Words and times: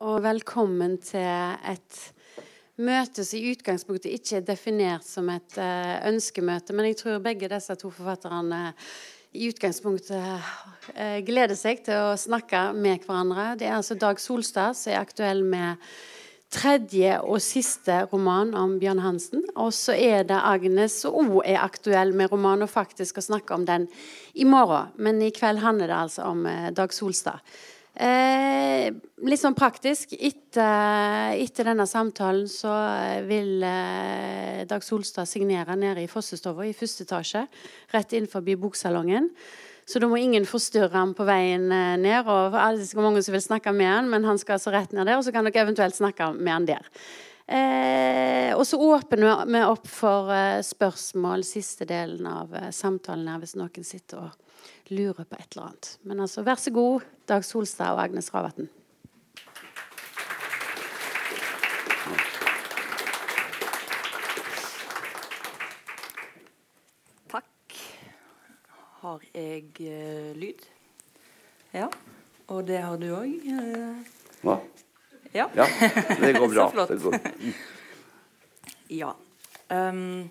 og 0.00 0.22
velkommen 0.24 0.94
til 1.04 1.20
et 1.68 1.96
møte 2.80 3.24
som 3.26 3.36
i 3.36 3.50
utgangspunktet 3.52 4.14
ikke 4.16 4.38
er 4.38 4.46
definert 4.48 5.04
som 5.04 5.28
et 5.28 5.56
uh, 5.60 5.98
ønskemøte, 6.08 6.72
men 6.72 6.88
jeg 6.88 7.00
tror 7.02 7.18
begge 7.24 7.50
disse 7.52 7.74
to 7.76 7.90
forfatterne 7.92 8.70
i 9.36 9.50
utgangspunktet 9.50 10.16
uh, 10.16 11.18
gleder 11.26 11.58
seg 11.58 11.82
til 11.84 12.00
å 12.00 12.14
snakke 12.16 12.70
med 12.72 13.04
hverandre. 13.04 13.52
Det 13.60 13.68
er 13.68 13.76
altså 13.76 13.98
Dag 14.00 14.22
Solstad 14.22 14.78
som 14.78 14.94
er 14.94 15.02
aktuell 15.02 15.44
med 15.44 15.82
tredje 16.50 17.18
og 17.20 17.36
siste 17.44 17.98
roman 18.10 18.54
om 18.58 18.78
Bjørn 18.80 19.02
Hansen. 19.04 19.44
Og 19.52 19.74
så 19.76 19.92
er 19.92 20.24
det 20.26 20.38
Agnes 20.40 20.96
som 21.04 21.18
òg 21.20 21.44
er 21.44 21.60
aktuell 21.60 22.16
med 22.16 22.32
roman, 22.32 22.64
og 22.64 22.72
faktisk 22.72 23.12
skal 23.12 23.28
snakke 23.28 23.54
om 23.54 23.68
den 23.68 23.84
i 24.32 24.48
morgen. 24.48 24.96
Men 24.96 25.20
i 25.20 25.28
kveld 25.30 25.60
handler 25.60 25.92
det 25.92 26.00
altså 26.06 26.32
om 26.32 26.48
uh, 26.48 26.72
Dag 26.72 26.96
Solstad. 26.96 27.44
Eh, 28.00 28.86
litt 29.28 29.40
sånn 29.42 29.56
praktisk. 29.56 30.14
Etter, 30.16 31.34
etter, 31.36 31.68
denne 31.68 31.84
samtalen 31.88 32.46
så 32.48 32.72
vil 33.28 33.60
eh, 33.66 34.62
Dag 34.70 34.84
Solstad 34.86 35.28
signere 35.28 35.76
nede 35.76 36.04
i 36.04 36.08
Fossestova 36.08 36.64
i 36.64 36.76
første 36.76 37.04
etasje. 37.04 37.44
Rett 37.92 38.14
innenfor 38.16 38.46
boksalongen. 38.62 39.28
Så 39.84 40.00
da 40.00 40.08
må 40.08 40.20
ingen 40.20 40.46
forstyrre 40.48 40.94
ham 40.94 41.12
på 41.18 41.26
veien 41.28 41.68
eh, 41.68 41.96
ned. 42.00 42.24
Og 42.24 42.56
det 42.56 42.86
er 42.88 43.02
mange 43.04 43.24
som 43.26 43.36
vil 43.36 43.44
snakke 43.44 43.74
med 43.76 43.90
han, 43.90 44.08
men 44.12 44.24
han 44.24 44.40
skal 44.40 44.56
altså 44.56 44.72
rett 44.72 44.94
ned 44.96 45.04
der, 45.04 45.18
og 45.18 45.26
så 45.26 45.34
kan 45.34 45.44
dere 45.44 45.66
eventuelt 45.66 45.98
snakke 45.98 46.32
med 46.38 46.54
han 46.54 46.70
der. 46.70 46.88
Eh, 47.50 48.54
og 48.54 48.62
så 48.66 48.78
åpner 48.78 49.42
vi 49.50 49.60
opp 49.66 49.88
for 49.90 50.30
eh, 50.30 50.60
spørsmål 50.62 51.42
siste 51.42 51.88
delen 51.90 52.28
av 52.30 52.54
eh, 52.54 52.68
samtalen 52.70 53.26
her, 53.26 53.40
hvis 53.42 53.56
noen 53.58 53.86
sitter 53.86 54.28
og 54.28 54.92
lurer 54.94 55.26
på 55.26 55.34
et 55.34 55.56
eller 55.56 55.66
annet. 55.66 55.88
Men 56.06 56.22
altså, 56.22 56.44
vær 56.46 56.60
så 56.62 56.70
god, 56.74 57.08
Dag 57.30 57.44
Solstad 57.46 57.94
og 57.94 58.00
Agnes 58.02 58.26
Ravatn. 58.34 58.64
Takk. 67.30 67.76
Har 69.04 69.22
jeg 69.30 69.70
uh, 69.78 70.34
lyd? 70.42 70.66
Ja. 71.70 71.86
Og 72.50 72.66
det 72.66 72.82
har 72.82 72.98
du 72.98 73.06
òg? 73.14 73.38
Uh... 73.46 73.62
Eh. 73.62 74.12
Hva? 74.42 74.58
Ja. 75.30 75.46
ja. 75.54 75.70
Det 76.18 76.34
går 76.34 76.50
bra. 76.56 76.66
Så 76.66 76.74
flott. 76.74 76.90
Det 76.90 76.98
går. 77.06 77.14
ja. 79.04 79.14
Um, 79.70 80.26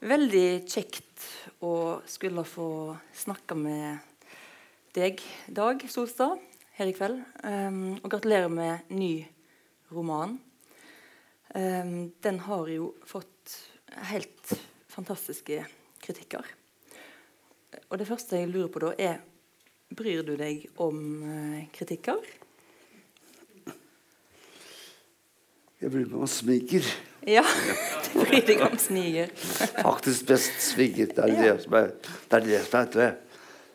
veldig 0.00 0.48
kjekt 0.64 1.28
å 1.60 2.00
skulle 2.08 2.48
få 2.48 2.70
snakke 3.12 3.60
med 3.60 4.15
deg, 4.96 5.20
Dag 5.52 5.82
Solstad, 5.92 6.40
her 6.78 6.88
i 6.88 6.94
kveld. 6.96 7.18
Um, 7.44 7.98
og 8.00 8.08
gratulerer 8.10 8.48
med 8.48 8.88
ny 8.96 9.26
roman. 9.92 10.38
Um, 11.52 12.12
den 12.24 12.40
har 12.46 12.70
jo 12.72 12.94
fått 13.04 13.56
helt 14.10 14.54
fantastiske 14.92 15.60
kritikker. 16.00 16.48
Og 17.90 18.00
det 18.00 18.08
første 18.08 18.40
jeg 18.40 18.48
lurer 18.48 18.72
på 18.72 18.84
da, 18.86 18.94
er 18.98 19.24
Bryr 19.96 20.24
du 20.26 20.32
deg 20.34 20.64
om 20.82 20.96
uh, 21.22 21.60
kritikker? 21.76 22.24
Jeg 25.76 25.92
bryr 25.92 26.08
meg 26.08 26.16
om 26.24 26.30
smiger. 26.30 26.88
Ja, 27.28 27.44
du 28.08 28.24
bryr 28.24 28.42
deg 28.48 28.64
om 28.64 28.74
smiger. 28.80 29.30
Faktisk 29.76 30.26
best 30.32 30.58
smiger. 30.72 31.12
Det 31.12 31.28
er 31.28 31.36
det 31.36 31.54
som 31.68 31.78
er 31.84 31.94
det 32.00 32.40
er 32.40 32.48
det 32.48 32.64
som 32.64 33.00
er. 33.04 33.14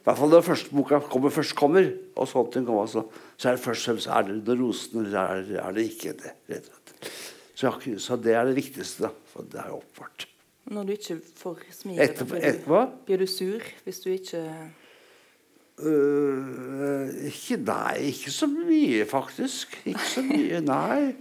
I 0.02 0.04
hvert 0.08 0.18
fall 0.18 0.32
når 0.34 0.42
første 0.42 0.74
boka 0.74 0.98
kommer, 1.06 1.30
først 1.30 1.54
kommer, 1.54 1.92
og 2.18 2.26
sånt 2.26 2.56
kommer, 2.66 2.88
så, 2.90 3.04
så 3.38 3.52
er 3.52 3.58
det 3.58 3.62
først 3.62 3.84
og 3.84 3.92
fremst 3.92 4.08
er 4.10 4.32
det 4.48 4.56
rosen, 4.58 5.04
eller 5.04 5.20
er, 5.22 5.52
er, 5.62 5.76
det 5.78 5.84
ikke 5.92 6.16
det. 6.18 6.32
rett 6.50 6.70
og 6.72 6.80
slett. 6.80 7.12
Så, 7.54 7.72
så, 8.02 8.18
det 8.18 8.34
er 8.34 8.50
det 8.50 8.56
viktigste, 8.58 9.06
da. 9.06 9.12
For 9.30 9.46
det 9.46 9.60
er 9.62 9.76
oppvart. 9.76 10.26
Når 10.74 10.88
du 10.88 10.94
ikke 10.96 11.20
får 11.38 11.62
smile, 11.76 12.02
Etterpå, 12.08 12.40
etterpå? 12.42 12.80
blir 13.06 13.22
du 13.22 13.28
sur 13.30 13.62
hvis 13.86 14.00
du 14.02 14.10
ikke 14.14 14.42
uh, 15.86 17.06
ikke, 17.30 17.60
Nei, 17.68 18.10
ikke 18.10 18.34
så 18.34 18.50
mye, 18.50 19.06
faktisk. 19.06 19.78
Ikke 19.86 20.08
så 20.16 20.26
mye, 20.26 20.64
nei. 20.72 21.14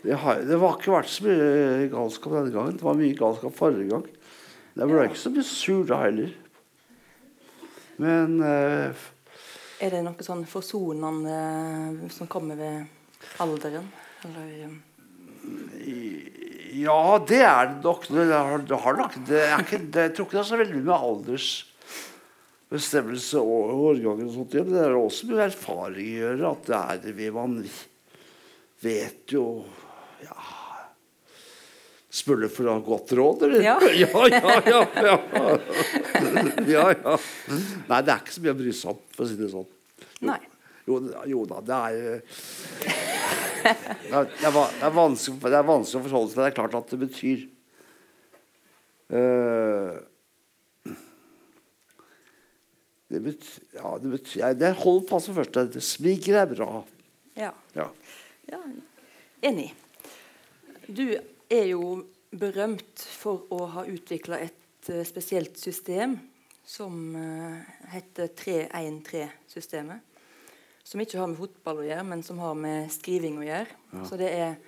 Det, 0.00 0.16
har, 0.22 0.40
det 0.48 0.62
var 0.64 0.80
ikke 0.80 0.96
vært 0.96 1.12
så 1.12 1.28
mye 1.28 1.92
galskap 1.92 2.38
denne 2.38 2.56
gangen. 2.56 2.80
Det 2.80 2.88
var 2.88 2.96
mye 3.04 3.20
galskap 3.20 3.60
forrige 3.60 3.92
gang. 3.92 4.08
Det 4.72 4.88
ble 4.88 5.04
ja. 5.04 5.08
ikke 5.10 5.24
så 5.26 5.36
mye 5.36 5.48
sur 5.52 5.84
da 5.92 6.00
heller. 6.06 6.32
Men 8.02 8.42
uh, 8.42 8.90
Er 9.82 9.90
det 9.92 10.02
noe 10.04 10.22
sånn 10.24 10.44
forsonende 10.48 11.36
uh, 11.36 12.08
som 12.12 12.26
kommer 12.30 12.56
ved 12.60 12.76
alderen? 13.42 13.86
Eller, 14.26 14.48
um... 14.68 14.76
Ja, 16.76 17.18
det 17.28 17.42
er 17.46 17.66
det 17.70 17.78
nok. 17.84 18.02
Det 18.10 18.24
har, 18.32 18.58
det 18.68 18.76
har 18.82 18.94
nok 18.98 19.14
det 19.28 19.40
er 19.46 19.58
ikke, 19.62 19.78
det, 19.78 20.00
Jeg 20.08 20.14
tror 20.16 20.26
ikke 20.26 20.36
det 20.36 20.42
er 20.42 20.50
så 20.50 20.60
veldig 20.60 20.82
med 20.82 20.96
aldersbestemmelse 20.96 23.38
og 23.40 23.52
årganger 23.92 24.26
og 24.26 24.32
sånt. 24.34 24.54
Men 24.58 24.72
det 24.74 24.82
er 24.84 24.94
også 24.98 25.22
med 25.30 25.46
erfaring 25.46 26.08
å 26.10 26.20
gjøre 26.20 26.50
at 26.52 26.62
det 26.68 26.78
er 26.80 26.96
det 27.06 27.12
vi 27.16 27.26
man 27.32 27.52
vet 28.84 29.32
jo 29.32 29.64
ja, 30.22 30.34
du 32.24 32.48
for 32.48 32.66
å 32.66 32.72
ha 32.76 32.80
godt 32.84 33.12
råd, 33.16 33.42
eller? 33.46 33.62
Ja. 33.64 33.76
ja, 34.02 34.28
ja, 34.32 34.60
ja, 34.66 34.80
ja. 35.04 35.16
ja, 36.74 36.84
ja. 36.92 37.16
Nei, 37.88 38.00
det 38.02 38.12
er 38.12 38.20
ikke 38.20 38.34
så 38.36 38.44
mye 38.44 38.54
å 38.54 38.58
bry 38.58 38.74
seg 38.74 38.92
om, 38.92 39.00
for 39.16 39.26
å 39.26 39.28
si 39.30 39.38
det 39.40 39.50
sånn. 39.52 39.68
Nei. 40.26 40.40
Jo, 40.86 41.00
jo 41.26 41.44
da, 41.50 41.60
det 41.66 41.76
er 41.76 41.94
det 43.66 43.72
er, 44.14 44.28
det, 44.30 44.46
er, 44.46 44.92
vanskelig, 44.94 45.40
det 45.42 45.58
er 45.58 45.66
vanskelig 45.66 45.98
å 45.98 46.04
forholde 46.04 46.30
seg 46.30 46.36
til. 46.36 46.42
Det 46.44 46.50
er 46.50 46.58
klart 46.60 46.76
at 46.78 46.92
det 46.92 47.00
betyr 47.00 47.46
uh, 49.14 49.96
det 53.10 53.22
betyr, 53.22 53.64
ja, 53.78 53.94
det 54.02 54.10
betyr 54.10 54.40
ja, 54.42 54.52
Det 54.58 54.72
holder 54.82 55.08
fast 55.10 55.30
på 55.30 55.38
første. 55.40 55.66
Smiger 55.82 56.40
er 56.42 56.50
bra. 56.50 56.84
Ja. 57.38 57.52
ja. 57.76 57.90
ja 58.50 58.60
enig. 59.46 59.70
Du 60.86 61.04
er 61.50 61.66
jo 61.70 62.04
berømt 62.36 63.02
for 63.20 63.46
å 63.54 63.66
ha 63.74 63.86
utvikla 63.88 64.40
et 64.46 64.65
uh, 64.92 65.02
spesielt 65.06 65.58
system 65.58 66.18
som 66.66 67.16
uh, 67.16 67.60
heter 67.92 68.30
3-1-3-systemet. 68.38 70.02
Som 70.86 71.02
ikke 71.02 71.18
har 71.18 71.30
med 71.30 71.40
fotball 71.40 71.82
å 71.82 71.86
gjøre, 71.86 72.06
men 72.06 72.22
som 72.22 72.38
har 72.42 72.54
med 72.58 72.90
skriving 72.94 73.40
å 73.40 73.46
gjøre. 73.46 73.78
Ja. 73.92 74.04
Så 74.06 74.18
det 74.20 74.30
er 74.34 74.58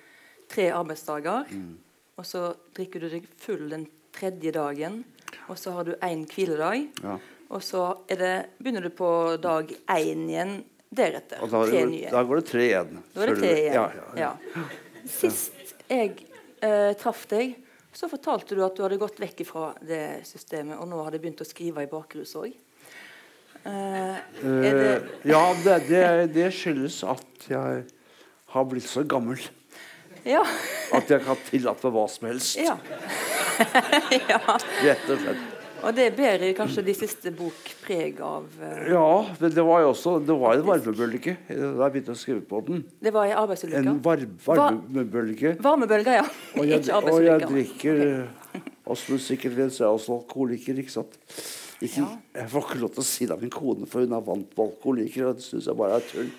tre 0.51 0.67
arbeidsdager, 0.75 1.47
mm. 1.53 1.71
og 2.19 2.27
så 2.27 2.49
drikker 2.75 3.05
du 3.05 3.11
deg 3.13 3.27
full 3.39 3.69
den 3.71 3.85
tredje 4.15 4.51
dagen. 4.55 5.03
Og 5.47 5.59
så 5.59 5.73
har 5.77 5.87
du 5.87 5.93
én 6.05 6.25
hviledag. 6.27 6.89
Ja. 7.03 7.15
Og 7.49 7.63
så 7.65 7.83
det, 8.09 8.33
begynner 8.59 8.85
du 8.85 8.91
på 8.93 9.09
dag 9.41 9.71
én 9.95 10.27
igjen 10.29 10.59
deretter. 10.89 11.41
Og 11.45 11.51
da, 11.53 11.63
tre 11.69 11.85
nye. 11.89 12.11
Da 12.11 12.21
går 12.25 12.41
det 12.41 12.45
tre 12.49 12.65
igjen. 12.67 12.99
Da 13.13 13.23
er 13.23 13.31
det 13.31 13.39
tre 13.39 13.53
igjen. 13.55 13.77
Ja, 13.79 13.87
ja. 14.19 14.65
Sist 15.09 15.73
jeg 15.89 16.13
eh, 16.65 16.91
traff 16.99 17.25
deg, 17.31 17.55
så 17.99 18.07
fortalte 18.07 18.55
du 18.55 18.63
at 18.63 18.77
du 18.77 18.85
hadde 18.85 18.99
gått 18.99 19.19
vekk 19.19 19.41
fra 19.43 19.69
det 19.83 20.21
systemet, 20.27 20.77
og 20.79 20.87
nå 20.87 21.01
hadde 21.03 21.19
begynt 21.19 21.41
å 21.43 21.47
skrive 21.47 21.83
i 21.83 21.89
bakrus 21.91 22.31
òg. 22.39 22.53
Uh, 23.59 24.15
det 24.39 24.69
eh, 24.69 25.07
ja, 25.27 25.41
det, 25.65 25.73
det, 25.89 26.03
det, 26.31 26.45
skyldes 26.55 27.01
at 27.03 27.49
jeg 27.51 27.81
har 28.53 28.69
blitt 28.71 28.87
så 28.87 29.03
gammel. 29.03 29.41
Ja. 30.23 30.45
at 30.95 31.11
jeg 31.11 31.23
kan 31.27 31.43
tillate 31.47 31.91
hva 31.91 32.05
som 32.11 32.29
helst. 32.29 32.55
Ja. 32.59 32.77
ja. 34.31 34.39
Rett 34.85 35.11
og 35.11 35.25
slett. 35.25 35.48
Og 35.83 35.95
det 35.95 36.07
bærer 36.17 36.51
kanskje 36.57 36.83
de 36.85 36.95
siste 36.97 37.31
bok 37.35 37.69
preg 37.83 38.19
av? 38.25 38.47
Uh... 38.59 38.81
Ja, 38.91 39.11
men 39.39 39.53
det 39.55 39.65
var 39.65 39.83
jo 39.83 39.91
også 39.93 40.17
Det 40.25 40.35
var 40.41 40.57
en 40.57 40.65
varmebølge 40.67 41.35
da 41.49 41.59
jeg 41.59 41.93
begynte 41.93 42.15
å 42.15 42.19
skrive 42.19 42.43
på 42.49 42.61
den. 42.67 42.83
Det 42.99 43.13
var 43.15 43.29
en 43.29 43.39
arbeidsulykke? 43.43 43.83
En 43.85 44.01
var 44.03 44.25
varmebølge. 44.45 45.55
Varmebølge, 45.63 46.19
ja. 46.19 46.27
Og 46.55 46.67
jeg, 46.67 46.79
ikke 46.83 46.99
arbeidsulykke. 46.99 47.21
Og 47.21 47.29
jeg 47.29 47.49
drikker 47.53 48.03
okay. 48.03 48.75
Også 48.89 49.19
sikkert 49.21 49.57
vet, 49.57 49.73
så 49.73 49.85
er 49.85 49.95
også 49.95 50.15
alkoholiker, 50.17 50.79
ikke 50.81 50.93
sant. 50.93 51.17
Ikke, 51.79 52.01
ja. 52.01 52.07
Jeg 52.41 52.49
får 52.51 52.65
ikke 52.65 52.79
lov 52.81 52.93
til 52.95 53.03
å 53.03 53.07
si 53.07 53.27
det 53.29 53.35
av 53.35 53.43
min 53.43 53.53
kone, 53.53 53.87
for 53.89 54.03
hun 54.03 54.15
er 54.17 54.23
vant 54.25 54.55
på 54.55 54.65
alkoholiker. 54.65 55.29
Og 55.29 55.37
det 55.37 55.45
syns 55.45 55.69
jeg 55.69 55.77
bare 55.79 55.99
er 55.99 56.07
tull. 56.09 56.31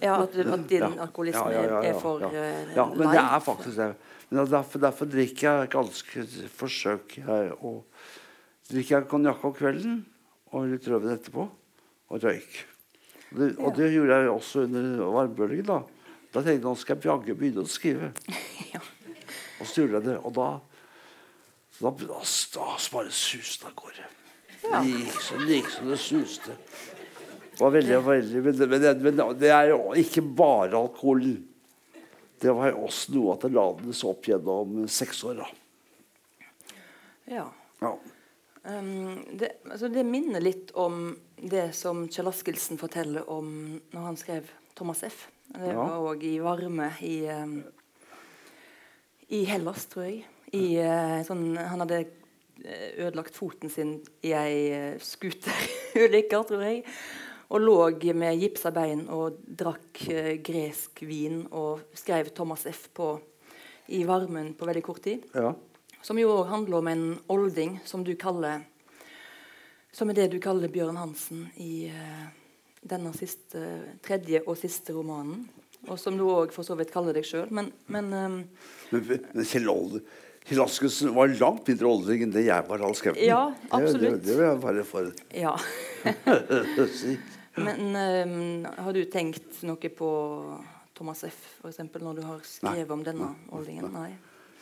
Ja, 0.00 0.14
At, 0.22 0.36
at 0.38 0.62
din 0.70 0.80
ja. 0.80 0.88
alkoholisme 1.04 1.50
ja, 1.52 1.80
er 1.84 1.98
for 2.00 2.22
uh, 2.24 2.70
Ja, 2.72 2.86
men 2.88 3.10
det 3.10 3.20
er 3.20 3.42
faktisk 3.44 3.76
det. 3.76 3.90
Men 4.30 4.46
derfor, 4.48 4.80
derfor 4.80 5.08
drikker 5.10 5.48
jeg 5.48 5.70
ganske 5.74 6.24
Forsøker 6.56 7.26
jeg 7.26 7.50
å 7.58 7.72
drikker 8.70 8.96
jeg 9.00 9.08
konjakk 9.10 9.44
om 9.44 9.54
kvelden 9.56 9.96
og 10.52 10.66
litt 10.70 10.86
rødvin 10.90 11.16
etterpå. 11.16 11.46
Og 12.10 12.22
røyk. 12.24 12.60
Det, 13.30 13.52
og 13.62 13.74
det 13.76 13.92
gjorde 13.94 14.16
jeg 14.18 14.30
også 14.32 14.64
under 14.66 15.04
varmebølgen. 15.14 15.66
Da 15.66 15.80
Da 16.30 16.40
tenkte 16.42 16.52
jeg 16.60 16.62
nå 16.62 16.72
skal 16.78 16.96
jeg 16.96 17.08
jaggu 17.10 17.34
begynne 17.34 17.62
å 17.64 17.70
skrive. 17.70 18.12
ja. 18.74 18.80
Og 19.60 19.66
så 19.66 19.82
gjorde 19.82 19.98
jeg 20.00 20.06
det. 20.12 20.16
Og 20.24 20.34
da 20.36 20.48
da, 21.80 21.90
da, 21.90 22.18
da 22.54 22.64
bare 22.92 23.10
suste 23.14 23.66
av 23.66 23.74
gårde. 23.78 24.06
Ja. 24.68 24.80
Det 24.82 25.54
gikk 25.56 25.70
som 25.72 25.88
det 25.88 25.96
suste. 26.02 26.56
Det 27.54 27.60
var 27.62 27.72
veldig, 27.74 27.96
veldig, 28.04 28.42
men, 28.44 28.56
det- 28.58 28.68
men, 28.68 28.80
det- 28.82 29.00
men 29.04 29.38
det 29.40 29.50
er 29.52 29.70
jo 29.72 29.78
ikke 29.96 30.22
bare 30.36 30.76
alkoholen. 30.76 31.38
Det 32.40 32.52
var 32.56 32.70
jo 32.70 32.84
også 32.86 33.14
noe 33.16 33.32
at 33.34 33.42
det 33.46 33.50
lades 33.52 34.04
opp 34.08 34.28
gjennom 34.28 34.86
seks 34.88 35.24
år. 35.28 35.40
da. 35.42 35.48
Ja. 37.30 37.46
Ja. 37.80 37.94
Um, 38.62 39.24
det, 39.40 39.54
altså 39.64 39.88
det 39.88 40.02
minner 40.04 40.42
litt 40.42 40.74
om 40.76 41.14
det 41.40 41.70
som 41.76 42.04
Kjell 42.12 42.28
Askildsen 42.28 42.80
forteller 42.80 43.28
om 43.32 43.78
når 43.94 44.02
han 44.04 44.18
skrev 44.20 44.50
Thomas 44.76 45.00
F. 45.06 45.26
Det 45.50 45.72
var 45.74 45.96
òg 45.96 46.22
i 46.28 46.36
varme 46.44 46.90
i, 47.02 47.14
um, 47.32 47.56
i 49.32 49.42
Hellas, 49.48 49.86
tror 49.90 50.06
jeg. 50.06 50.26
I, 50.52 50.64
uh, 50.82 51.22
sånn, 51.26 51.54
han 51.56 51.82
hadde 51.84 52.02
eh, 52.02 53.00
ødelagt 53.06 53.38
foten 53.38 53.72
sin 53.72 53.96
i 54.26 54.34
ei 54.36 54.60
uh, 54.74 55.00
skuterulykke, 55.02 56.42
tror 56.50 56.66
jeg. 56.66 56.84
Og 57.50 57.64
lå 57.64 57.78
med 58.14 58.38
gipsa 58.38 58.70
bein 58.74 59.06
og 59.10 59.40
drakk 59.42 60.04
uh, 60.12 60.36
gresk 60.44 61.02
vin 61.08 61.46
og 61.48 61.88
skrev 61.98 62.30
Thomas 62.36 62.68
F. 62.70 62.86
på 62.94 63.14
i 63.90 64.04
varmen 64.06 64.52
på 64.54 64.68
veldig 64.68 64.84
kort 64.86 65.02
tid. 65.08 65.26
ja. 65.34 65.54
Som 66.02 66.18
jo 66.20 66.30
òg 66.32 66.48
handler 66.48 66.80
om 66.80 66.88
en 66.90 67.06
olding, 67.28 67.78
som 67.84 68.04
du 68.04 68.14
kaller 68.16 68.64
Som 69.92 70.10
er 70.10 70.20
det 70.20 70.30
du 70.32 70.38
kaller 70.40 70.70
Bjørn 70.70 70.96
Hansen 71.00 71.48
i 71.58 71.88
eh, 71.90 72.26
denne 72.86 73.10
siste, 73.12 73.58
tredje 74.06 74.38
og 74.46 74.54
siste 74.56 74.94
romanen. 74.94 75.48
Og 75.88 75.98
som 75.98 76.14
du 76.16 76.22
òg 76.30 76.52
for 76.54 76.62
så 76.62 76.76
vidt 76.78 76.92
kaller 76.94 77.16
deg 77.16 77.26
sjøl. 77.26 77.50
Men, 77.50 77.72
men 77.90 78.12
eh, 78.14 78.36
Men, 78.94 79.10
men 79.34 79.48
Kjell 79.48 79.66
Kjell 80.46 80.62
Askelsen 80.64 81.12
var 81.14 81.34
langt 81.40 81.68
mindre 81.68 81.90
olding 81.90 82.24
enn 82.24 82.32
det 82.32 82.46
jeg 82.46 82.66
var 82.70 82.80
han 82.86 82.96
skrev. 82.96 83.18
Ja, 83.20 83.42
absolutt. 83.68 84.22
det, 84.22 84.30
det 84.30 84.38
vil 84.38 84.46
jeg 84.46 84.62
bare 84.62 84.86
for 84.88 85.10
ja. 85.36 85.52
Men 87.60 87.90
um, 87.92 88.66
har 88.86 88.94
du 88.94 89.02
tenkt 89.10 89.60
noe 89.66 89.90
på 89.92 90.10
Thomas 90.96 91.24
F., 91.28 91.40
eksempel, 91.68 92.04
når 92.06 92.20
du 92.20 92.22
har 92.24 92.42
skrevet 92.46 92.86
Nei. 92.88 92.94
om 92.94 93.04
denne 93.04 93.30
oldingen? 93.56 93.90
Nei. 93.92 94.12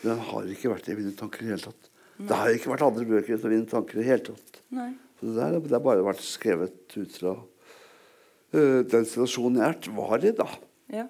Den 0.05 0.21
har 0.29 0.49
ikke 0.53 0.71
vært 0.73 0.89
i 0.93 0.97
mine 0.99 1.15
tanker 1.19 1.43
i 1.43 1.49
det 1.49 1.55
hele 1.57 1.65
tatt. 1.71 1.91
Det 2.19 2.35
har 2.35 2.51
ikke 2.55 2.73
vært 2.73 2.85
andre 2.87 3.07
bøker 3.07 3.35
i 3.37 3.51
mine 3.53 3.69
tanker 3.71 3.99
i 3.99 4.03
det 4.03 4.09
hele 4.09 4.25
tatt. 4.31 4.61
Nei. 4.75 4.91
Så 5.19 5.27
det, 5.27 5.35
der, 5.39 5.59
det 5.65 5.75
har 5.75 5.85
bare 5.87 6.07
vært 6.07 6.23
skrevet 6.23 6.95
ut 6.99 7.17
fra 7.19 7.33
uh, 7.39 8.81
den 8.87 9.07
situasjonen 9.07 9.61
jeg 9.63 9.75
er- 9.75 9.97
var 9.97 10.25
i 10.27 10.33
da. 10.39 10.47
Ja. 10.95 11.07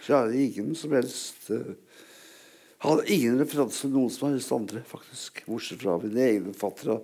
Så 0.00 0.12
jeg 0.12 0.16
har 0.16 0.36
ingen 0.46 0.74
som 0.78 0.92
helst 0.96 1.50
uh, 1.52 1.74
Hadde 2.84 3.06
ingen 3.08 3.38
referanse 3.40 3.86
til 3.86 3.94
noen 3.94 4.10
som 4.12 4.28
helst 4.28 4.52
andre, 4.52 4.82
faktisk. 4.84 5.40
Bortsett 5.48 5.80
fra 5.80 5.94
mine 6.02 6.20
egne 6.26 6.52
fattere. 6.54 6.98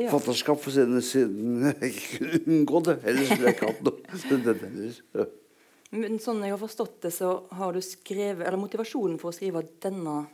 Ja. 0.00 0.08
Fatterskap 0.10 0.58
for 0.64 0.72
siden, 0.74 0.96
siden 1.04 1.60
jeg 1.68 1.90
ikke 1.90 2.18
kunne 2.22 2.40
unngå 2.56 2.80
det. 2.88 2.94
Ellers 3.04 3.28
ville 3.34 3.50
jeg 3.50 3.56
ikke 3.58 3.68
hatt 3.68 3.84
noe. 3.84 4.00
Ja. 5.20 5.26
Men 5.94 6.18
sånn 6.18 6.40
jeg 6.42 6.50
har 6.54 6.58
forstått 6.60 6.96
det, 7.06 7.12
så 7.14 7.28
har 7.54 7.72
du 7.76 7.80
skrevet 7.84 8.46
Eller 8.48 8.58
motivasjonen 8.58 9.18
for 9.20 9.30
å 9.30 9.36
skrive 9.36 9.62
denne 9.84 10.24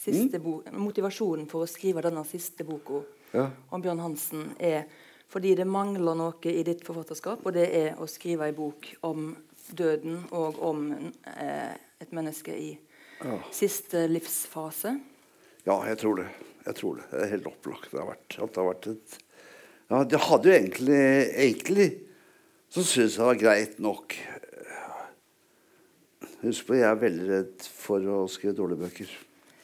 siste 0.00 0.38
Mm. 0.40 0.42
bo, 0.42 0.62
Motivasjonen 0.72 1.46
for 1.50 1.66
å 1.66 1.68
skrive 1.68 2.00
denne 2.02 2.22
siste 2.24 2.64
boka 2.64 3.02
Ja. 3.34 3.50
om 3.70 3.82
Bjørn 3.82 4.00
Hansen 4.00 4.54
er 4.58 4.86
fordi 5.30 5.54
det 5.54 5.66
mangler 5.66 6.16
noe 6.16 6.32
i 6.50 6.62
ditt 6.64 6.80
forfatterskap, 6.82 7.44
og 7.46 7.52
det 7.52 7.68
er 7.72 7.94
å 8.00 8.08
skrive 8.08 8.46
ei 8.48 8.52
bok 8.52 8.88
om 9.04 9.36
døden 9.76 10.24
og 10.32 10.58
om 10.62 11.12
eh, 11.36 11.74
et 12.00 12.10
menneske 12.12 12.48
i 12.56 12.78
Ja. 13.22 13.38
siste 13.52 14.08
livsfase. 14.08 14.98
Ja, 15.66 15.84
jeg 15.84 15.98
tror 15.98 16.16
det. 16.16 16.26
Jeg 16.66 16.74
tror 16.74 16.96
det. 16.96 17.04
Det 17.10 17.20
er 17.22 17.30
helt 17.36 17.46
opplagt. 17.46 17.90
Det 17.92 18.00
har 18.00 18.08
vært, 18.08 18.42
at 18.42 18.52
det 18.54 18.56
har 18.56 18.74
vært 18.74 18.86
et 18.96 19.18
Ja, 19.90 20.04
det 20.04 20.20
hadde 20.20 20.44
jo 20.44 20.58
egentlig 20.58 21.34
Egentlig 21.36 22.00
så 22.70 22.80
syns 22.82 23.16
jeg 23.16 23.18
det 23.18 23.26
var 23.26 23.34
greit 23.34 23.78
nok. 23.80 24.16
Husk 26.40 26.66
på, 26.70 26.76
jeg 26.78 26.88
er 26.88 27.00
veldig 27.00 27.26
redd 27.28 27.64
for 27.76 28.04
å 28.08 28.20
skrive 28.32 28.56
dårlige 28.56 28.80
bøker. 28.86 29.10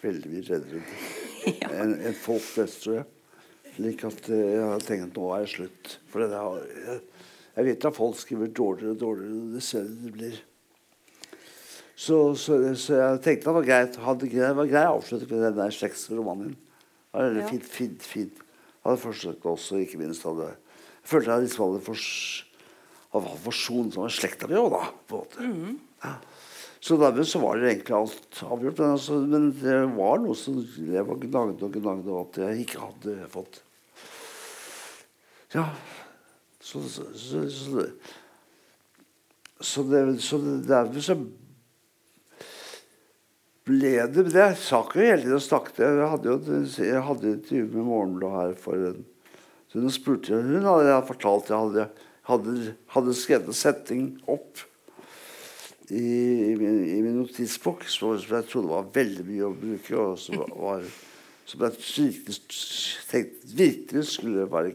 Veldig 0.02 0.32
mye 0.32 0.44
reddere 0.44 0.82
enn 1.80 1.94
en 2.10 2.18
folk 2.20 2.44
flest, 2.44 2.82
tror 2.84 2.98
jeg. 2.98 3.06
Slik 3.76 4.04
at 4.08 4.28
eh, 4.32 4.42
jeg 4.56 4.64
har 4.64 4.84
tenkt 4.84 5.06
at 5.10 5.16
nå 5.20 5.30
er 5.36 5.44
det 5.46 5.52
slutt. 5.54 5.94
For 6.12 6.24
det 6.24 6.28
der, 6.34 6.60
jeg, 6.90 7.00
jeg 7.56 7.68
vet 7.70 7.86
at 7.88 7.96
folk 7.96 8.18
skriver 8.20 8.52
dårligere 8.60 8.92
og 8.96 9.00
dårligere. 9.00 9.40
Det 9.56 9.64
ser 9.64 9.88
det 9.88 10.12
blir. 10.16 10.36
Så, 11.96 12.18
så, 12.36 12.58
så 12.76 12.98
jeg 13.00 13.20
tenkte 13.24 13.48
det 13.48 13.56
var 13.56 13.68
greit. 13.70 13.96
Hadde, 14.04 14.28
det 14.28 14.52
var 14.58 14.68
greit 14.68 14.90
å 14.90 14.98
avslutte 14.98 15.28
med 15.30 15.46
den 15.46 15.56
der 15.56 15.72
slektsromanen. 15.72 16.52
Det 16.56 17.16
var 17.16 17.30
veldig 17.30 17.44
Ja. 17.46 17.50
fint, 17.54 17.68
fint, 17.72 18.04
fint. 18.04 18.42
Jeg 18.42 18.84
hadde 18.90 19.00
forsøkt 19.02 19.46
også, 19.48 19.78
ikke 19.82 19.98
minst 20.02 20.22
hadde 20.28 20.50
Jeg 20.52 21.08
følte 21.08 21.32
jeg 21.32 21.46
liksom 21.46 21.62
hadde 21.70 21.80
fors, 21.86 22.08
hadde 23.14 23.32
forsont 23.46 23.96
med 23.96 24.12
slekta 24.12 24.48
mi 24.50 24.58
òg, 24.60 24.68
da. 24.76 24.82
På 25.08 25.22
en 25.22 25.54
måte. 25.56 25.78
Ja. 26.04 26.12
Så 26.80 26.98
dermed 27.00 27.26
så 27.28 27.40
var 27.42 27.56
det 27.56 27.70
egentlig 27.70 27.96
alt 27.96 28.42
avgjort. 28.44 28.78
Men, 28.78 28.90
altså, 28.96 29.20
men 29.22 29.48
det 29.60 29.78
var 29.96 30.20
noe 30.22 30.36
som 30.38 30.58
jeg 30.60 31.06
var 31.08 31.22
gnagd 31.22 31.64
og 31.64 31.78
gnagd 31.78 32.10
av 32.10 32.20
at 32.24 32.38
jeg 32.44 32.66
ikke 32.66 32.84
hadde 32.84 33.30
fått 33.32 33.62
Ja. 35.54 35.70
Så, 36.60 36.80
så, 36.90 37.04
så, 37.14 37.44
så, 37.48 37.82
så, 39.62 39.82
det, 39.86 40.00
så 40.18 40.38
dermed 40.66 41.04
så 41.06 41.14
ble 43.66 43.92
det 44.10 44.24
men 44.26 44.34
Jeg 44.34 44.56
snakket 44.62 44.98
jo 44.98 45.06
hele 45.06 45.22
tiden 45.22 45.36
og 45.38 45.44
snakket. 45.44 45.78
Jeg 45.86 46.08
hadde 46.10 46.32
jo 46.32 46.38
jeg 46.86 47.04
hadde 47.08 47.28
et 47.28 47.36
intervju 47.36 47.68
med 47.70 47.86
Morgenbladet 47.86 48.40
her 48.40 48.58
for 48.64 48.88
en 48.90 49.04
hun 49.76 49.92
spurte 49.92 50.36
Hun 50.40 50.64
hadde 50.64 50.88
jeg 50.88 51.08
fortalt 51.10 51.50
jeg 51.50 51.58
hadde, 51.60 51.86
hadde, 52.30 52.74
hadde 52.94 53.14
skrevet 53.16 53.50
en 53.52 53.58
setting 53.58 54.06
opp 54.30 54.62
i, 55.90 56.06
i, 56.52 56.54
min, 56.58 56.80
i 56.90 57.00
min 57.02 57.20
notisbok 57.20 57.84
som 57.90 58.16
jeg 58.16 58.48
trodde 58.50 58.72
var 58.72 58.88
veldig 58.94 59.26
mye 59.28 59.46
å 59.46 59.54
bruke, 59.54 59.98
og 60.00 60.16
som 60.20 60.42
var 60.56 60.86
som 61.46 61.62
jeg 61.62 61.76
virkelig 61.78 62.36
tenkte 63.06 63.56
virkelig 63.56 64.04
skulle 64.10 64.46
være 64.50 64.72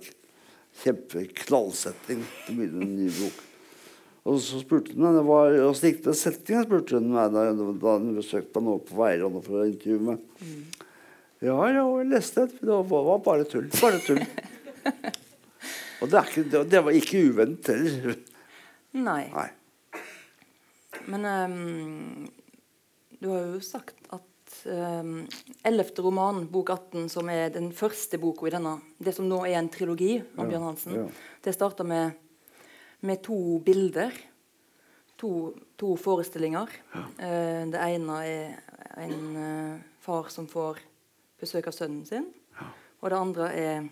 kjempeknallsetting 0.81 2.21
til 2.23 2.53
å 2.53 2.57
begynne 2.57 2.85
en 2.85 2.93
ny 2.95 3.09
bok. 3.17 3.41
Og 4.21 4.37
så 4.39 4.61
spurte 4.61 4.93
hun 4.93 5.01
meg 5.17 5.27
Og 5.65 5.73
så 5.75 5.89
gikk 5.89 6.03
det 6.03 6.13
med 6.13 6.19
setningen, 6.19 6.67
spurte 6.67 6.99
hun 6.99 7.09
meg 7.11 7.33
da, 7.33 7.47
da 7.51 7.95
hun 7.97 8.15
besøkte 8.15 8.61
meg 8.61 8.69
nå 8.69 8.77
på 8.87 8.99
Veiland 9.01 9.39
for 9.43 9.63
å 9.63 9.67
intervjue 9.67 10.05
meg. 10.11 10.25
Ja, 11.41 11.57
ja, 11.73 11.83
jeg 11.83 12.09
leste 12.11 12.45
det. 12.45 12.61
Det 12.61 12.69
var, 12.69 13.05
var 13.09 13.23
bare 13.25 13.47
tull. 13.49 13.67
Bare 13.81 13.99
tull. 14.05 14.21
Og 16.01 16.09
det, 16.09 16.21
ikke, 16.29 16.43
det, 16.53 16.61
det 16.71 16.83
var 16.85 16.97
ikke 16.97 17.25
uventet 17.27 17.73
heller. 17.75 18.21
Nei. 18.95 19.23
Nei. 19.33 19.49
Men 21.07 21.25
um, 21.25 22.27
du 23.21 23.29
har 23.29 23.45
jo 23.55 23.59
sagt 23.65 23.95
at 24.13 24.55
um, 24.65 25.27
11. 25.63 25.91
roman, 26.03 26.43
bok 26.51 26.69
18, 26.73 27.07
som 27.09 27.29
er 27.31 27.49
den 27.53 27.71
første 27.73 28.19
boka 28.21 28.47
i 28.49 28.53
denne, 28.53 28.75
det 29.01 29.13
som 29.17 29.27
nå 29.29 29.43
er 29.47 29.57
en 29.59 29.69
trilogi 29.71 30.17
om 30.35 30.43
Ja, 30.45 30.49
Bjørn 30.51 30.67
Hansen, 30.71 30.97
ja. 30.97 31.05
det 31.45 31.53
starta 31.55 31.83
med, 31.87 32.13
med 33.01 33.21
to 33.25 33.37
bilder. 33.65 34.11
To, 35.21 35.51
to 35.77 35.93
forestillinger. 36.01 36.71
Eh, 37.21 37.63
det 37.69 37.77
ene 37.77 38.15
er 38.25 38.55
en 39.03 39.17
uh, 39.37 39.75
far 40.01 40.31
som 40.33 40.47
får 40.49 40.79
besøk 41.41 41.67
av 41.69 41.75
sønnen 41.77 42.05
sin. 42.09 42.25
Og 43.01 43.09
det 43.09 43.17
andre 43.19 43.49
er 43.53 43.85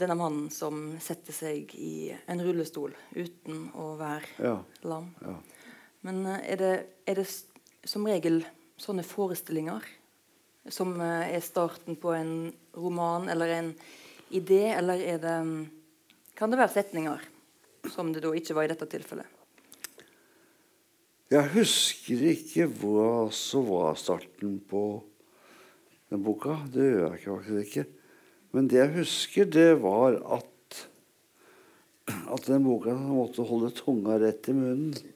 denne 0.00 0.16
mannen 0.18 0.48
som 0.50 0.94
setter 1.04 1.36
seg 1.36 1.70
i 1.78 2.08
en 2.32 2.40
rullestol 2.42 2.96
uten 3.14 3.68
å 3.78 3.92
være 4.00 4.32
Ja. 4.42 4.56
lam. 4.88 5.12
Ja. 5.22 5.36
Men 6.04 6.24
eh, 6.28 6.42
er 6.52 6.60
det, 6.60 6.72
er 7.08 7.20
det 7.20 7.28
som 7.88 8.06
regel 8.08 8.42
sånne 8.80 9.04
forestillinger 9.06 9.84
som 10.72 10.94
eh, 11.00 11.30
er 11.36 11.44
starten 11.44 11.98
på 12.00 12.12
en 12.16 12.34
roman 12.76 13.28
eller 13.32 13.54
en 13.58 13.70
idé, 14.34 14.66
eller 14.74 15.00
er 15.00 15.22
det 15.22 15.38
mm, 15.46 15.56
Kan 16.34 16.50
det 16.50 16.58
være 16.58 16.72
setninger, 16.74 17.20
som 17.94 18.08
det 18.10 18.24
da 18.24 18.32
ikke 18.34 18.56
var 18.56 18.66
i 18.66 18.70
dette 18.72 18.88
tilfellet? 18.90 19.28
Jeg 21.30 21.46
husker 21.52 22.24
ikke 22.32 22.66
hva 22.80 23.28
som 23.30 23.68
var 23.68 23.94
starten 23.98 24.56
på 24.66 24.82
den 26.10 26.24
boka. 26.26 26.56
Det 26.74 26.88
gjør 26.88 27.04
jeg 27.04 27.20
ikke, 27.20 27.36
faktisk 27.36 27.68
ikke. 27.68 27.86
Men 28.54 28.66
det 28.70 28.80
jeg 28.80 28.92
husker, 28.98 29.46
det 29.46 29.70
var 29.82 30.18
at 30.36 30.50
at 32.04 32.46
den 32.50 32.66
boka 32.66 32.92
måtte 32.98 33.46
holde 33.48 33.70
tunga 33.78 34.18
rett 34.20 34.50
i 34.50 34.56
munnen. 34.56 35.13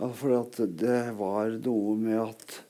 Ja, 0.00 0.08
for 0.16 0.34
at 0.40 0.58
det 0.80 1.00
var 1.18 1.56
noe 1.62 1.96
med 2.00 2.20
at 2.22 2.60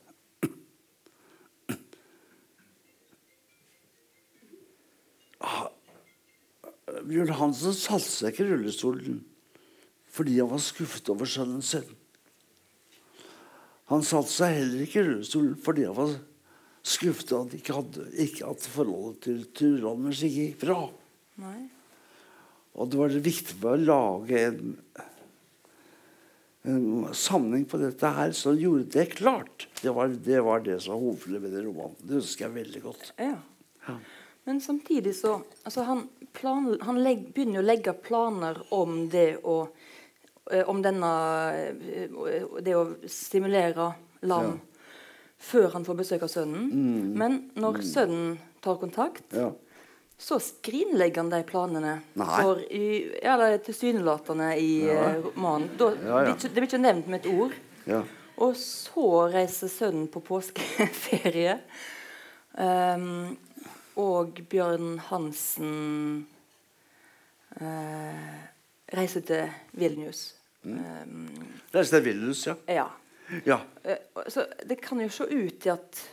Ah, 5.43 5.67
Bjørn 7.03 7.33
Hansen 7.35 7.75
satte 7.75 8.07
seg 8.07 8.31
ikke 8.31 8.45
i 8.45 8.51
rullestolen 8.53 9.21
fordi 10.13 10.37
han 10.37 10.51
var 10.51 10.61
skuffet 10.61 11.09
over 11.09 11.27
sønnen 11.27 11.63
sin. 11.65 11.87
Han 13.89 14.05
satte 14.05 14.29
seg 14.29 14.59
heller 14.59 14.83
ikke 14.85 15.01
i 15.01 15.07
rullestolen 15.09 15.57
fordi 15.65 15.87
han 15.89 15.97
var 15.97 16.13
skuffet 16.85 17.33
over 17.33 17.49
at, 17.49 17.57
ikke 17.57 17.77
hadde, 17.79 18.05
ikke 18.23 18.51
at 18.51 18.67
forholdet 18.75 19.23
til 19.25 19.41
Turan 19.57 20.07
ikke 20.11 20.31
gikk 20.37 20.59
bra. 20.63 20.79
Nei? 21.43 21.59
Og 22.77 22.89
det 22.89 22.99
var 23.01 23.11
det 23.11 23.25
viktig 23.25 23.57
med 23.59 23.69
å 23.73 23.83
lage 23.89 24.45
en 24.47 24.77
sammenheng 26.63 27.65
på 27.67 27.77
dette 27.81 28.07
her, 28.15 28.31
så 28.31 28.53
gjorde 28.55 28.85
det 28.93 29.05
klart. 29.17 29.67
Det 29.81 29.91
var 29.91 30.07
det, 30.07 30.39
var 30.41 30.59
det 30.63 30.79
som 30.81 30.95
var 30.95 31.39
ved 31.39 31.51
det 31.51 31.63
romanen. 31.65 31.95
Det 31.99 32.21
husker 32.21 32.45
jeg 32.45 32.55
veldig 32.55 32.81
godt. 32.81 33.09
Ja. 33.17 33.35
Ja. 33.87 33.97
Men 34.43 34.61
samtidig 34.61 35.15
så 35.15 35.41
altså 35.63 35.83
Han, 35.83 36.09
plan, 36.33 36.77
han 36.81 36.99
legg, 37.03 37.29
begynner 37.35 37.61
å 37.61 37.67
legge 37.67 37.93
planer 37.93 38.59
om 38.75 39.09
det 39.11 39.37
å 39.43 39.67
eh, 40.51 40.63
Om 40.67 40.81
denne 40.83 41.11
eh, 41.55 42.47
Det 42.63 42.75
å 42.75 42.85
stimulere 43.07 43.93
lam 44.23 44.59
før 45.43 45.73
han 45.73 45.83
får 45.83 45.97
besøk 45.99 46.21
av 46.23 46.29
sønnen. 46.31 46.69
Men 47.19 47.33
når 47.59 47.81
sønnen 47.83 48.37
tar 48.63 48.77
kontakt, 48.79 49.25
Ja. 49.35 49.49
Så 50.17 50.39
skrinlegger 50.39 51.21
han 51.21 51.29
de 51.29 51.43
planene. 51.43 51.93
Nei. 52.19 52.41
For 52.41 52.59
i, 52.71 52.83
eller 53.21 53.57
er 53.57 53.63
tilsynelatende 53.65 54.49
i 54.59 54.73
ja. 54.87 55.15
romanen. 55.23 55.69
Da, 55.77 55.89
Ja, 56.05 56.21
ja. 56.29 56.35
Det 56.39 56.53
blir 56.53 56.69
ikke 56.69 56.81
nevnt 56.83 57.09
med 57.11 57.23
et 57.23 57.31
ord. 57.33 57.55
Ja. 57.89 58.03
Og 58.43 58.55
så 58.57 59.07
reiser 59.33 59.69
sønnen 59.69 60.07
på 60.11 60.23
påskeferie. 60.25 61.57
Um, 62.53 63.35
og 63.99 64.39
Bjørn 64.49 64.97
Hansen 65.09 66.25
uh, 67.59 68.39
reiser 68.93 69.25
til 69.25 69.53
Vilnius. 69.77 70.25
Um, 70.63 71.27
reiser 71.73 71.97
til 71.97 72.05
Vilnius, 72.07 72.47
ja. 72.47 72.57
ja. 72.69 72.87
ja. 73.45 73.59
Eh, 73.83 74.23
så 74.29 74.45
det 74.65 74.79
kan 74.81 75.01
jo 75.01 75.09
se 75.13 75.27
ut 75.29 75.59
til 75.61 75.75
at 75.75 76.03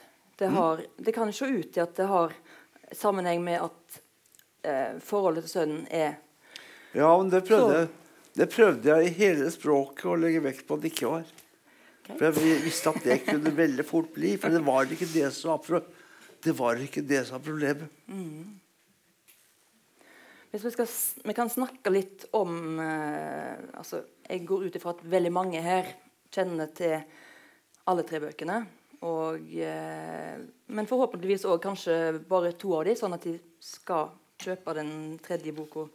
det 0.40 0.48
Mm. 0.48 0.56
har 0.56 0.80
Det 0.96 1.12
kan 1.12 1.28
jo 1.28 1.32
se 1.32 1.44
ut 1.44 1.72
til 1.72 1.80
at 1.80 1.96
det 1.96 2.06
har 2.06 2.32
sammenheng 2.96 3.42
med 3.44 3.66
at 3.66 4.00
eh, 4.66 4.98
forholdet 5.04 5.46
til 5.46 5.54
sønnen 5.58 5.86
er 5.90 6.18
Ja, 6.96 7.10
men 7.14 7.30
det 7.30 7.44
prøvde, 7.46 7.84
jeg, 7.84 7.90
det 8.34 8.48
prøvde 8.50 8.90
jeg 8.90 9.06
i 9.06 9.14
hele 9.14 9.50
språket 9.54 10.08
å 10.10 10.16
legge 10.18 10.42
vekt 10.42 10.66
på 10.66 10.74
at 10.74 10.82
det 10.82 10.90
ikke 10.90 11.12
var. 11.12 11.28
For 12.08 12.26
jeg 12.26 12.62
visste 12.64 12.90
at 12.90 13.04
det 13.06 13.20
kunne 13.28 13.52
veldig 13.54 13.84
fort 13.86 14.10
bli. 14.14 14.32
For 14.40 14.50
det 14.50 14.62
var 14.66 14.90
ikke 14.90 15.06
det 15.12 15.28
som 15.36 15.54
var, 15.54 15.84
det 16.42 16.54
var, 16.58 16.82
ikke 16.82 17.04
det 17.06 17.22
som 17.28 17.36
var 17.36 17.44
problemet. 17.46 17.92
Hvis 20.50 20.64
vi, 20.66 20.72
skal, 20.74 20.88
vi 21.30 21.36
kan 21.36 21.52
snakke 21.52 21.92
litt 21.94 22.26
om 22.34 22.80
eh, 22.82 23.54
altså, 23.78 24.02
Jeg 24.26 24.42
går 24.48 24.64
ut 24.66 24.78
ifra 24.80 24.96
at 24.96 25.04
veldig 25.06 25.30
mange 25.30 25.62
her 25.62 25.92
kjenner 26.34 26.72
til 26.74 26.96
alle 27.90 28.02
tre 28.06 28.18
bøkene. 28.22 28.64
Og, 29.00 29.40
eh, 29.56 30.40
men 30.68 30.88
forhåpentligvis 30.88 31.46
òg 31.48 31.62
kanskje 31.64 31.94
bare 32.28 32.52
to 32.52 32.74
av 32.76 32.84
dem, 32.84 32.98
sånn 32.98 33.16
at 33.16 33.24
de 33.24 33.38
skal 33.64 34.10
kjøpe 34.40 34.74
den 34.76 34.92
tredje 35.24 35.54
boka 35.56 35.86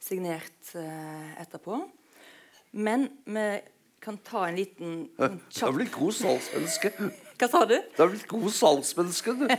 signert 0.00 0.72
eh, 0.78 1.34
etterpå. 1.42 1.82
Men 2.72 3.08
vi 3.24 3.46
kan 4.00 4.18
ta 4.24 4.46
en 4.48 4.56
liten 4.56 4.92
en 5.18 5.40
Du 5.48 5.64
har 5.64 5.74
blitt 5.76 5.92
god 5.92 6.14
salgsmenneske. 6.14 6.92
Hva 7.38 7.46
sa 7.46 7.60
du? 7.70 7.76
Du 7.94 8.00
har 8.02 8.08
blitt 8.10 8.24
god 8.26 8.50
salgsmenneske, 8.50 9.30
du. 9.38 9.44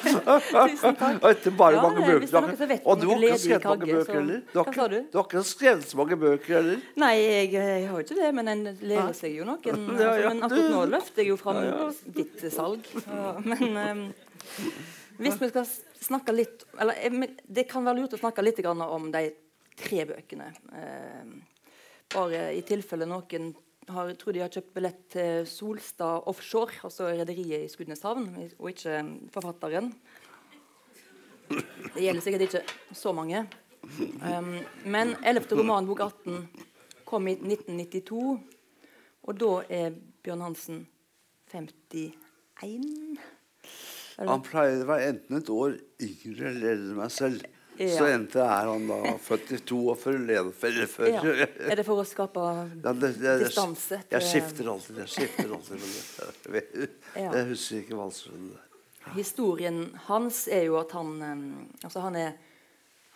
Tusen 0.00 0.96
takk. 0.96 1.18
Og 1.20 1.26
etter 1.28 1.52
bare 1.58 1.76
Ja, 1.76 1.82
mange 1.84 2.00
bøker. 2.06 2.24
er 2.24 2.80
Og 2.88 3.00
du 3.02 3.06
har 3.10 3.18
ikke 3.20 3.38
skrevet 3.42 3.66
mange 3.68 3.86
bøker 3.90 4.14
heller. 4.14 4.40
Du 4.52 4.56
har, 4.56 4.64
Hva 4.64 4.72
ikke, 4.72 4.80
sa 4.80 4.86
du? 4.88 4.96
du 5.12 5.18
har 5.18 5.26
ikke 5.28 5.42
skrevet 5.50 5.84
så 5.90 6.00
mange 6.00 6.16
bøker 6.22 6.56
heller. 6.56 6.80
Nei, 7.02 7.12
jeg, 7.20 7.52
jeg 7.52 7.90
har 7.90 8.06
ikke 8.06 8.18
det, 8.22 8.30
men 8.38 8.48
en 8.54 8.64
lærer 8.80 9.12
seg 9.20 9.36
jo 9.36 9.44
noen. 9.48 9.58
Altså, 9.90 10.08
ja, 10.22 10.32
men 10.32 10.42
akkurat 10.46 10.72
nå 10.72 10.82
løfter 10.94 11.22
jeg 11.22 11.28
jo 11.28 11.36
fram 11.36 11.60
ditt 12.16 12.42
salg. 12.54 12.88
Ja, 13.04 13.30
men 13.44 13.76
um, 13.76 14.04
hvis 15.20 15.36
vi 15.42 15.48
skal 15.52 15.68
snakke 16.00 16.32
litt 16.32 16.64
Eller 16.80 16.96
eh, 17.04 17.28
det 17.44 17.66
kan 17.68 17.84
være 17.84 18.00
lurt 18.00 18.14
å 18.16 18.20
snakke 18.20 18.44
litt 18.44 18.60
grann 18.64 18.80
om 18.80 19.10
de 19.12 19.26
tre 19.76 20.06
bøkene. 20.08 20.48
Um, 20.72 21.34
bare 22.14 22.46
i 22.56 22.62
tilfelle 22.66 23.06
noen 23.08 23.52
har, 23.94 24.12
tror 24.18 24.36
de 24.36 24.42
har 24.44 24.52
kjøpt 24.52 24.74
billett 24.76 25.00
til 25.12 25.46
Solstad 25.48 26.28
Offshore, 26.30 26.80
altså 26.86 27.10
rederiet 27.10 27.66
i 27.66 27.70
Skudeneshavn, 27.70 28.28
og 28.58 28.70
ikke 28.70 29.02
forfatteren. 29.34 29.92
Det 31.50 32.04
gjelder 32.04 32.22
sikkert 32.22 32.46
ikke 32.46 32.62
så 32.94 33.12
mange. 33.16 33.42
Um, 34.22 34.56
men 34.86 35.16
11. 35.26 35.48
roman, 35.58 35.88
bok 35.88 36.04
18, 36.06 36.44
kom 37.08 37.26
i 37.28 37.34
1992. 37.38 38.38
Og 39.26 39.38
da 39.40 39.52
er 39.68 39.96
Bjørn 40.22 40.44
Hansen 40.46 40.84
51. 41.52 43.18
Han 44.20 44.44
pleier 44.44 44.84
å 44.84 44.90
være 44.90 45.14
enten 45.14 45.38
et 45.40 45.50
år 45.52 45.78
yngre 46.04 46.52
eller 46.52 46.74
eldre 46.74 46.92
enn 46.92 47.00
meg 47.00 47.12
selv. 47.14 47.46
Ja. 47.80 47.94
Så 47.96 48.06
enten 48.12 48.42
er 48.44 48.66
han 48.68 48.82
da 48.90 49.14
født 49.24 49.52
i 49.56 49.58
42 49.64 50.10
eller 50.20 50.88
før. 50.90 51.06
Ja. 51.08 51.46
Er 51.64 51.78
det 51.78 51.84
for 51.86 52.02
å 52.02 52.04
skape 52.04 52.42
Ja, 52.84 52.92
det, 52.92 53.14
det, 53.16 53.22
det, 53.22 53.36
distanse? 53.46 54.02
jeg 54.10 54.26
skifter 54.26 54.68
alltid. 54.68 54.98
Jeg 55.00 55.12
skifter 55.14 55.54
alltid 55.56 55.80
men 55.80 56.66
jeg, 57.16 57.46
husker 57.48 57.80
ikke 57.80 58.10
som 58.12 58.50
Historien 59.14 59.78
hans 60.10 60.42
er 60.52 60.66
jo 60.66 60.76
at 60.76 60.92
han 60.92 61.14
um, 61.24 61.46
Altså, 61.80 62.02
han 62.04 62.18
er 62.20 62.34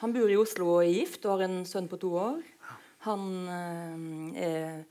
Han 0.00 0.14
bor 0.16 0.32
i 0.32 0.38
Oslo 0.40 0.70
og 0.78 0.86
er 0.86 0.94
gift 0.94 1.28
og 1.28 1.36
har 1.36 1.44
en 1.44 1.60
sønn 1.68 1.86
på 1.88 2.00
to 2.00 2.14
år. 2.18 2.40
Han 3.04 3.28
um, 3.44 4.32
er 4.32 4.82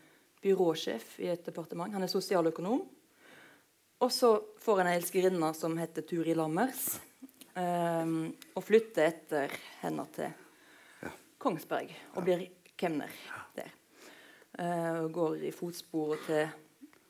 byråsjef 0.43 1.17
i 1.25 1.31
et 1.33 1.43
departement. 1.45 1.93
Han 1.93 2.05
er 2.05 2.11
sosialøkonom. 2.11 2.85
Og 4.03 4.11
så 4.11 4.35
får 4.61 4.83
han 4.83 4.91
ei 4.91 4.95
elskerinne 4.99 5.49
som 5.57 5.75
heter 5.79 6.05
Turi 6.07 6.33
Lammers, 6.37 6.97
um, 7.55 8.33
og 8.55 8.65
flytter 8.65 9.09
etter 9.09 9.53
henne 9.81 10.05
til 10.15 10.33
Kongsberg 11.43 11.91
og 12.15 12.25
blir 12.25 12.45
kemner 12.79 13.11
der. 13.57 13.71
Uh, 14.53 15.09
går 15.13 15.47
i 15.49 15.51
fotsporet 15.55 16.25
til 16.27 16.47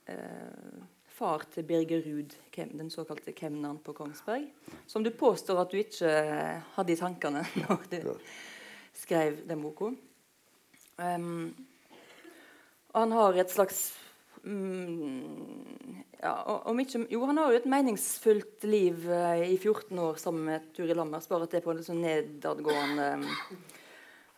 uh, 0.09 0.83
far 1.13 1.45
til 1.53 1.67
Birger 1.67 2.01
Ruud, 2.05 2.33
den 2.55 2.89
såkalte 2.89 3.35
kemneren 3.37 3.77
på 3.83 3.93
Kongsberg. 3.93 4.47
Som 4.87 5.03
du 5.03 5.11
påstår 5.11 5.61
at 5.61 5.71
du 5.71 5.77
ikke 5.77 6.09
hadde 6.75 6.93
i 6.93 6.99
tankene 6.99 7.45
når 7.63 7.85
du 7.91 8.13
skrev 8.93 9.43
den 9.47 9.61
boka. 9.61 9.93
Um, 10.97 11.53
han 12.93 13.11
har 13.11 13.37
et 13.41 13.51
slags 13.51 13.91
ja, 14.43 16.33
og- 16.45 16.65
og 16.67 16.79
ikke, 16.81 17.07
Jo, 17.11 17.25
han 17.25 17.37
har 17.37 17.51
jo 17.51 17.57
et 17.57 17.65
meningsfullt 17.65 18.63
liv 18.63 19.09
eh, 19.09 19.51
i 19.53 19.57
14 19.57 19.99
år 19.99 20.15
sammen 20.19 20.45
med 20.45 20.73
Turi 20.75 20.93
Lammers, 20.93 21.27
bare 21.27 21.43
at 21.43 21.51
det 21.51 21.61
er 21.61 21.65
på 21.65 21.71
en 21.71 21.83
sånn 21.83 22.01
nedadgående 22.03 23.07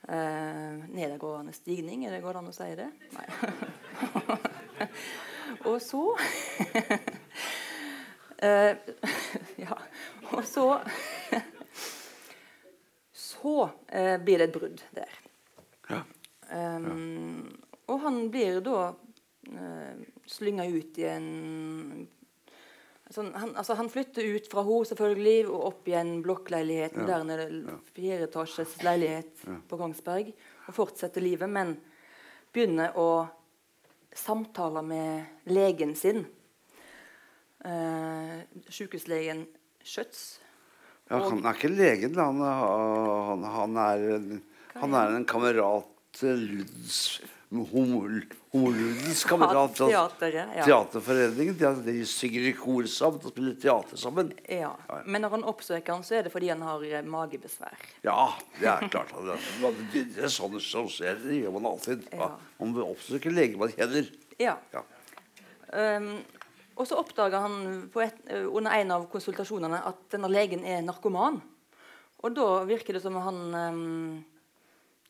eh, 0.09 0.74
Nedadgående 0.93 1.53
stigning, 1.53 2.05
er 2.05 2.12
det 2.12 2.21
går 2.24 2.33
det 2.33 2.41
an 2.43 2.51
å 2.51 2.53
si 2.53 2.75
det? 2.77 2.89
Nei. 3.15 3.27
og 5.69 5.81
så 5.81 6.03
eh, 8.45 8.75
Ja. 9.57 9.77
Og 10.33 10.43
så 10.45 10.67
Så 13.13 13.69
eh, 13.88 14.17
blir 14.17 14.38
det 14.41 14.47
et 14.50 14.53
brudd 14.55 14.81
der. 14.95 15.12
Ja. 15.89 16.01
Um, 16.51 17.51
og 17.88 18.00
han 18.01 18.29
blir 18.33 18.59
da 18.65 18.93
slynga 20.30 20.66
ut 20.68 20.98
i 21.00 21.08
en 21.10 21.28
sånn, 23.14 23.32
han, 23.38 23.54
altså 23.58 23.75
han 23.78 23.90
flytter 23.92 24.25
ut 24.36 24.48
fra 24.52 24.64
henne 24.66 24.90
selvfølgelig 24.90 25.38
og 25.50 25.66
opp 25.70 25.90
i 25.90 25.98
en 25.98 26.14
blokkleilighet, 26.25 26.98
moderne 26.98 27.38
fireetasjes 27.96 28.78
leilighet 28.86 29.46
på 29.70 29.80
Kongsberg, 29.80 30.32
og 30.66 30.78
fortsetter 30.78 31.24
livet, 31.24 31.52
men 31.52 31.75
begynner 32.56 32.96
å 32.98 33.28
samtale 34.16 34.82
med 34.86 35.52
legen 35.52 35.94
sin. 36.00 36.24
Eh, 37.66 38.42
Sykehuslegen 38.72 39.46
Schjøtz. 39.86 40.42
Ja, 41.10 41.20
han 41.22 41.44
er 41.44 41.58
ikke 41.58 41.70
legen, 41.70 42.16
han, 42.18 42.40
han, 42.42 43.44
han, 43.54 43.75
er, 43.78 44.06
han 44.80 44.96
er 44.98 45.18
en 45.20 45.28
kamerat 45.30 45.92
til 46.16 46.48
Luds 46.56 47.02
Homo- 47.50 48.22
Homoluddens 48.52 49.24
kamerat 49.24 49.78
fra 49.78 49.88
Teateret. 49.90 50.56
Ja. 50.58 50.66
Teaterforeningen. 50.66 51.84
De, 51.86 51.96
synger 52.10 52.48
i 52.50 52.54
kor 52.58 52.88
sammen 52.90 53.22
og 53.22 53.34
spiller 53.34 53.56
teater 53.62 54.00
sammen. 54.00 54.32
Ja. 54.50 54.74
Men 55.06 55.22
når 55.25 55.36
han 55.38 55.46
oppsøker 55.52 55.94
han, 55.94 56.04
så 56.08 56.18
er 56.20 56.25
det 56.25 56.34
fordi 56.34 56.50
han 56.52 56.64
har 56.66 56.84
eh, 56.90 57.06
magebesvær. 57.06 57.78
Ja, 58.06 58.32
det 58.60 58.70
er 58.72 58.90
klart. 58.90 59.14
Det, 59.94 60.06
er 60.18 60.34
sånn 60.34 60.58
som 60.64 60.90
skjer. 60.92 61.22
Det 61.22 61.42
gjør 61.44 61.56
man 61.60 61.70
alltid. 61.74 62.08
Ja. 62.16 62.32
Man 62.62 62.78
oppsøker 62.88 63.36
leger 63.36 63.62
man 63.62 63.74
kjenner. 63.75 64.10
Ja. 64.42 64.58
Ja. 64.74 64.84
Um, 65.75 66.12
og 66.75 66.88
så 66.88 66.98
oppdager 67.00 67.40
han 67.46 67.88
på 67.92 68.04
et, 68.04 68.18
uh, 68.32 68.48
under 68.50 68.75
en 68.75 68.94
av 68.98 69.06
konsultasjonene 69.12 69.80
at 69.88 70.02
denne 70.12 70.30
legen 70.32 70.66
er 70.68 70.84
narkoman. 70.86 71.40
Og 72.25 72.36
da 72.36 72.50
virker 72.68 72.98
det 72.98 73.04
som 73.04 73.16
han 73.22 73.42
um, 73.54 74.24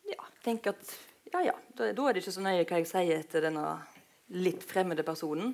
ja, 0.10 0.26
tenker 0.46 0.76
at 0.76 0.96
ja, 1.36 1.52
ja, 1.52 1.56
da, 1.76 1.88
er 1.92 2.16
det 2.16 2.24
ikke 2.24 2.36
så 2.36 2.44
nøye 2.44 2.66
hva 2.66 2.82
jeg 2.82 2.90
sier 2.90 3.24
til 3.30 3.46
denne 3.46 3.64
litt 4.36 4.64
fremmede 4.66 5.06
personen. 5.08 5.54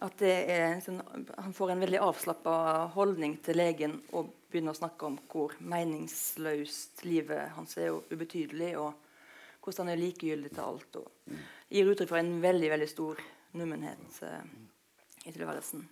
At 0.00 0.16
det 0.22 0.34
er 0.48 0.78
sånn, 0.80 1.00
han 1.36 1.52
får 1.56 1.74
en 1.74 1.82
veldig 1.84 2.00
avslappa 2.00 2.54
holdning 2.94 3.36
til 3.44 3.58
legen 3.60 3.98
og 4.16 4.30
begynner 4.50 4.72
å 4.72 4.80
snakke 4.80 5.08
om 5.08 5.18
hvor 5.30 5.52
meningsløst 5.60 7.04
livet 7.04 7.52
hans 7.56 7.76
er, 7.76 7.92
og 7.92 8.08
ubetydelig, 8.08 8.72
og 8.80 8.94
hvordan 9.60 9.90
han 9.90 9.94
er 9.94 10.00
likegyldig 10.00 10.52
til 10.54 10.64
alt. 10.64 11.00
Og 11.02 11.36
gir 11.70 11.92
uttrykk 11.92 12.12
for 12.14 12.22
en 12.22 12.38
veldig 12.42 12.72
veldig 12.72 12.88
stor 12.90 13.20
nummenhet 13.60 14.22
eh, 14.24 14.44
i 15.26 15.34
tilværelsen. 15.34 15.84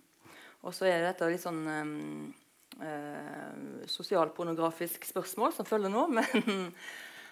Og 0.65 0.75
så 0.75 0.89
er 0.89 1.05
dette 1.05 1.29
litt 1.29 1.43
sånn 1.43 1.61
um, 1.69 1.93
eh, 2.83 3.85
sosialpornografisk 3.87 5.05
spørsmål 5.07 5.53
som 5.55 5.67
følger 5.69 5.93
nå. 5.93 6.07
Men, 6.17 6.73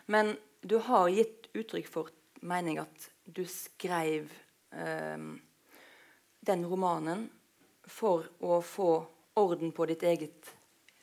men, 0.08 0.36
du 0.64 0.78
har 0.86 1.10
gitt 1.12 1.47
uttrykk 1.62 1.90
for 1.92 2.12
mening 2.48 2.80
at 2.82 3.10
du 3.26 3.44
skrev 3.50 4.30
eh, 4.72 5.28
den 6.48 6.66
romanen 6.66 7.28
for 7.88 8.28
å 8.44 8.60
få 8.62 8.92
orden 9.38 9.72
på 9.72 9.86
ditt 9.90 10.04
eget 10.04 10.52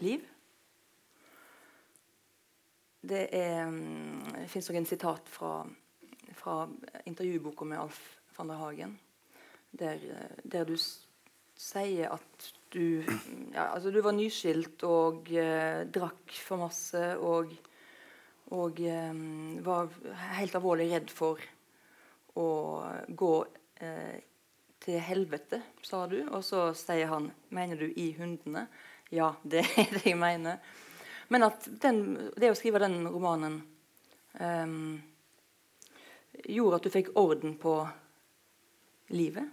liv. 0.02 0.25
Det, 3.04 3.28
mm, 3.30 4.32
det 4.32 4.49
fins 4.49 4.68
også 4.68 4.80
en 4.80 4.88
sitat 4.88 5.28
fra, 5.28 5.56
fra 6.38 6.62
intervjuboka 7.04 7.66
med 7.68 7.82
Alf 7.82 8.00
van 8.37 8.50
der 8.50 8.62
Hagen, 8.62 8.94
der, 9.70 10.00
der 10.42 10.64
du 10.66 10.75
sier 11.54 12.14
at 12.16 12.49
du 12.75 13.04
ja, 13.54 13.68
altså 13.70 13.92
du 13.94 14.00
var 14.02 14.16
nyskilt 14.16 14.82
og 14.88 15.30
eh, 15.30 15.84
drakk 15.87 16.34
for 16.42 16.64
masse 16.64 17.02
og, 17.23 17.52
og 18.52 18.80
eh, 18.84 19.14
var 19.64 19.92
helt 20.36 20.54
alvorlig 20.58 20.90
redd 20.92 21.12
for 21.12 21.40
å 22.36 22.48
gå 23.08 23.34
eh, 23.80 24.18
til 24.84 25.00
helvete, 25.00 25.60
sa 25.82 26.04
du. 26.10 26.18
Og 26.28 26.44
så 26.44 26.68
sier 26.76 27.08
han 27.12 27.30
Mener 27.54 27.80
du 27.80 27.86
i 27.88 28.10
hundene? 28.18 28.66
Ja, 29.14 29.32
det 29.42 29.64
er 29.64 29.92
det 29.96 30.04
jeg 30.04 30.20
mener. 30.20 30.60
Men 31.32 31.46
at 31.48 31.64
den, 31.80 32.30
det 32.36 32.52
å 32.52 32.58
skrive 32.58 32.82
den 32.82 33.00
romanen 33.08 33.62
eh, 34.36 34.78
gjorde 36.44 36.80
at 36.80 36.86
du 36.86 36.92
fikk 36.92 37.14
orden 37.20 37.56
på 37.60 37.78
livet. 39.14 39.48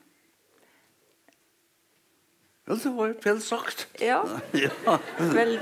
Ja, 2.68 2.75
det 2.75 2.91
var 2.94 3.08
jo 3.10 3.15
pent 3.24 3.44
sagt. 3.44 3.88
Ja. 4.00 4.20
ja. 4.86 4.98
Vel, 5.34 5.58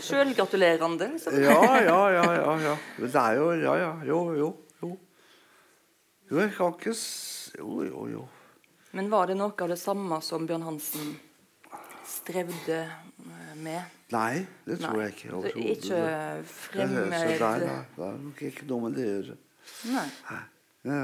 Sjølgratulerende. 0.00 1.08
Liksom. 1.16 1.40
ja, 1.42 1.58
ja, 1.82 1.98
ja, 2.12 2.24
ja, 2.34 2.54
ja. 2.68 2.76
Men 2.98 3.10
det 3.10 3.24
er 3.24 3.40
jo 3.40 3.50
Ja, 3.58 3.74
ja. 3.80 3.90
Jo, 4.06 4.20
jo. 4.38 4.50
Jo, 4.82 4.94
jo 6.30 6.40
jeg 6.40 6.54
kan 6.56 6.78
ikke 6.78 6.94
Jo, 7.58 7.82
jo, 7.82 8.06
jo. 8.12 8.24
Men 8.94 9.10
var 9.10 9.26
det 9.26 9.34
noe 9.38 9.54
av 9.58 9.70
det 9.70 9.78
samme 9.78 10.20
som 10.22 10.46
Bjørn 10.46 10.62
Hansen 10.68 11.16
strevde 12.06 12.80
eh, 12.84 13.54
med? 13.58 13.82
Nei, 14.14 14.44
det 14.68 14.78
tror 14.78 15.00
Nei. 15.00 15.06
jeg 15.08 15.14
ikke. 15.16 15.30
Så 15.30 15.52
ikke 15.74 16.02
fremme 16.46 17.06
det, 17.10 17.22
det, 17.40 17.70
det, 17.96 18.04
er 18.06 18.20
nok 18.22 18.42
ikke 18.50 18.68
noe 18.70 18.86
med 18.86 18.98
det 18.98 19.06
å 19.06 19.14
gjøre. 19.16 19.36
Nei. 19.90 20.06
Ja. 20.84 21.00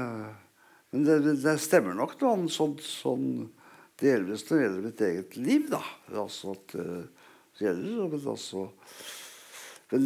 Men 0.91 1.07
det, 1.07 1.17
det, 1.43 1.55
stemmer 1.63 1.95
nok 1.97 2.15
noe 2.21 2.47
sånn, 2.51 3.27
sånn 4.01 4.09
gjelder 4.09 4.33
hvis 4.33 4.43
det 4.47 4.57
gjelder 4.57 4.85
mitt 4.87 5.01
eget 5.05 5.35
liv, 5.37 5.65
da. 5.69 5.81
Altså 6.17 6.55
at 6.55 6.73
uh, 6.73 7.03
det 7.57 7.67
gjelder, 7.67 8.07
men 8.09 8.29
altså 8.33 8.67
Men 9.91 10.05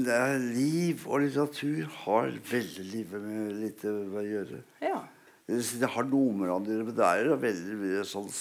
liv 0.52 1.04
og 1.06 1.22
litteratur 1.22 1.86
har 2.02 2.32
veldig 2.50 2.86
livet 2.90 3.22
med, 3.22 3.52
lite 3.62 3.92
med 3.94 4.18
å 4.18 4.24
gjøre. 4.26 4.62
Ja. 4.82 5.04
Det, 5.46 5.60
det 5.80 5.90
har 5.94 6.08
noe 6.10 6.34
med 6.34 6.48
hverandre 6.48 6.88
men 6.88 6.96
det 6.98 7.06
er 7.06 7.30
veldig 7.38 7.76
mye 7.84 8.06
sånn 8.10 8.32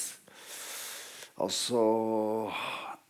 Altså 1.45 1.83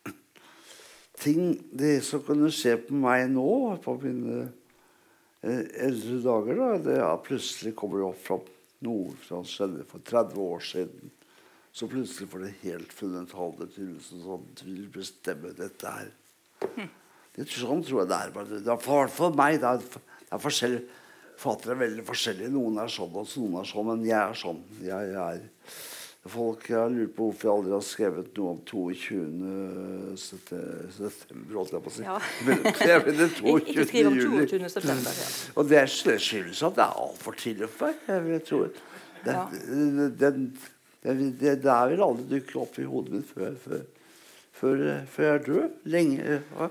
Ting 1.23 1.55
Det 1.71 1.95
som 2.03 2.25
kunne 2.27 2.51
skje 2.51 2.75
på 2.89 2.99
meg 2.99 3.29
nå, 3.31 3.49
på 3.85 3.95
mine 4.03 4.49
eh, 5.47 5.63
eldre 5.87 6.19
dager, 6.27 6.59
da, 6.59 6.71
det 6.89 6.99
er 7.07 7.23
plutselig 7.25 7.77
kommer 7.79 8.03
det 8.03 8.09
opp 8.11 8.25
fra 8.27 8.41
noe 8.85 9.15
som 9.29 9.47
skjedde 9.47 9.87
for 9.89 10.03
30 10.05 10.43
år 10.43 10.67
siden 10.75 11.15
så 11.75 11.89
plutselig 11.91 12.29
får 12.31 12.45
det 12.45 12.53
helt 12.63 12.93
fundamentale 12.95 13.65
betydelse. 13.65 14.21
Sånn 14.23 14.45
at 14.45 14.61
du 14.63 14.85
bestemme 14.95 15.51
dette 15.59 15.95
her. 15.97 16.13
Det, 17.35 17.47
sånn 17.51 17.83
tror 17.83 18.05
jeg 18.05 18.11
det 18.13 18.19
er. 18.21 18.53
Det 18.63 18.71
er 18.71 18.83
for, 18.83 19.11
for 19.11 19.35
meg 19.35 19.59
det 19.63 19.73
er, 19.73 19.81
det 19.83 20.31
er 20.37 20.43
forskjellig. 20.45 20.85
Forfattere 21.35 21.75
er 21.75 21.81
veldig 21.81 22.05
forskjellige. 22.07 22.53
Noen 22.55 22.79
er 22.79 22.93
sånn, 22.95 23.11
og 23.19 23.27
noen 23.27 23.59
er 23.59 23.67
sånn. 23.67 23.89
Men 23.91 24.05
jeg 24.07 24.21
er 24.21 24.39
sånn. 24.39 24.61
Jeg, 24.87 25.09
jeg 25.11 25.41
er, 25.41 25.81
folk 26.31 26.69
har 26.71 26.93
lurt 26.95 27.17
på 27.17 27.27
hvorfor 27.27 27.49
jeg 27.49 27.55
aldri 27.57 27.73
har 27.75 27.83
skrevet 27.85 28.39
noe 28.39 28.53
om 28.55 28.61
22. 28.71 30.15
september. 30.23 31.57
holdt 31.59 31.75
jeg 31.75 31.85
på 31.89 31.91
å 31.91 31.97
si. 31.97 32.07
Ja. 32.07 32.21
Jeg 32.95 33.03
det 33.19 33.29
22. 33.41 33.57
Ikke 33.75 33.89
skriv 33.91 34.13
om 34.13 34.21
juli. 34.21 34.47
22. 34.47 34.71
september. 34.77 35.19
Ja. 35.19 35.27
Og 35.59 35.75
det 35.75 35.83
skyldes 35.91 36.63
at 36.71 36.79
det 36.79 36.87
er 36.87 37.03
altfor 37.09 37.43
tidlig 37.43 37.73
for 37.75 37.91
meg. 37.91 38.31
Jeg 38.37 38.47
tror, 38.47 38.71
den, 39.27 39.35
Ja. 39.35 39.45
den, 39.67 40.15
det, 40.23 40.33
det, 41.05 41.31
det 41.41 41.55
der 41.65 41.93
vil 41.93 42.03
aldri 42.05 42.27
dukke 42.39 42.61
opp 42.63 42.79
i 42.81 42.87
hodet 42.89 43.19
mitt 43.19 43.29
før, 43.29 43.57
før, 43.61 43.83
før, 44.57 44.85
før 45.15 45.31
jeg 45.31 45.43
dør. 45.49 45.67
Lenge. 45.95 46.39
Ja, 46.57 46.69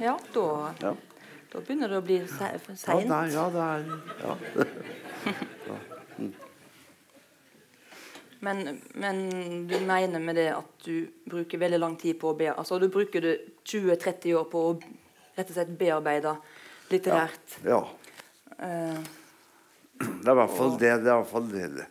ja, 0.00 0.14
da, 0.34 0.46
ja. 0.80 0.92
da 1.52 1.60
begynner 1.60 1.92
det 1.92 2.00
å 2.00 2.06
bli 2.06 2.20
seint. 2.32 2.70
ja, 3.36 3.44
det 3.52 3.66
er, 3.66 3.90
ja, 4.22 4.36
ja. 5.68 5.80
Men, 8.42 8.80
men 8.98 9.20
du 9.70 9.76
mener 9.86 10.18
med 10.18 10.34
det 10.40 10.48
at 10.50 10.86
du 10.88 11.06
bruker 11.30 11.60
veldig 11.62 11.78
lang 11.78 11.92
tid 12.00 12.16
på 12.18 12.32
å 12.32 12.34
be 12.34 12.48
Altså 12.50 12.80
du 12.82 12.88
bruker 12.90 13.22
det 13.22 13.34
20-30 13.62 14.34
år 14.34 14.48
på 14.50 14.62
å 14.66 14.72
rett 15.36 15.46
og 15.46 15.54
slett 15.54 15.70
bearbeide 15.78 16.34
litterært. 16.90 17.60
ja. 17.62 17.84
Uh, 18.58 18.98
Det 20.02 20.26
er 20.26 20.34
i 20.34 20.38
hvert 20.40 20.56
fall 20.56 20.74
det. 20.80 20.90
Det 21.04 21.10
er 21.10 21.14
i 21.14 21.20
hvert 21.20 21.30
fall 21.30 21.46
det. 21.52 21.86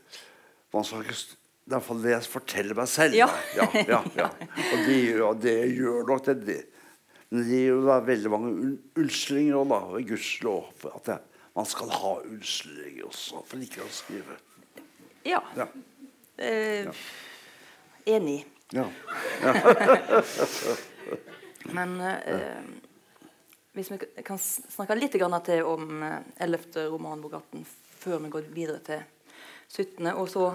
Man 0.75 0.85
skal 0.87 1.05
ikke, 1.05 1.15
det 1.65 1.75
er 1.75 1.77
iallfall 1.77 2.01
det 2.03 2.11
jeg 2.15 2.25
forteller 2.31 2.75
meg 2.81 2.87
selv. 2.89 3.13
Ja. 3.15 3.27
ja, 3.55 3.67
ja, 3.87 3.99
ja. 4.17 4.27
Og 4.27 4.77
det, 4.87 4.95
gjør- 5.05 5.41
de 5.43 5.53
gjør 5.77 6.07
nok 6.09 6.25
det. 6.25 6.35
De. 6.47 6.57
Men 7.31 7.43
det 7.45 7.47
gir 7.53 7.67
jo 7.69 7.81
da 7.85 7.99
veldig 8.03 8.31
mange 8.33 8.49
un- 8.65 8.79
unnskyldninger 8.99 9.55
òg, 9.61 9.67
da. 9.71 9.77
Og 9.95 10.07
gudskjelov 10.09 10.71
for 10.81 10.97
at 10.97 11.05
det, 11.11 11.19
man 11.55 11.65
skal 11.69 11.93
ha 11.95 12.13
unnskyldninger 12.25 13.05
også 13.07 13.43
for 13.47 13.57
ikke 13.67 13.85
å 13.85 13.91
skrive. 13.93 14.35
ja. 15.27 15.39
Ja. 15.55 15.67
Eh, 16.41 16.87
Enig. 18.09 18.39
ja. 18.73 18.87
Men 21.77 21.99
eh, 22.01 22.63
hvis 23.77 23.91
vi 23.93 23.97
kan 24.25 24.39
snakke 24.41 24.95
litt 24.97 25.13
grann 25.21 25.35
til 25.45 25.61
om 25.67 26.01
eh, 26.03 26.19
11. 26.41 26.87
romanbogaten 26.91 27.63
før 28.01 28.17
vi 28.25 28.31
går 28.33 28.47
videre 28.55 28.79
til 28.85 29.03
17., 29.71 30.07
og 30.17 30.25
så 30.31 30.47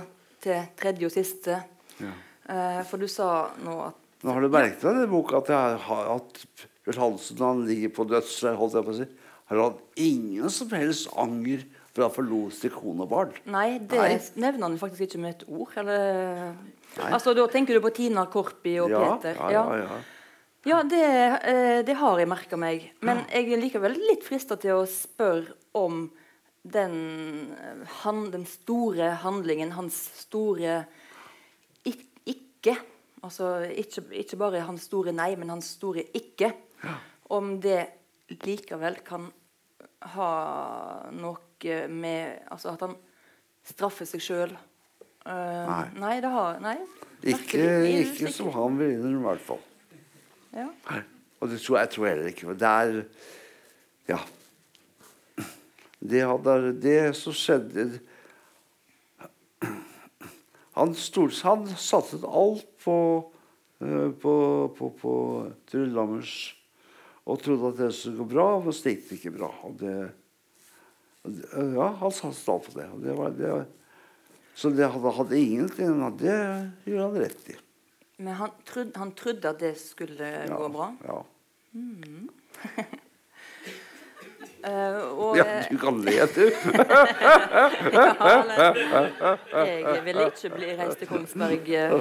til 0.47 0.65
tredje 0.79 1.11
og 1.11 1.15
siste. 1.15 1.61
Ja. 2.01 2.15
Eh, 2.47 2.81
for 2.89 3.03
du 3.03 3.09
sa 3.11 3.51
nå 3.63 3.79
at 3.91 4.03
Nå 4.25 4.33
har 4.33 4.43
du 4.43 4.49
merket 4.51 4.81
deg 4.83 5.03
i 5.05 5.09
boka 5.11 5.39
at, 5.43 5.51
har, 5.87 6.07
at 6.17 6.39
Bjørn 6.87 7.03
Hansen 7.03 7.43
han 7.45 7.61
ligger 7.69 7.93
på 7.95 8.07
dødsleiet, 8.09 8.57
holdt 8.59 8.75
jeg 8.79 8.87
på 8.87 8.95
å 8.95 8.97
si, 8.97 9.07
har 9.51 9.61
hatt 9.61 10.01
ingen 10.03 10.51
som 10.51 10.73
helst 10.73 11.11
anger 11.21 11.67
for 11.93 12.03
å 12.03 12.09
han 12.09 12.15
forlot 12.17 12.57
sin 12.57 12.73
kone 12.75 13.05
og 13.05 13.11
barn. 13.13 13.37
Nei, 13.53 13.77
det 13.79 14.01
Nei. 14.01 14.17
nevner 14.43 14.67
han 14.71 14.79
faktisk 14.81 15.05
ikke 15.07 15.21
med 15.23 15.37
et 15.37 15.45
ord. 15.53 15.77
Eller 15.83 16.57
Altså, 16.97 17.35
Da 17.37 17.45
tenker 17.53 17.77
du 17.77 17.83
på 17.85 17.93
Tina 17.95 18.25
Korpi 18.33 18.79
og 18.81 18.91
ja, 18.91 19.05
Peter? 19.21 19.37
ja, 19.53 19.65
ja, 19.77 19.81
ja. 19.85 20.03
Ja, 20.67 20.81
det, 20.83 21.03
eh, 21.47 21.83
det 21.87 21.95
har 22.01 22.19
jeg 22.19 22.27
merka 22.33 22.59
meg. 22.59 22.89
Men 23.05 23.21
jeg 23.31 23.53
er 23.53 23.61
likevel 23.63 23.95
litt 24.09 24.25
frista 24.27 24.57
til 24.59 24.81
å 24.81 24.87
spørre 24.91 25.55
om 25.79 26.09
den, 26.73 26.97
eh, 27.57 27.83
han, 28.03 28.31
den 28.33 28.47
store 28.49 29.11
handlingen, 29.23 29.75
hans 29.77 29.99
store 30.21 30.85
ik 31.85 32.07
ikke. 32.27 32.77
Altså 33.25 33.59
ikke, 33.71 34.05
ikke 34.23 34.39
bare 34.41 34.65
hans 34.67 34.87
store 34.91 35.15
nei, 35.15 35.33
men 35.39 35.51
hans 35.55 35.75
store 35.79 36.05
ikke. 36.17 36.53
Om 37.33 37.57
det 37.63 37.81
likevel 38.45 39.01
kan 39.07 39.31
ha 40.15 40.31
noe 41.15 41.43
med 41.89 42.43
Altså 42.53 42.75
at 42.75 42.83
han 42.85 42.93
straffer 43.65 44.07
seg 44.07 44.23
sjøl. 44.23 44.53
Nei. 45.27 45.87
nei, 45.99 46.17
det 46.23 46.31
har 46.31 46.61
Nei. 46.63 46.77
Ikke, 47.27 47.63
ikke 47.89 48.31
som 48.31 48.53
han 48.55 48.77
vil 48.79 49.01
i 49.09 49.15
hvert 49.25 49.43
fall. 49.43 49.63
Ja. 50.55 50.69
Og 51.41 51.51
det 51.51 51.59
tror 51.65 51.81
jeg 51.81 51.93
tror 51.95 52.09
heller 52.11 52.31
ikke. 52.31 52.55
Det 52.55 52.73
er 52.73 53.05
Ja. 54.07 54.21
Det, 55.99 56.21
hadde, 56.27 56.73
det 56.83 57.01
som 57.17 57.35
skjedde 57.35 58.01
Han, 60.77 60.93
stod, 60.95 61.33
han 61.41 61.65
satset 61.81 62.25
alt 62.29 62.67
på, 62.85 62.99
eh, 63.81 64.11
på, 64.21 64.35
på, 64.77 64.91
på 65.01 65.13
Trude 65.71 65.95
Lammers 65.95 66.35
og 67.27 67.41
trodde 67.43 67.73
at 67.73 67.81
det 67.81 67.95
skulle 67.97 68.21
gå 68.21 68.27
bra, 68.37 68.51
men 68.63 68.75
så 68.77 68.93
gikk 68.93 69.07
det 69.09 69.17
ikke 69.17 69.33
bra. 69.35 69.49
Det, 69.81 69.95
ja, 71.75 71.89
han 72.03 72.13
satset 72.15 72.53
alt 72.53 72.69
på 72.69 72.77
det. 72.77 72.91
Det 73.03 73.17
var, 73.19 73.33
det 73.35 73.55
var 73.55 73.65
Så 74.57 74.71
det 74.71 74.87
hadde, 74.89 75.11
hadde 75.17 75.41
ingenting 75.41 75.99
Det 76.21 76.37
gjorde 76.85 77.09
han 77.09 77.19
rett 77.25 77.51
i. 77.51 77.57
Men 78.17 78.39
han, 78.39 78.53
trodde, 78.65 78.99
han 78.99 79.11
trodde 79.13 79.51
at 79.51 79.59
det 79.61 79.75
skulle 79.81 80.31
gå 80.49 80.69
bra? 80.73 80.93
Ja. 81.05 81.19
Eh, 81.75 82.95
og, 84.67 85.37
ja, 85.39 85.45
du 85.71 85.77
kan 85.79 86.01
le, 86.03 86.27
du. 86.35 86.51
jeg 89.67 90.01
ville 90.07 90.25
ikke 90.27 90.51
bli 90.57 90.73
reist 90.79 90.99
til 91.03 91.09
Kongsberg 91.11 91.69
eh, 91.71 91.95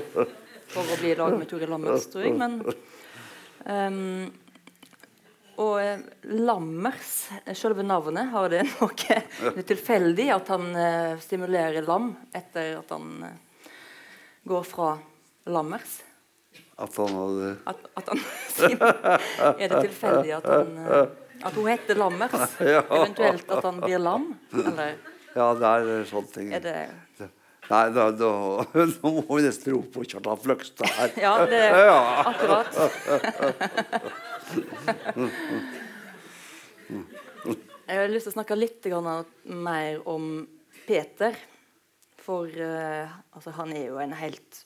for 0.71 0.81
å 0.81 0.97
bli 0.97 1.11
i 1.13 1.17
lag 1.19 1.35
med 1.37 1.45
Tore 1.49 1.67
Lammers, 1.69 2.07
tror 2.09 2.25
jeg. 2.25 2.33
Men 2.39 2.57
um, 3.69 4.31
Og 5.61 5.75
eh, 5.81 5.99
Lammers, 6.41 7.11
selve 7.53 7.85
navnet, 7.85 8.31
har 8.33 8.49
det 8.51 8.63
noe 8.73 9.19
er 9.51 9.61
tilfeldig 9.69 10.27
at 10.35 10.49
han 10.51 10.65
eh, 10.75 11.13
stimulerer 11.23 11.85
lam 11.85 12.15
etter 12.35 12.79
at 12.81 12.89
han 12.95 13.23
eh, 13.29 13.69
går 14.49 14.65
fra 14.67 14.89
Lammers? 15.53 16.01
At 16.81 16.97
han 16.99 17.13
hadde 17.15 17.53
At, 17.71 17.85
at 18.01 18.09
han, 18.11 18.19
er 19.61 19.69
det 19.69 19.85
tilfeldig 19.85 20.33
at 20.41 20.49
han 20.49 20.75
eh, 20.81 21.05
At 21.45 21.53
hun 21.53 21.67
heter 21.69 21.95
Lammers? 21.99 22.55
Eventuelt 22.59 23.51
at 23.51 23.63
han 23.67 23.79
blir 23.83 23.99
lam? 24.01 24.33
Eller 24.53 24.95
Ja, 25.35 25.53
det 25.59 25.67
er 25.67 26.05
sånne 26.09 26.31
ting. 26.31 26.53
er 26.55 26.59
det 26.63 26.89
Nei, 27.65 27.89
da, 27.89 28.11
da, 28.13 28.61
nå 28.77 29.09
må 29.15 29.25
vi 29.25 29.41
nesten 29.41 29.73
rope 29.73 29.89
på 29.95 30.03
Kjartan 30.05 30.37
Fløgstad 30.37 30.85
her. 30.99 31.09
Ja, 31.17 31.49
det 31.49 31.65
er 31.65 31.89
akkurat. 32.29 32.69
Jeg 37.85 37.99
har 38.01 38.09
lyst 38.09 38.25
til 38.27 38.33
å 38.33 38.37
snakke 38.37 38.57
litt 38.57 38.85
mer 39.49 40.01
om 40.09 40.47
Peter. 40.85 41.33
For 42.25 42.49
uh, 42.49 43.09
altså, 43.33 43.51
han 43.57 43.73
er 43.73 43.85
jo 43.91 43.97
en 44.01 44.13
helt 44.17 44.65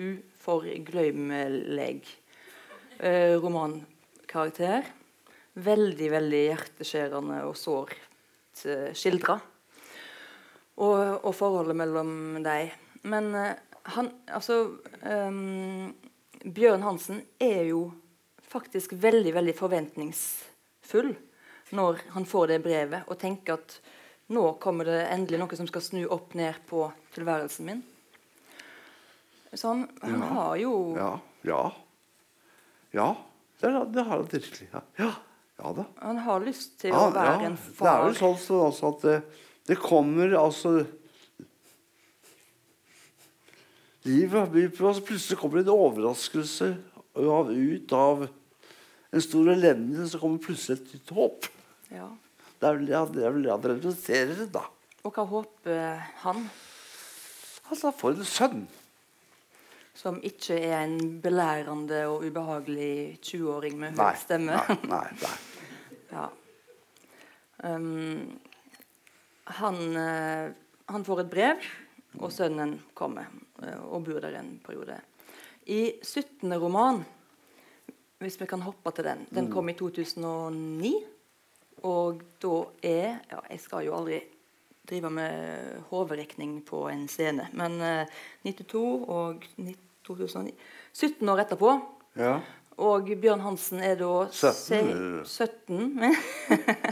uforglemmelig 0.00 2.02
uh, 3.00 3.36
romankarakter. 3.44 4.82
Veldig, 5.54 6.08
veldig 6.14 6.38
hjerteskjærende 6.48 7.42
og 7.44 7.56
sårt 7.60 7.92
uh, 8.64 8.92
skildra. 8.96 9.36
Og, 10.80 11.00
og 11.26 11.34
forholdet 11.36 11.76
mellom 11.76 12.38
dem. 12.44 12.70
Men 13.04 13.34
eh, 13.36 13.58
han 13.92 14.08
Altså 14.32 14.56
um, 15.04 15.90
Bjørn 16.46 16.82
Hansen 16.86 17.18
er 17.42 17.66
jo 17.68 17.82
faktisk 18.48 18.94
veldig, 19.02 19.34
veldig 19.36 19.54
forventningsfull 19.58 21.12
når 21.76 22.00
han 22.14 22.26
får 22.28 22.50
det 22.52 22.58
brevet 22.64 23.08
og 23.08 23.18
tenker 23.20 23.56
at 23.58 23.76
nå 24.32 24.42
kommer 24.62 24.88
det 24.88 24.98
endelig 25.12 25.38
noe 25.42 25.56
som 25.58 25.68
skal 25.68 25.84
snu 25.84 26.02
opp 26.12 26.34
ned 26.38 26.56
på 26.68 26.84
tilværelsen 27.14 27.68
min. 27.68 27.82
Så 29.52 29.68
han, 29.74 29.84
han 30.02 30.16
Ja. 30.22 30.30
har 30.38 30.56
jo 30.62 30.72
Ja. 30.96 31.10
Ja. 31.48 31.62
Ja, 32.92 33.08
det, 33.60 33.72
det 33.92 34.04
har 34.08 34.16
han 34.22 34.28
virkelig. 34.32 34.68
Ja. 34.72 34.80
Ja, 35.00 35.10
ja 35.62 35.72
da. 35.76 35.84
Han 36.02 36.18
har 36.26 36.42
lyst 36.44 36.76
til 36.82 36.90
Ja, 36.92 37.06
å 37.06 37.12
være 37.14 37.36
ja. 37.38 37.46
en 37.50 37.56
Det 37.78 37.88
er 37.92 38.04
jo 38.08 38.16
sånn 38.18 38.38
så, 38.42 38.58
også 38.68 38.90
at 38.92 39.06
det, 39.06 39.16
det 39.70 39.78
kommer 39.82 40.34
altså 40.40 40.72
Livet 44.08 44.50
byr 44.50 44.70
på 44.74 44.88
altså, 44.90 45.04
Plutselig 45.06 45.38
kommer 45.38 45.60
det 45.62 45.68
en 45.70 45.76
overraskelse 45.76 46.72
av, 47.22 47.50
ut 47.52 47.92
av 47.94 48.24
en 49.12 49.20
stor 49.22 49.50
elendighet, 49.52 50.08
så 50.08 50.18
kommer 50.22 50.40
plutselig 50.40 50.78
et 50.80 50.92
nytt 50.96 51.10
håp. 51.12 51.44
Ja. 51.92 52.06
Det 52.56 52.68
er 52.70 52.78
vel 52.78 52.86
det, 52.88 53.50
han 53.52 53.66
representerer, 53.66 54.46
da. 54.54 54.62
Og 55.04 55.12
hva 55.18 55.26
håper 55.28 56.00
han, 56.22 56.46
Altså, 57.68 57.92
for 57.96 58.16
en 58.16 58.24
sønn. 58.28 58.62
som 59.96 60.16
ikke 60.24 60.56
er 60.56 60.86
en 60.86 61.20
belærende 61.20 62.00
og 62.08 62.24
ubehagelig 62.24 63.18
20-åring 63.28 63.76
med 63.80 64.00
høy 64.00 64.16
stemme? 64.24 64.56
nei, 64.56 64.76
nei, 64.88 65.04
nei. 65.20 65.36
Ja. 66.12 66.28
Um, 67.62 68.38
han, 69.44 69.96
eh, 69.96 70.52
han 70.86 71.04
får 71.04 71.22
et 71.22 71.30
brev, 71.32 71.64
og 72.20 72.32
sønnen 72.34 72.76
kommer 72.94 73.30
eh, 73.62 73.78
og 73.88 74.04
bor 74.06 74.20
der 74.22 74.36
en 74.40 74.54
periode. 74.64 74.98
I 75.72 75.98
17. 76.02 76.52
roman, 76.58 77.02
hvis 78.22 78.38
vi 78.40 78.46
kan 78.50 78.62
hoppe 78.62 78.90
til 78.94 79.06
den 79.06 79.26
Den 79.30 79.50
kom 79.50 79.68
i 79.68 79.74
2009. 79.78 80.92
Og 81.82 82.22
da 82.42 82.56
er 82.82 83.18
ja, 83.30 83.40
Jeg 83.50 83.60
skal 83.60 83.86
jo 83.86 83.96
aldri 83.96 84.20
drive 84.86 85.10
med 85.10 85.80
hoderekning 85.90 86.60
på 86.66 86.88
en 86.90 87.08
scene, 87.08 87.48
men 87.52 87.78
uh, 87.80 88.06
92 88.44 88.78
og 89.08 89.44
2009 90.04 90.54
17 90.92 91.28
år 91.28 91.42
etterpå. 91.44 91.74
Ja. 92.18 92.40
Og 92.82 93.12
Bjørn 93.22 93.44
Hansen 93.44 93.82
er 93.84 93.96
da 94.00 94.12
17. 94.32 95.22
17. 95.28 96.02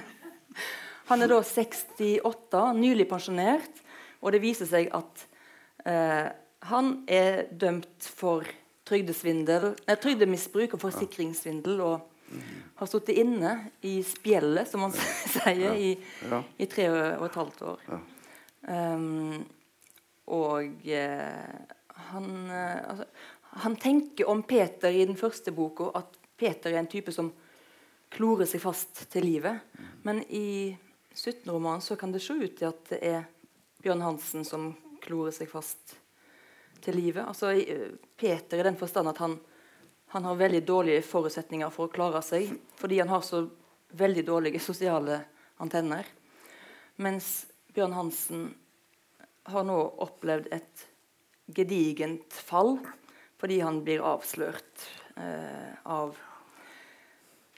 Han 1.10 1.24
er 1.24 1.32
da 1.32 1.40
68, 1.42 2.60
nylig 2.78 3.08
pensjonert, 3.10 3.82
og 4.22 4.30
det 4.34 4.42
viser 4.44 4.68
seg 4.70 4.92
at 4.94 5.24
eh, 5.88 6.28
han 6.70 6.92
er 7.10 7.48
dømt 7.50 8.06
for 8.06 8.46
trygdesvindel, 8.86 9.72
nei, 9.88 9.96
trygdemisbruk 9.98 10.76
og 10.76 10.82
forsikringssvindel 10.84 11.82
og 11.82 12.06
har 12.78 12.90
sittet 12.90 13.18
inne 13.18 13.56
i 13.86 13.98
spjeldet, 14.06 14.68
som 14.70 14.84
man 14.86 14.94
sier, 15.34 15.74
i, 15.74 15.94
i 16.62 16.68
tre 16.70 16.86
og 16.92 17.26
et 17.26 17.38
halvt 17.40 17.64
år. 17.72 17.84
Um, 18.70 19.40
og 20.30 20.86
eh, 20.86 21.58
han, 22.10 22.28
eh, 22.54 22.90
altså, 22.92 23.06
han 23.50 23.76
tenker 23.76 24.28
om 24.28 24.42
Peter 24.42 24.92
i 24.92 25.06
den 25.06 25.18
første 25.18 25.52
boka 25.52 25.90
at 25.98 26.18
Peter 26.38 26.72
er 26.72 26.80
en 26.80 26.90
type 26.90 27.12
som 27.12 27.32
klorer 28.10 28.48
seg 28.48 28.62
fast 28.62 29.04
til 29.10 29.26
livet. 29.26 29.60
Men 30.06 30.22
i 30.28 30.70
17-romanen 31.14 31.82
så 31.82 31.96
kan 31.98 32.12
det 32.14 32.22
se 32.24 32.36
ut 32.38 32.56
til 32.58 32.70
at 32.70 32.84
det 32.92 33.00
er 33.06 33.26
Bjørn 33.82 34.04
Hansen 34.04 34.46
som 34.46 34.70
klorer 35.02 35.34
seg 35.34 35.50
fast 35.50 35.96
til 36.84 36.96
livet. 36.96 37.24
Altså 37.26 37.52
eh, 37.56 37.90
Peter 38.16 38.60
i 38.60 38.66
den 38.66 38.78
forstand 38.78 39.10
at 39.10 39.20
han, 39.22 39.36
han 40.14 40.28
har 40.28 40.38
veldig 40.40 40.62
dårlige 40.68 41.04
forutsetninger 41.06 41.72
for 41.74 41.88
å 41.88 41.94
klare 41.94 42.22
seg. 42.24 42.52
Fordi 42.78 43.00
han 43.02 43.12
har 43.12 43.24
så 43.26 43.44
veldig 43.98 44.24
dårlige 44.26 44.62
sosiale 44.62 45.20
antenner. 45.60 46.06
Mens 47.02 47.48
Bjørn 47.74 47.96
Hansen 47.96 48.48
har 49.50 49.66
nå 49.66 49.78
opplevd 50.04 50.50
et 50.54 50.86
gedigent 51.50 52.34
fall 52.46 52.76
fordi 53.40 53.60
han 53.64 53.80
blir 53.84 54.04
avslørt 54.04 54.84
eh, 55.16 55.72
av 55.88 56.16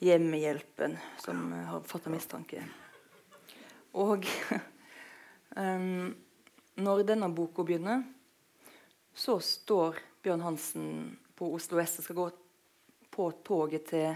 hjemmehjelpen, 0.03 0.95
som 1.19 1.53
eh, 1.53 1.65
har 1.67 1.87
fatta 1.91 2.11
mistanke. 2.13 2.63
Og 3.99 4.27
em, 5.63 6.13
når 6.79 7.03
denne 7.09 7.31
boka 7.35 7.67
begynner, 7.67 8.05
så 9.13 9.37
står 9.43 9.99
Bjørn 10.23 10.47
Hansen 10.47 10.87
på 11.37 11.51
Oslo 11.57 11.83
S 11.83 11.99
og 11.99 12.07
skal 12.07 12.21
gå 12.21 12.29
på 13.13 13.27
toget 13.45 13.91
til 13.91 14.15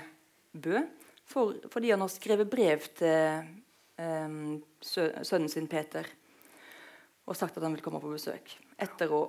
Bø 0.57 0.79
for, 1.27 1.59
fordi 1.69 1.91
han 1.91 2.01
har 2.01 2.09
skrevet 2.09 2.49
brev 2.49 2.87
til 2.97 3.51
sø, 3.97 5.09
sønnen 5.27 5.51
sin 5.53 5.67
Peter 5.69 6.07
og 7.27 7.37
sagt 7.37 7.59
at 7.59 7.65
han 7.67 7.75
vil 7.75 7.83
komme 7.85 8.01
på 8.01 8.13
besøk. 8.13 8.55
Etter 8.79 9.11
å 9.13 9.25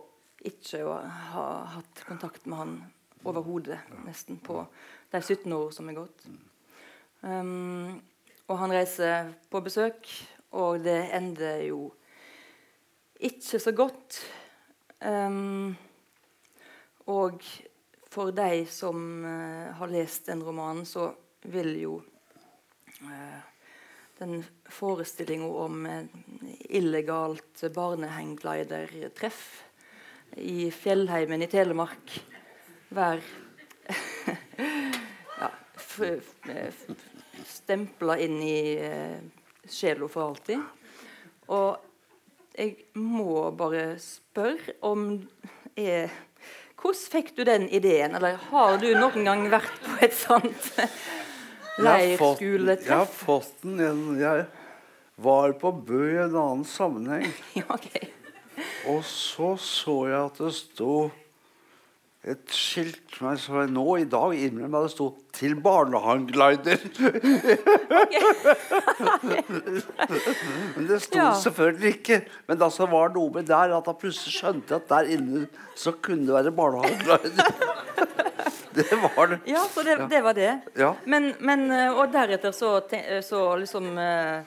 ikke 0.45 0.83
å 0.85 0.97
ha 1.31 1.47
hatt 1.77 2.03
kontakt 2.07 2.45
med 2.45 2.59
han 2.61 2.75
overhodet, 3.27 3.79
nesten, 4.05 4.37
på 4.39 4.61
de 5.11 5.21
17 5.21 5.53
år 5.53 5.71
som 5.75 5.89
er 5.89 5.97
gått. 5.97 6.27
Um, 7.21 7.97
og 8.47 8.59
han 8.61 8.73
reiser 8.75 9.31
på 9.51 9.61
besøk, 9.65 10.07
og 10.55 10.83
det 10.85 10.99
ender 11.17 11.63
jo 11.67 11.81
ikke 13.19 13.59
så 13.59 13.73
godt. 13.75 14.21
Um, 15.01 15.75
og 17.09 17.41
for 18.07 18.31
de 18.35 18.63
som 18.71 19.25
uh, 19.25 19.73
har 19.77 19.91
lest 19.91 20.29
den 20.29 20.43
romanen, 20.45 20.85
så 20.85 21.09
vil 21.49 21.73
jo 21.81 21.99
uh, 23.03 23.41
den 24.19 24.39
forestillinga 24.71 25.49
om 25.65 25.85
uh, 25.85 26.03
illegalt 26.69 27.65
barnehangglidertreff 27.73 29.66
i 30.35 30.71
fjellheimen 30.71 31.41
i 31.41 31.49
Telemark 31.51 32.13
være 32.93 33.21
ja, 35.41 35.49
stempla 37.47 38.17
inn 38.23 38.41
i 38.43 38.59
eh, 38.75 39.19
sjela 39.67 40.07
for 40.11 40.31
alltid. 40.31 40.63
Og 41.47 41.77
jeg 42.57 42.75
må 42.99 43.49
bare 43.55 43.95
spørre 44.01 44.77
om 44.87 45.09
er, 45.77 46.11
Hvordan 46.77 47.03
fikk 47.13 47.33
du 47.37 47.43
den 47.47 47.67
ideen? 47.73 48.15
Eller 48.17 48.37
har 48.51 48.77
du 48.81 48.89
noen 48.97 49.25
gang 49.25 49.47
vært 49.51 49.79
på 49.83 49.97
et 50.05 50.13
sånt 50.17 50.71
leirskoletreff? 51.81 52.85
Jeg 52.87 52.93
har 52.93 53.09
fått 53.09 53.63
den. 53.63 54.17
Jeg, 54.19 54.45
jeg 54.45 54.45
var 55.25 55.53
på 55.57 55.71
Bø 55.71 56.03
i 56.11 56.19
en 56.21 56.35
annen 56.35 56.65
sammenheng. 56.67 57.31
Ja, 57.57 57.65
ok. 57.73 58.16
Og 58.87 59.03
så 59.03 59.55
så 59.59 59.95
jeg 60.07 60.19
at 60.25 60.37
det 60.39 60.53
sto 60.55 61.09
et 62.27 62.51
skilt 62.51 63.13
som 63.15 63.29
jeg 63.29 63.39
så 63.39 63.61
nå 63.71 63.83
i 64.01 64.07
dag 64.09 64.33
innrømmer 64.35 64.81
jeg 64.81 64.89
det 64.89 64.91
sto 64.95 65.05
'Til 65.37 65.53
barnehageglider'. 65.63 66.81
Men 70.75 70.87
det 70.89 71.01
sto 71.01 71.17
Ja. 71.19 71.33
selvfølgelig 71.39 71.87
ikke. 71.97 72.21
Men 72.47 72.57
da 72.57 72.69
så 72.69 72.85
var 72.89 73.07
det 73.07 73.15
noe 73.15 73.31
med 73.33 73.47
der 73.47 73.77
at 73.77 73.85
jeg 73.87 73.95
plutselig 74.01 74.33
skjønte 74.33 74.75
at 74.75 74.89
der 74.89 75.11
inne 75.15 75.47
så 75.75 75.91
kunne 75.91 76.25
det 76.25 76.33
være 76.33 76.51
barnehageglider. 76.51 77.29
det 78.77 78.91
var 78.91 79.25
det. 79.31 79.39
Ja, 79.47 79.63
så 79.73 79.83
det, 79.83 79.97
det 80.09 80.23
var 80.23 80.33
det. 80.33 80.61
Ja. 80.77 80.93
Men, 81.05 81.33
men 81.39 81.71
eh, 81.71 81.93
Og 81.93 82.11
deretter 82.13 82.51
så, 82.51 82.81
så 83.21 83.55
liksom 83.55 83.97
eh, 83.97 84.41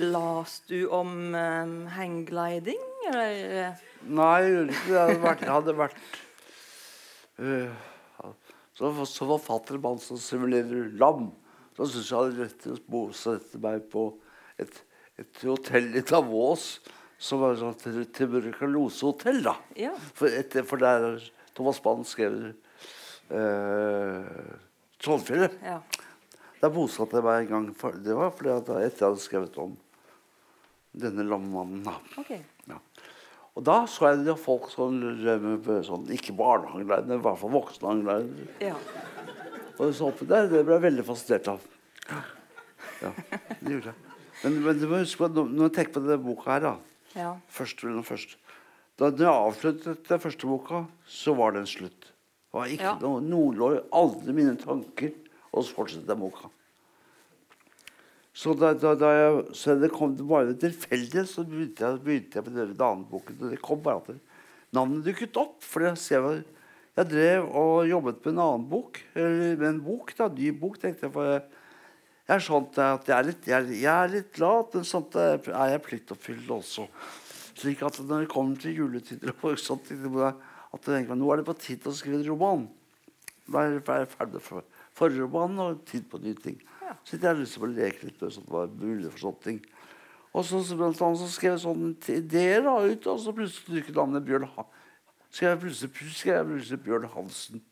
Las 0.00 0.60
du 0.68 0.86
om 0.88 1.34
um, 1.34 1.74
hanggliding, 1.94 2.80
eller? 3.10 3.34
eh? 3.64 3.84
Nei, 4.04 4.40
jeg 4.42 4.54
gjorde 4.54 4.74
ikke 4.74 4.88
det. 4.90 4.98
Hadde 5.00 5.22
vært, 5.22 5.44
hadde 5.54 5.74
vært 5.78 6.00
uh, 7.38 8.30
så, 8.74 8.90
så 9.06 9.28
forfatter 9.28 9.80
mann 9.82 10.00
som 10.02 10.18
simulerer 10.20 10.90
lam. 11.00 11.30
Så 11.76 11.88
syns 11.90 12.10
jeg 12.10 12.18
hadde 12.18 12.42
rett 12.42 12.58
til 12.62 12.74
å 12.76 12.82
bosette 12.90 13.60
meg 13.62 13.86
på 13.92 14.08
et, 14.62 14.76
et 15.20 15.46
hotell 15.46 15.88
i 15.98 16.04
Davos 16.06 16.68
som 17.24 17.40
var 17.42 17.56
sånn 17.58 18.06
tuberkulosehotell. 18.14 19.40
da. 19.46 19.56
Ja. 19.78 19.94
For, 20.18 20.28
etter, 20.28 20.66
for 20.68 20.82
der 20.82 21.22
Thomas 21.56 21.80
Mann 21.84 22.04
skrev 22.08 22.52
uh, 23.30 24.54
Trollfjellet. 25.04 25.56
Ja. 25.64 25.78
Der 26.64 26.72
bosatte 26.72 27.18
jeg 27.20 27.24
meg 27.26 27.42
en 27.42 27.50
gang. 27.50 27.64
For, 27.76 27.96
det 28.00 28.14
var 28.16 28.30
fordi 28.32 28.52
at 28.54 28.68
etter 28.72 29.02
jeg 29.04 29.10
hadde 29.10 29.20
skrevet 29.20 29.56
om 29.60 29.74
denne 30.96 31.26
lammannen. 31.28 31.84
Okay. 32.22 32.38
Ja. 32.70 32.78
Og 33.54 33.66
da 33.68 33.82
så 33.90 34.08
jeg 34.08 34.22
det 34.24 34.36
folk 34.40 34.70
som 34.72 34.96
drev 35.20 35.44
med 35.44 35.68
sånn, 35.84 36.06
ikke 36.14 36.32
barnehagelærere, 36.38 37.04
men 37.10 37.20
i 37.20 37.24
hvert 37.26 37.40
fall 37.42 37.52
voksenhagelærere. 37.52 38.46
Ja. 38.64 38.78
Og 39.74 39.92
så 39.92 40.08
oppi 40.08 40.26
der, 40.30 40.48
det 40.48 40.62
ble 40.64 40.78
jeg 40.78 40.84
veldig 40.86 41.04
fascinert 41.04 41.50
av. 41.52 41.68
Ja, 43.02 43.10
det 43.60 43.74
gjorde 43.74 43.92
jeg. 43.92 44.16
Men, 44.44 44.56
men 44.64 44.80
du 44.80 44.86
må 44.88 45.02
huske 45.02 45.20
på, 45.20 45.44
når 45.44 45.68
jeg 45.68 45.74
tenker 45.76 45.96
på 45.98 46.04
denne 46.06 46.22
boka 46.24 46.54
her, 46.54 46.64
da, 46.64 46.72
ja. 47.18 47.34
første, 47.52 47.90
først 48.08 48.08
første, 48.08 48.40
da 49.02 49.10
jeg 49.10 49.30
avsluttet 49.30 50.08
den 50.08 50.22
første 50.22 50.48
boka, 50.48 50.84
så 51.10 51.34
var 51.36 51.52
det 51.54 51.64
en 51.64 51.70
slutt. 51.70 52.08
Det 52.08 52.56
var 52.56 52.72
ikke 52.72 52.88
Ja. 52.88 52.96
noe, 53.02 53.20
noe 53.20 53.52
lå 53.58 53.70
aldri 54.00 54.34
mine 54.36 54.54
tanker 54.60 55.12
å 55.54 55.62
fortsette 55.64 56.10
jeg 56.10 56.20
boka. 56.20 56.50
Så 58.34 58.50
da, 58.58 58.72
da, 58.74 58.96
da 58.98 59.10
jeg, 59.14 59.42
så 59.54 59.76
det 59.78 59.92
kom 59.94 60.16
det 60.18 60.26
bare 60.26 60.56
tilfeldig, 60.58 61.22
så 61.30 61.44
begynte 61.46 61.84
jeg, 61.86 62.00
begynte 62.02 62.40
jeg 62.40 62.46
på 62.46 62.54
den 62.54 62.72
andre 62.74 63.06
boken. 63.12 63.36
Og 63.38 63.52
det 63.52 63.60
kom 63.62 63.82
bare 63.84 64.02
at 64.02 64.74
navnet 64.74 65.06
dukket 65.06 65.38
opp. 65.38 65.60
For 65.62 65.86
jeg, 65.86 66.00
jeg, 66.98 67.06
drev 67.12 67.46
og 67.46 67.84
jobbet 67.86 68.18
med 68.24 68.32
en 68.34 68.42
annen 68.42 68.64
bok. 68.72 68.98
Eller 69.14 69.54
med 69.60 69.68
en 69.68 69.84
bok, 69.86 70.10
da, 70.18 70.26
ny 70.34 70.50
bok, 70.50 70.80
tenkte 70.82 71.06
jeg. 71.06 71.14
For 71.14 71.30
jeg, 71.30 71.44
jeg 72.24 72.40
er 72.40 72.88
at 72.88 73.08
jeg 73.12 73.14
er 73.20 73.28
litt, 73.28 73.46
jeg, 73.46 73.54
er- 73.60 73.78
jeg 73.84 73.92
er 73.92 74.12
litt 74.16 74.42
lat, 74.42 74.74
men 74.74 74.88
sånn 74.88 75.06
at 75.12 75.48
er 75.54 75.72
jeg 75.76 75.84
pliktoppfyllende 75.86 76.58
også. 76.58 76.88
Slik 77.54 77.86
at 77.86 78.00
når 78.02 78.24
det 78.24 78.32
kommer 78.32 78.58
til 78.58 78.74
juletider 78.80 79.30
og 79.36 79.58
sånt, 79.62 79.92
at 79.94 79.94
jeg 79.94 80.88
tenker, 80.88 81.14
nå 81.14 81.28
er 81.30 81.38
det 81.38 81.46
på 81.46 81.54
tide 81.54 81.86
å 81.86 81.94
skrive 81.94 82.18
en 82.18 82.26
roman. 82.32 82.64
Da 83.46 83.62
er 83.62 83.76
jeg 83.78 84.08
ferdig 84.16 84.42
for, 84.42 84.64
forrige 84.94 85.26
roman 85.26 85.58
og 85.64 85.82
tid 85.88 86.06
på 86.10 86.20
nye 86.22 86.38
ting. 86.38 86.60
Så 87.04 87.16
jeg 87.16 87.24
hadde 87.24 87.42
lyst 87.42 87.58
til 87.58 87.66
å 87.66 87.72
leke 87.74 88.06
litt 88.06 88.22
med 88.22 88.32
sånt 88.36 88.50
hva 88.52 88.64
er 88.66 88.72
mulig 88.78 89.10
for 89.10 89.26
sånne 89.26 89.44
ting. 89.44 89.60
Og 90.34 90.42
så, 90.46 90.60
så, 90.66 90.76
blant 90.78 91.02
annet, 91.06 91.20
så 91.20 91.28
skrev 91.30 91.52
jeg 91.54 91.62
sånne 91.62 92.16
ideer 92.16 92.64
da, 92.66 92.78
ut, 92.82 93.06
og 93.10 93.20
så 93.22 93.34
plutselig 93.34 93.78
dukket 93.78 93.98
navnet 94.00 94.26
Bjørn 94.26 94.48
Ha- 94.56 94.66
skrev 95.30 95.52
jeg 95.52 95.60
plutselig, 95.62 96.10
skrev 96.18 96.36
jeg 96.40 96.48
plutselig 96.50 96.80
Bjørn 96.86 97.06
Hansen. 97.12 97.62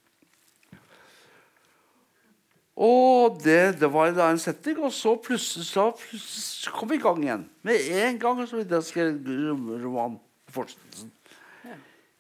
Og 2.83 3.41
det, 3.45 3.81
det 3.81 3.91
var 3.93 4.15
da 4.17 4.31
en 4.33 4.41
setning, 4.41 4.79
og 4.81 4.95
så 4.97 5.17
plutselig, 5.21 5.67
så 5.69 5.89
plutselig 5.97 6.73
kom 6.75 6.91
vi 6.91 6.97
i 6.97 7.03
gang 7.03 7.25
igjen. 7.25 7.49
Med 7.67 7.89
en 7.99 8.21
gang 8.23 8.41
så 8.47 8.59
ville 8.59 8.79
jeg 8.79 8.85
å 8.85 8.89
skrive 8.89 9.81
roman. 9.83 10.21
fortsettelsen. 10.53 11.13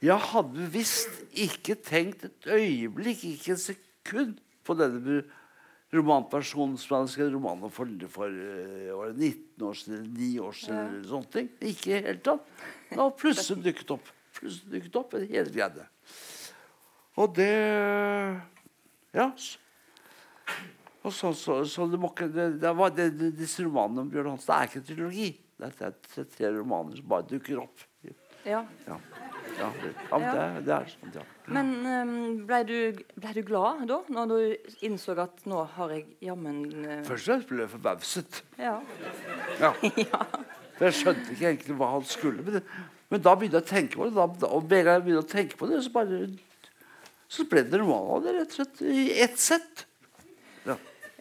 Jeg 0.02 0.18
hadde 0.32 0.64
visst 0.74 1.20
ikke 1.38 1.76
tenkt 1.78 2.24
et 2.26 2.46
øyeblikk, 2.50 3.22
ikke 3.36 3.54
et 3.54 3.62
sekund, 3.62 4.40
på 4.66 4.76
denne 4.78 5.22
romanpersonen 5.92 6.78
som 6.80 6.96
hadde 6.96 7.12
skrevet 7.12 7.34
romanen 7.34 7.72
for, 7.72 7.90
for 8.14 8.32
eh, 8.32 8.92
var 8.96 9.12
det 9.12 9.28
19 9.28 9.66
år 9.68 9.74
siden, 9.76 9.98
eller 9.98 10.20
9 10.22 10.28
år 10.46 10.56
siden, 10.56 10.78
eller 10.86 11.08
sånne 11.10 11.32
ting. 11.34 11.50
Ikke 11.60 11.90
i 11.90 11.92
det 11.92 12.02
hele 12.06 12.22
tatt. 12.24 12.46
Da 12.92 13.08
plutselig 13.22 13.66
dukket 13.66 13.92
opp. 13.98 14.08
Plutselig 14.38 14.72
dukket 14.78 14.96
opp 15.02 15.16
en 15.18 15.26
hel 15.28 15.50
greie. 15.52 15.88
Og 17.20 17.34
det 17.36 17.50
Ja. 19.12 19.26
og 21.02 21.12
så, 21.12 21.34
så, 21.36 21.58
så 21.68 21.86
det, 21.92 22.00
ikke, 22.00 22.28
det, 22.32 22.46
det 22.62 22.72
var 22.78 22.94
det, 22.96 23.10
det, 23.18 23.32
disse 23.36 23.64
romanene 23.66 24.06
om 24.06 24.08
Bjørn 24.08 24.30
Hansen 24.32 24.48
det 24.48 24.56
er 24.56 24.70
ikke 24.70 24.80
en 24.80 24.86
trilogi. 24.88 25.28
Det 25.58 25.68
er, 25.68 25.92
det 25.92 26.22
er 26.22 26.30
tre 26.32 26.52
romaner 26.56 26.96
som 26.96 27.10
bare 27.12 27.28
dukker 27.28 27.60
opp. 27.66 27.84
ja. 28.48 28.64
Ja, 28.88 28.96
ja, 29.62 29.70
det, 29.82 29.92
ja, 29.96 30.18
men 30.18 30.28
det, 30.36 30.64
det 30.66 30.74
er 30.76 30.88
sant, 30.92 31.18
ja. 31.18 31.26
Men 31.52 31.72
um, 31.82 32.14
blei 32.46 32.62
du, 32.68 32.76
ble 33.18 33.34
du 33.36 33.42
glad 33.46 33.84
da, 33.90 33.98
når 34.12 34.30
du 34.30 34.72
innså 34.86 35.16
at 35.22 35.44
nå 35.48 35.64
har 35.76 35.92
jeg 35.94 36.06
jammen 36.22 36.62
uh... 36.84 36.96
Først 37.06 37.26
og 37.26 37.32
fremst 37.32 37.50
ble 37.50 37.64
jeg 37.64 37.74
forbauset. 37.76 38.42
Ja. 38.60 38.78
Ja. 40.12 40.24
For 40.76 40.88
jeg 40.88 40.96
skjønte 40.98 41.34
ikke 41.34 41.46
egentlig 41.50 41.74
hva 41.78 41.90
han 41.92 42.06
skulle. 42.08 42.42
Men, 42.42 42.58
det, 42.58 42.62
men 43.12 43.22
da 43.22 43.34
begynte 43.38 43.60
jeg 43.60 43.66
å 43.66 43.70
tenke 43.70 43.98
på 44.00 44.08
det. 44.08 44.14
Da, 44.16 44.48
og 44.48 44.64
med 44.70 44.88
jeg 44.88 45.04
begynte 45.04 45.22
å 45.22 45.30
tenke 45.30 45.58
på 45.60 45.68
det, 45.70 45.82
så 45.84 45.92
bare 45.94 46.22
så 47.32 47.46
ble 47.48 47.62
det 47.64 47.80
normalt 47.80 48.10
av 48.16 48.24
det, 48.26 48.32
rett 48.36 48.52
og 48.52 48.58
slett. 48.58 48.82
I 48.84 49.04
ett 49.24 49.38
sett. 49.40 49.86
Ja. 50.68 50.76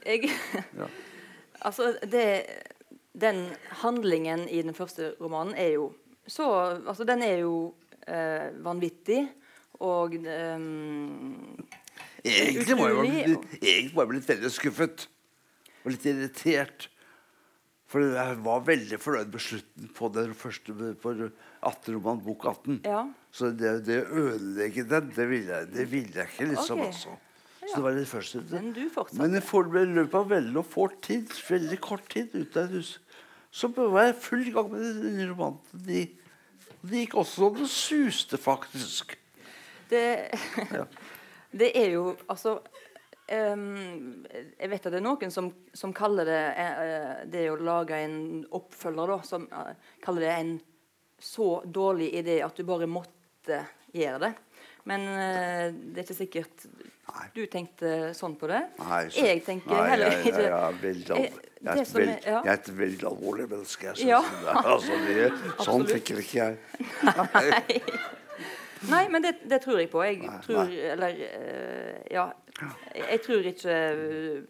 Jeg, 0.05 0.31
Ja. 0.79 0.89
altså, 1.67 1.91
det, 2.11 2.25
den 3.13 3.45
handlingen 3.83 4.47
i 4.49 4.61
den 4.61 4.75
første 4.75 5.13
romanen 5.21 5.55
er 5.55 5.75
jo 5.77 5.91
så 6.27 6.47
Altså, 6.87 7.03
den 7.03 7.23
er 7.25 7.41
jo 7.41 7.73
eh, 8.11 8.49
vanvittig 8.65 9.23
og 9.81 10.13
ehm, 10.19 11.57
Egentlig 12.21 12.77
må 12.77 12.87
jeg 12.91 12.97
egentlig 13.01 13.95
må 13.95 14.03
jeg 14.03 14.09
bli 14.11 14.19
litt 14.19 14.29
veldig 14.29 14.51
skuffet. 14.53 15.07
Og 15.81 15.95
litt 15.95 16.03
irritert. 16.05 16.85
For 17.89 18.05
jeg 18.05 18.37
var 18.45 18.61
veldig 18.67 18.99
fornøyd 19.01 19.33
med 19.33 19.43
slutten 19.43 19.89
på 19.97 20.09
den 20.15 20.35
første 20.37 20.75
på 21.01 21.15
18-roman 21.17 22.21
bok 22.23 22.45
18. 22.53 22.77
Ja. 22.85 23.01
Så 23.33 23.49
det, 23.57 23.73
det 23.87 24.03
å 24.05 24.21
ødelegge 24.27 24.85
den, 24.87 25.09
det 25.17 25.27
ville 25.27 25.57
jeg, 25.57 25.71
det 25.73 25.87
ville 25.91 26.21
jeg 26.21 26.29
ikke, 26.29 26.47
liksom. 26.53 26.85
Okay. 26.85 26.93
Altså. 26.93 27.17
Så 27.61 27.73
det 27.73 27.83
var 27.83 27.97
det 27.97 28.05
første. 28.09 28.43
Men 28.53 28.71
du 28.77 28.81
fortsatte. 28.93 29.19
Men 29.21 29.81
i 29.81 29.97
løpet 29.97 30.17
av 30.21 30.31
veldig 30.31 30.63
kort 30.71 31.01
tid, 31.05 31.35
veldig 31.49 31.81
kort 31.83 32.07
tid 32.13 32.31
ute 32.37 32.63
av 32.63 32.69
et 32.69 32.77
hus, 32.79 32.95
så 33.51 33.67
var 33.75 34.07
jeg 34.07 34.17
full 34.23 34.47
gang 34.55 34.71
med 34.71 34.87
denne 35.01 35.27
romanen. 35.33 36.17
De, 36.81 36.89
det 36.89 37.03
gikk 37.05 37.15
også 37.21 37.41
sånn 37.45 37.57
det 37.61 37.69
suste, 37.71 38.37
faktisk. 38.41 39.17
Det, 39.91 40.03
Ja. 40.71 40.85
det 41.61 41.71
er 41.75 41.89
jo 41.91 42.13
altså 42.31 42.61
um, 43.31 44.23
Jeg 44.31 44.69
vet 44.71 44.85
at 44.85 44.93
det 44.93 45.01
er 45.01 45.03
noen 45.03 45.33
som, 45.33 45.49
som 45.75 45.93
kaller 45.95 46.29
det 46.29 46.41
eh, 46.63 47.25
det 47.31 47.45
å 47.51 47.57
lage 47.59 47.99
en 48.05 48.45
oppfølger, 48.55 49.11
da, 49.15 49.19
som 49.27 49.47
uh, 49.51 49.73
kaller 50.03 50.27
det 50.27 50.35
en 50.37 50.53
så 51.21 51.49
dårlig 51.65 52.13
idé 52.17 52.39
at 52.41 52.57
du 52.57 52.63
bare 52.65 52.87
måtte 52.89 53.59
gjøre 53.93 54.23
det. 54.23 54.31
Men 54.89 55.05
uh, 55.11 55.67
det 55.69 56.01
er 56.01 56.07
ikke 56.07 56.17
sikkert 56.17 56.65
Nei. 57.11 57.27
du 57.35 57.43
tenkte 57.51 58.11
sånn 58.17 58.37
på 58.39 58.49
det. 58.49 58.63
Nei, 58.79 59.03
så- 59.11 59.27
jeg 59.27 59.43
tenker 59.45 59.75
Nei, 59.75 59.87
heller 59.91 60.17
ikke 60.21 60.47
ja, 60.47 60.61
jeg, 61.19 61.50
jeg, 61.63 61.77
er 61.77 61.81
et 61.81 61.87
som 61.87 62.01
er- 62.01 62.07
ja. 62.25 62.41
jeg 62.43 62.51
er 62.51 62.53
et 62.59 62.71
veldig 62.77 63.05
alvorlig 63.11 63.49
menneske. 63.49 63.87
Jeg, 63.97 64.07
Ja. 64.07 64.21
det. 64.21 64.55
Altså, 64.73 64.91
det, 65.07 65.31
sånn 65.67 65.85
tenker 65.87 66.17
ikke 66.23 66.37
jeg. 66.41 66.57
Nei, 68.89 69.03
men 69.13 69.21
det, 69.23 69.35
det 69.49 69.61
tror 69.61 69.77
jeg 69.79 69.91
på. 69.91 70.01
Jeg 70.03 70.17
Nei, 70.25 70.37
tror 70.45 70.63
nei. 70.65 70.79
Eller 70.95 71.19
eh, 71.27 71.99
Ja. 72.11 72.29
Jeg, 72.61 73.03
jeg 73.11 73.21
tror 73.25 73.45
ikke 73.51 73.75
eh, 73.75 74.41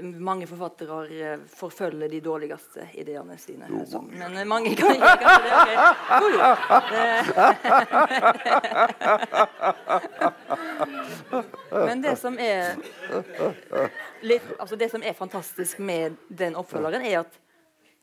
mange 0.00 0.46
forfattere 0.48 1.04
eh, 1.12 1.40
forfølger 1.52 2.08
de 2.08 2.20
dårligste 2.24 2.86
ideene 2.96 3.36
sine. 3.40 3.68
Sånn. 3.88 4.08
Men 4.16 4.36
eh, 4.40 4.46
mange 4.48 4.72
kan 4.78 4.94
ikke 4.96 5.16
det. 5.20 5.76
Jo, 6.22 6.28
jo. 6.32 6.40
Men 11.90 12.02
det 12.04 12.16
som 12.20 12.38
er 12.40 12.76
litt, 14.24 14.42
altså 14.58 14.76
det 14.80 14.88
som 14.92 15.02
er 15.04 15.12
fantastisk 15.18 15.78
med 15.84 16.16
den 16.28 16.56
oppfølgeren, 16.56 17.04
er 17.04 17.18
at 17.26 17.32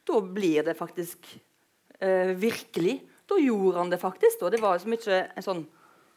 da 0.10 0.22
blir 0.22 0.64
det 0.70 0.78
faktisk 0.78 1.26
eh, 2.00 2.38
virkelig. 2.38 3.00
Da 3.30 3.38
gjorde 3.42 3.78
han 3.82 3.90
det 3.90 3.98
faktisk. 4.02 4.40
Da. 4.42 4.50
Det 4.54 4.62
var 4.62 4.78
så 4.78 4.90
mye 4.90 5.26
en 5.34 5.46
sånn 5.46 5.66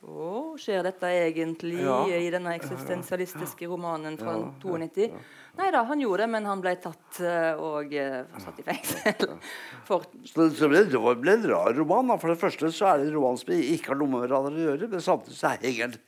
Å, 0.02 0.56
skjer 0.58 0.82
dette 0.82 1.06
egentlig 1.06 1.76
Ja. 1.84 2.00
i 2.10 2.30
denne 2.34 2.56
eksistensialistiske 2.58 3.68
romanen 3.70 4.16
fra 4.18 4.32
Ja, 4.34 4.48
92? 4.58 5.12
Nei 5.60 5.68
da, 5.70 5.84
han 5.86 6.00
gjorde 6.00 6.24
det, 6.24 6.30
men 6.32 6.48
han 6.48 6.62
ble 6.64 6.72
tatt 6.82 7.20
eh, 7.20 7.60
og 7.60 7.92
uh, 7.94 8.40
satt 8.42 8.58
i 8.58 8.64
fengsel. 8.66 9.36
For, 9.86 10.02
Så 10.26 10.48
det, 10.48 10.56
så 10.58 10.68
ble 10.72 10.82
det 10.90 10.98
ble 10.98 11.36
en 11.36 11.46
rar 11.52 11.70
roman. 11.76 12.10
Da. 12.10 12.16
For 12.18 12.32
det 12.32 12.40
første 12.40 12.72
så 12.74 12.88
er 12.88 12.98
det 12.98 13.10
en 13.10 13.14
roman 13.14 13.38
som 13.38 13.52
ikke 13.54 13.92
har 13.92 14.00
noe 14.00 14.10
med 14.10 14.24
hverandre 14.24 14.58
å 14.58 14.64
gjøre, 14.72 14.90
men 14.90 15.04
samtidig 15.04 15.38
så 15.38 15.54
henger 15.54 15.94
den 15.94 16.00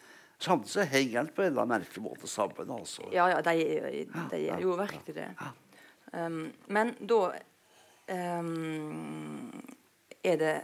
Samtidig 0.44 0.72
så 0.72 0.84
henger 0.90 1.14
den 1.20 1.28
på 1.30 1.44
en 1.44 1.52
eller 1.52 1.62
annen 1.62 1.78
merkelig 1.78 2.02
måte 2.02 2.28
sammen. 2.28 2.70
Altså. 2.74 3.04
ja, 3.14 3.28
ja, 3.30 3.38
de, 3.46 3.52
de 4.32 4.40
gjør 4.42 4.64
jo 4.64 4.74
virkelig 4.80 5.14
det. 5.14 5.28
Um, 6.10 6.40
men 6.66 6.90
da 7.00 7.20
um, 8.10 9.62
er 10.26 10.40
det 10.42 10.54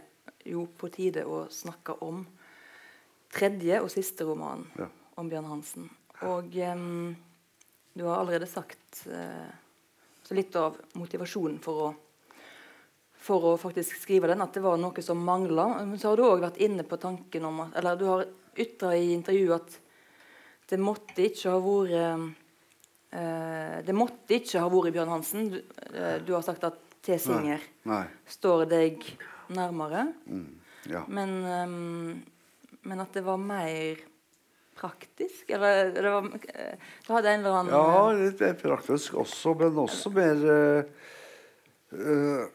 jo 0.45 0.65
på 0.77 0.91
tide 0.91 1.23
å 1.23 1.45
snakke 1.49 1.95
om 2.03 2.25
tredje 3.31 3.81
og 3.81 3.91
siste 3.91 4.25
roman 4.27 4.65
Ja. 4.77 4.87
om 5.17 5.29
Bjørn 5.29 5.49
Hansen. 5.49 5.89
Og 6.27 6.55
um, 6.75 7.15
du 7.93 8.05
har 8.05 8.19
allerede 8.19 8.47
sagt 8.49 9.05
uh, 9.07 9.51
så 10.23 10.37
litt 10.37 10.55
av 10.55 10.77
motivasjonen 10.99 11.59
for 11.63 11.85
å 11.87 11.91
for 13.21 13.43
å 13.51 13.57
faktisk 13.61 13.99
skrive 14.01 14.31
den, 14.31 14.41
at 14.41 14.55
det 14.57 14.63
var 14.65 14.79
noe 14.81 15.01
som 15.05 15.19
mangla. 15.21 15.67
Men 15.85 15.99
så 16.01 16.09
har 16.09 16.17
du 16.17 16.23
òg 16.25 16.39
vært 16.41 16.55
inne 16.65 16.81
på 16.81 16.97
tanken 16.97 17.43
om 17.45 17.59
at 17.67 17.75
Eller 17.77 17.99
du 17.99 18.05
har 18.09 18.23
ytra 18.57 18.95
i 18.97 19.11
intervjuet 19.13 19.61
at 19.61 19.75
det 20.71 20.79
måtte 20.81 21.27
ikke 21.27 21.51
ha 21.53 21.59
vært 21.61 22.31
uh, 23.13 23.77
Det 23.85 23.93
måtte 23.93 24.39
ikke 24.39 24.63
ha 24.63 24.71
vært 24.73 24.95
Bjørn 24.95 25.13
Hansen. 25.13 25.51
Du, 25.53 25.59
uh, 25.93 26.17
du 26.25 26.33
har 26.33 26.41
sagt 26.41 26.65
at 26.65 26.79
T. 27.01 27.17
Singer 27.17 27.61
står 28.29 28.65
deg 28.69 29.05
nærmere. 29.53 30.07
Mm. 30.25 30.49
Ja. 30.89 31.01
Men, 31.09 31.31
ehm, 31.45 32.21
men 32.81 33.03
at 33.03 33.13
det 33.13 33.23
var 33.25 33.37
mer 33.37 34.01
praktisk? 34.75 35.49
Eller 35.49 35.91
det, 35.91 36.09
var, 36.09 36.25
eh, 36.53 36.77
det 37.07 37.13
hadde 37.13 37.33
en 37.33 37.39
eller 37.39 37.57
annen 37.59 37.73
ja, 37.75 38.11
litt 38.17 38.39
mer 38.41 38.55
praktisk 38.61 39.19
også, 39.21 39.53
men 39.59 39.81
også 39.83 40.13
mer 40.15 40.45
uh, 40.47 40.83
uh, 41.93 42.45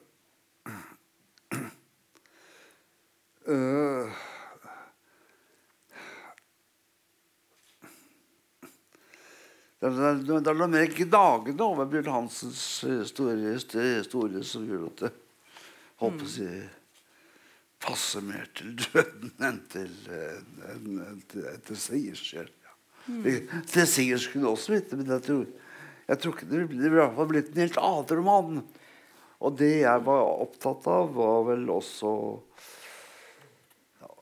eh, 3.46 4.24
Det 9.76 9.92
er, 9.92 10.14
det 10.24 10.32
er- 10.32 10.50
er 10.50 10.56
noe 10.56 10.66
mer 10.72 10.86
gnagende 10.88 11.62
over 11.62 11.84
Bjørn 11.86 12.08
Hansens 12.10 12.80
historie, 12.80 13.52
historie 13.52 14.42
som 14.42 14.64
gjør 14.66 14.86
at 14.88 15.02
det 15.04 15.10
holdt 16.00 16.18
på 16.22 16.26
å 16.26 16.32
si 16.32 16.48
passer 17.86 18.24
mer 18.24 18.48
til 18.56 18.74
døden 18.80 19.32
enn 19.46 19.60
til, 19.72 19.92
enn, 20.10 20.98
enn 21.06 21.20
til, 21.30 21.78
seiersskjell. 21.78 22.50
Ja. 22.66 22.74
Til 23.70 23.86
Singer 23.86 24.22
skulle 24.22 24.50
også 24.50 24.74
vite, 24.74 24.98
men 24.98 25.12
jeg 25.14 25.24
tror, 25.28 25.44
jeg 26.06 26.22
tror 26.22 26.34
ikke 26.34 26.50
det 26.50 26.64
ville 26.70 26.90
i 26.90 26.94
hvert 26.96 27.14
fall 27.18 27.30
blitt 27.30 27.52
en 27.52 27.62
helt 27.62 27.80
annen 27.82 28.18
roman. 28.20 28.64
Og 29.44 29.58
det 29.60 29.72
jeg 29.82 30.04
var 30.06 30.24
opptatt 30.46 30.86
av, 30.88 31.10
var 31.14 31.42
vel 31.50 31.66
også 31.70 32.12
ja, 34.00 34.12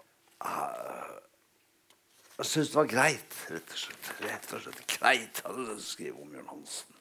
Jeg 2.34 2.48
syntes 2.50 2.72
det 2.72 2.80
var 2.80 2.90
greit, 2.90 3.38
rett 3.54 3.76
og 3.76 3.84
slett. 3.84 4.10
Rett 4.24 4.56
og 4.56 4.66
slett 4.66 4.84
greit 4.96 5.44
å 5.46 5.78
skrive 5.78 6.18
om 6.18 6.34
Bjørn 6.34 6.50
Hansen. 6.50 6.93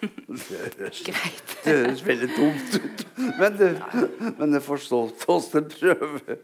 Det 0.00 0.90
Greit. 1.06 1.52
det 1.64 1.72
høres 1.72 2.02
veldig 2.06 2.28
dumt 2.36 2.74
ut, 2.76 3.04
men 3.38 3.56
det, 3.56 3.70
men 4.38 4.52
det 4.52 4.60
får 4.64 4.82
stå 4.84 5.00
stå 5.16 5.38
til 5.50 5.68
prøve. 5.72 6.36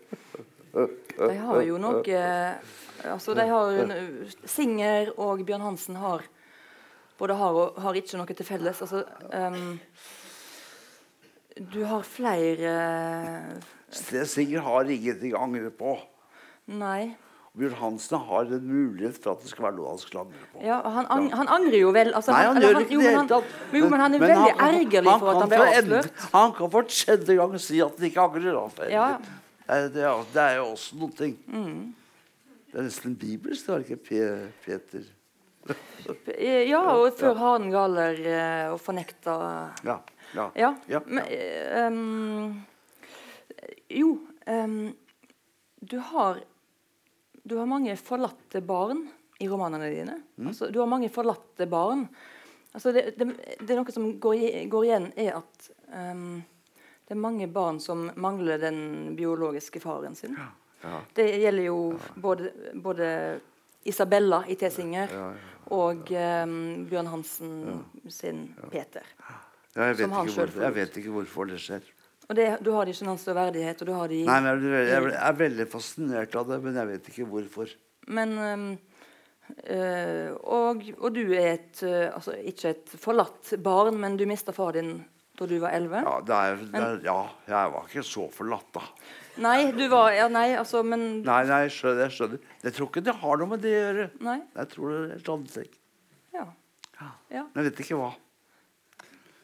De 0.73 1.35
har 1.37 1.65
jo 1.67 1.81
noe 1.81 2.23
altså 3.03 3.35
de 3.37 3.45
har 3.51 3.83
Singer 4.49 5.13
og 5.21 5.45
Bjørn 5.47 5.67
Hansen 5.67 5.99
har 6.01 6.25
både 7.19 7.37
har 7.39 7.59
og 7.59 7.83
har 7.83 7.99
ikke 7.99 8.19
noe 8.19 8.35
til 8.35 8.47
felles. 8.47 8.81
Altså, 8.83 9.05
um, 9.31 9.79
du 11.73 11.83
har 11.87 12.03
flere 12.09 12.73
Sten 13.93 14.27
Singer 14.27 14.65
har 14.65 14.89
ingenting 14.89 15.37
å 15.37 15.45
angre 15.45 15.71
på. 15.77 15.99
Nei. 16.73 17.13
Bjørn 17.53 17.75
Hansen 17.77 18.17
har 18.25 18.49
en 18.49 18.63
mulighet 18.65 19.19
for 19.21 19.35
at 19.35 19.43
det 19.45 19.51
skal 19.53 19.67
være 19.67 19.77
noe 19.77 19.91
han 19.91 19.99
skal 20.01 20.23
angre 20.23 20.47
på. 20.55 20.61
Ja, 20.65 20.79
han, 20.95 21.09
ang 21.13 21.27
han 21.37 21.51
angrer 21.53 21.83
jo 21.83 21.91
vel. 21.93 22.09
Altså, 22.17 22.33
Nei, 22.33 22.45
han 22.47 22.57
han, 22.57 22.65
gjør 22.65 22.79
ikke 22.81 22.97
det 22.97 23.11
hele 23.11 23.25
tatt. 23.29 23.51
Jo, 23.77 23.89
men 23.93 24.01
han 24.01 24.15
er 24.17 24.23
Men 24.23 24.31
veldig 24.31 24.55
ergerlig 24.67 25.11
han 25.11 25.21
for 25.21 25.31
at 25.33 25.41
han 25.43 25.51
ble 25.53 25.59
avslørt. 25.67 26.23
Han 26.33 26.55
kan 26.57 26.71
for 26.73 26.89
tredje 26.89 27.37
gang 27.37 27.57
si 27.61 27.81
at 27.85 27.99
han 27.99 28.07
ikke 28.09 28.25
angrer. 28.25 28.57
For 28.73 28.89
Ja. 28.89 29.09
Det, 29.19 29.77
er, 29.77 29.89
det, 29.93 30.07
er, 30.09 30.23
det 30.33 30.47
jo 30.57 30.65
også 30.71 30.97
noe 31.03 31.13
ting. 31.19 31.35
Det 32.73 32.81
er 32.81 32.87
nesten 32.89 33.17
bibelsk, 33.21 33.67
det 33.67 33.75
var 33.75 33.85
ikke 33.85 34.01
Pe- 34.09 34.53
Peter 34.65 35.05
Ja, 36.41 36.81
og 36.97 37.13
før 37.21 37.37
han 37.39 37.69
galer 37.71 38.17
eh, 38.27 38.73
og 38.73 38.81
fornekta 38.83 39.35
Ja. 39.85 39.99
ja, 40.35 40.47
Ja. 40.57 40.73
ja, 40.89 41.01
Men 41.07 41.25
eh, 41.29 41.85
ehm, 41.85 42.65
Jo, 43.93 44.17
um, 44.49 44.97
du 45.85 45.99
har 46.01 46.41
Du 47.43 47.57
har 47.59 47.67
mange 47.67 47.97
forlatte 47.99 48.63
barn 48.65 49.05
i 49.43 49.49
romanene 49.49 49.91
dine. 49.91 50.17
Mm. 50.37 50.49
Altså, 50.53 50.71
du 50.71 50.79
har 50.81 50.87
mange 50.91 51.11
forlatte 51.11 51.67
barn. 51.67 52.07
Altså, 52.73 52.93
det, 52.95 53.15
det, 53.19 53.29
det 53.61 53.75
er 53.75 53.81
noe 53.81 53.95
som 53.95 54.09
går, 54.23 54.45
går 54.71 54.87
igjen, 54.87 55.09
er 55.19 55.39
at 55.41 55.71
um, 55.91 56.43
det 57.09 57.17
er 57.17 57.21
mange 57.21 57.49
barn 57.53 57.81
som 57.83 58.07
mangler 58.23 58.61
den 58.63 58.83
biologiske 59.19 59.83
faren 59.83 60.15
sin. 60.19 60.39
ja. 60.39 60.99
Det 61.15 61.29
gjelder 61.39 61.67
jo 61.69 61.81
både, 62.19 62.53
både 62.75 63.09
Isabella 63.87 64.41
i 64.51 64.57
Tesinger 64.59 65.13
og 65.75 66.11
um, 66.11 66.55
Bjørn 66.91 67.11
Hansen 67.11 67.53
sin 68.11 68.49
Peter. 68.71 69.07
Ja, 69.19 69.37
jeg, 69.75 69.99
vet 69.99 70.07
ikke 70.07 70.25
hvorfor, 70.27 70.63
jeg 70.63 70.77
vet 70.79 70.97
ikke 71.03 71.15
hvorfor 71.19 71.51
det 71.51 71.61
skjer. 71.63 71.87
Og 72.33 72.39
det, 72.39 72.47
du 72.65 72.71
har 72.73 72.89
de 72.89 72.95
ikke 72.97 73.05
noen 73.11 73.21
verdighet, 73.37 73.83
og 73.85 73.89
du 73.91 73.93
har 73.93 74.09
de 74.09 74.23
Nei, 74.25 74.39
men 74.41 74.63
jeg, 74.65 74.87
er- 74.97 75.09
jeg 75.13 75.21
er 75.29 75.39
veldig 75.43 75.67
fascinert 75.69 76.37
av 76.41 76.49
det, 76.49 76.59
men 76.65 76.79
jeg 76.81 76.89
vet 76.95 77.11
ikke 77.13 77.27
hvorfor. 77.29 77.75
Men 78.09 78.37
eh, 79.69 80.31
og, 80.41 80.85
og 80.99 81.09
du 81.15 81.23
er 81.37 81.51
et 81.59 81.83
eh, 81.87 82.07
altså 82.13 82.35
ikke 82.41 82.71
et 82.73 82.95
forlatt 83.01 83.53
barn, 83.63 83.99
men 84.01 84.17
du 84.17 84.25
mista 84.31 84.55
far 84.57 84.73
din 84.79 85.01
da 85.39 85.47
du 85.49 85.55
var 85.63 85.73
11? 85.75 86.03
Ja, 86.05 86.15
det 86.29 86.39
er, 86.39 86.59
det 86.73 86.81
er, 86.87 86.97
ja, 87.07 87.19
jeg 87.49 87.71
var 87.73 87.87
ikke 87.89 88.03
så 88.07 88.27
forlatt, 88.33 88.67
da. 88.77 88.83
Nei, 89.43 89.59
du 89.73 89.87
var 89.89 90.13
Ja, 90.13 90.27
nei, 90.29 90.51
altså, 90.61 90.83
men 90.85 91.23
Nei, 91.25 91.39
nei, 91.49 91.63
jeg 91.67 91.73
skjønner, 91.79 92.03
jeg 92.05 92.13
skjønner. 92.19 92.43
Jeg 92.67 92.75
tror 92.77 92.91
ikke 92.91 93.05
det 93.07 93.15
har 93.23 93.41
noe 93.41 93.49
med 93.55 93.63
det 93.65 93.73
å 93.73 93.79
gjøre. 93.81 94.05
Nei. 94.29 94.35
Jeg 94.61 94.69
tror 94.75 94.91
det 94.93 94.99
er 95.01 95.15
et 95.17 95.31
annet 95.33 95.55
ting. 95.57 95.71
Ja. 96.37 96.45
ja. 97.33 97.45
Men 97.55 97.63
jeg 97.63 97.71
vet 97.71 97.81
ikke 97.87 97.97
hva. 98.01 98.11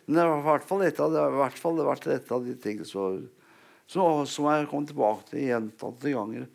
Men 0.08 0.16
det 0.16 0.24
var 0.24 0.38
i 0.40 0.46
hvert 0.46 0.64
fall 0.64 0.82
et 0.86 1.00
av, 1.04 1.12
det 1.12 1.20
har 1.20 1.34
hvert 1.36 1.58
fall 1.60 1.80
vært 1.84 2.06
et 2.08 2.30
av 2.32 2.44
de 2.44 2.54
tingene 2.56 2.88
som, 2.88 3.18
som, 3.84 4.22
som 4.24 4.46
jeg 4.48 4.68
kom 4.70 4.86
tilbake 4.88 5.26
til 5.28 5.42
gjentatte 5.44 6.12
ganger. 6.14 6.46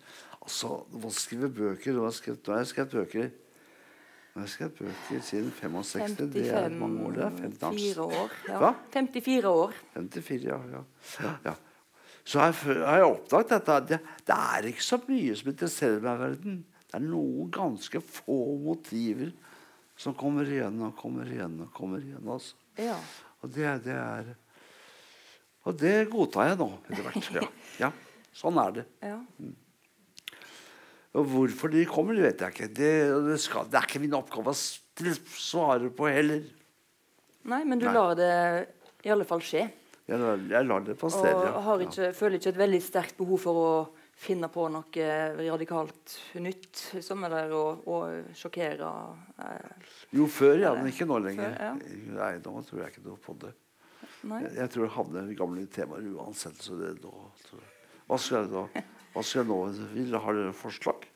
Altså, 0.43 0.79
å 0.89 1.11
skrive 1.13 1.47
bøker 1.53 1.93
Nå 1.93 2.01
har 2.03 2.09
jeg 2.09 2.17
skrevet, 2.17 2.41
nå 2.43 2.51
har 2.55 2.63
jeg 2.63 2.69
skrevet 2.73 2.95
bøker 2.97 3.27
Nå 3.29 4.41
har 4.41 4.47
jeg 4.47 4.53
skrevet 4.55 4.79
bøker 4.81 5.21
siden 5.23 5.51
65. 5.59 6.15
Det 6.33 6.47
er 6.49 6.73
mange 6.73 7.05
år. 7.05 7.13
Det 7.19 7.27
er 7.27 7.37
54 7.43 8.07
år. 8.07 8.33
Ja. 8.49 8.71
54 8.97 9.53
år. 9.53 9.77
54, 9.93 10.41
ja. 10.49 10.81
ja. 11.21 11.35
ja. 11.45 11.53
Så 12.25 12.41
har 12.41 12.49
jeg, 12.49 12.79
har 12.81 13.03
jeg 13.03 13.11
oppdaget 13.11 13.53
dette. 13.53 13.77
Det, 13.91 13.99
det 14.25 14.39
er 14.57 14.69
ikke 14.71 14.85
så 14.87 14.99
mye 15.05 15.37
som 15.37 15.53
interesserer 15.53 16.01
meg 16.01 16.17
i 16.17 16.23
verden. 16.23 16.57
Det 16.81 16.97
er 16.97 17.05
noen 17.05 17.53
ganske 17.53 18.01
få 18.17 18.39
motiver 18.65 19.29
som 19.99 20.17
kommer 20.17 20.49
igjen 20.49 20.81
og 20.87 20.97
kommer 20.97 21.29
igjen 21.29 21.59
og 21.67 21.69
kommer 21.77 22.01
igjen. 22.01 22.25
Altså. 22.25 22.57
Ja. 22.81 22.97
Og 23.43 23.51
det, 23.51 23.67
det 23.83 23.97
er 23.97 24.31
Og 25.67 25.75
det 25.79 25.93
godtar 26.11 26.49
jeg 26.51 26.59
nå 26.59 26.69
etter 26.89 27.03
hvert. 27.05 27.29
Ja. 27.35 27.43
ja. 27.85 27.91
Sånn 28.33 28.57
er 28.59 28.79
det. 28.79 28.87
ja. 29.05 29.19
Og 31.13 31.27
hvorfor 31.29 31.69
de 31.69 31.83
kommer, 31.85 32.17
det 32.17 32.23
vet 32.25 32.39
jeg 32.41 32.55
ikke. 32.55 32.67
Det, 32.73 32.91
det, 33.27 33.35
skal, 33.43 33.67
det 33.69 33.77
er 33.77 33.85
ikke 33.85 33.99
min 34.01 34.15
oppgave 34.17 34.49
å 34.49 34.57
svare 34.57 35.91
på 35.93 36.07
heller. 36.09 36.41
Nei, 37.45 37.59
men 37.69 37.77
du 37.77 37.85
Nei. 37.85 37.93
lar 37.93 38.15
det 38.17 38.29
i 39.05 39.11
alle 39.13 39.27
fall 39.29 39.43
skje. 39.45 39.67
Jeg, 40.09 40.31
jeg 40.49 40.67
lar 40.67 40.81
det 40.87 40.95
Og 40.95 41.03
passere. 41.03 41.43
ja. 41.45 41.59
har 41.67 41.83
ikke, 41.85 42.09
føler 42.17 42.39
ikke 42.39 42.49
et 42.55 42.61
veldig 42.63 42.79
sterkt 42.81 43.19
behov 43.19 43.43
for 43.45 43.61
å 43.61 43.69
finne 44.15 44.47
på 44.51 44.67
noe 44.71 45.07
radikalt 45.39 46.15
nytt, 46.39 46.83
som 47.03 47.23
er 47.25 47.33
der 47.33 47.53
og, 47.57 47.83
og 47.89 48.33
sjokkere. 48.37 48.91
Eh, 49.39 49.91
Jo, 50.15 50.27
før, 50.31 50.57
ja, 50.61 50.73
men 50.77 50.91
ikke 50.91 51.07
nå 51.09 51.19
lenger. 51.23 51.55
Før, 51.57 51.83
Nei, 52.19 52.33
nå 52.45 52.65
tror 52.67 52.83
jeg 52.83 52.93
ikke 52.93 53.07
noe 53.07 53.19
på 53.23 53.37
det. 53.43 53.53
Jeg, 54.23 54.51
jeg 54.55 54.71
tror 54.71 54.85
jeg 54.85 54.93
havner 54.95 55.31
i 55.31 55.35
gamle 55.35 55.65
temaer 55.67 56.05
uansett. 56.15 56.59
Så 56.63 56.77
det 56.79 56.93
nå. 57.03 57.13
Hva 58.07 58.19
skal 58.19 58.43
jeg 58.43 58.53
nå? 58.53 58.67
Hva 59.13 59.23
skal 59.23 59.43
jeg 59.43 59.49
nå? 59.49 59.57
Vil, 59.95 60.15
har 60.23 60.39
dere 60.39 60.53
forslag? 60.55 61.09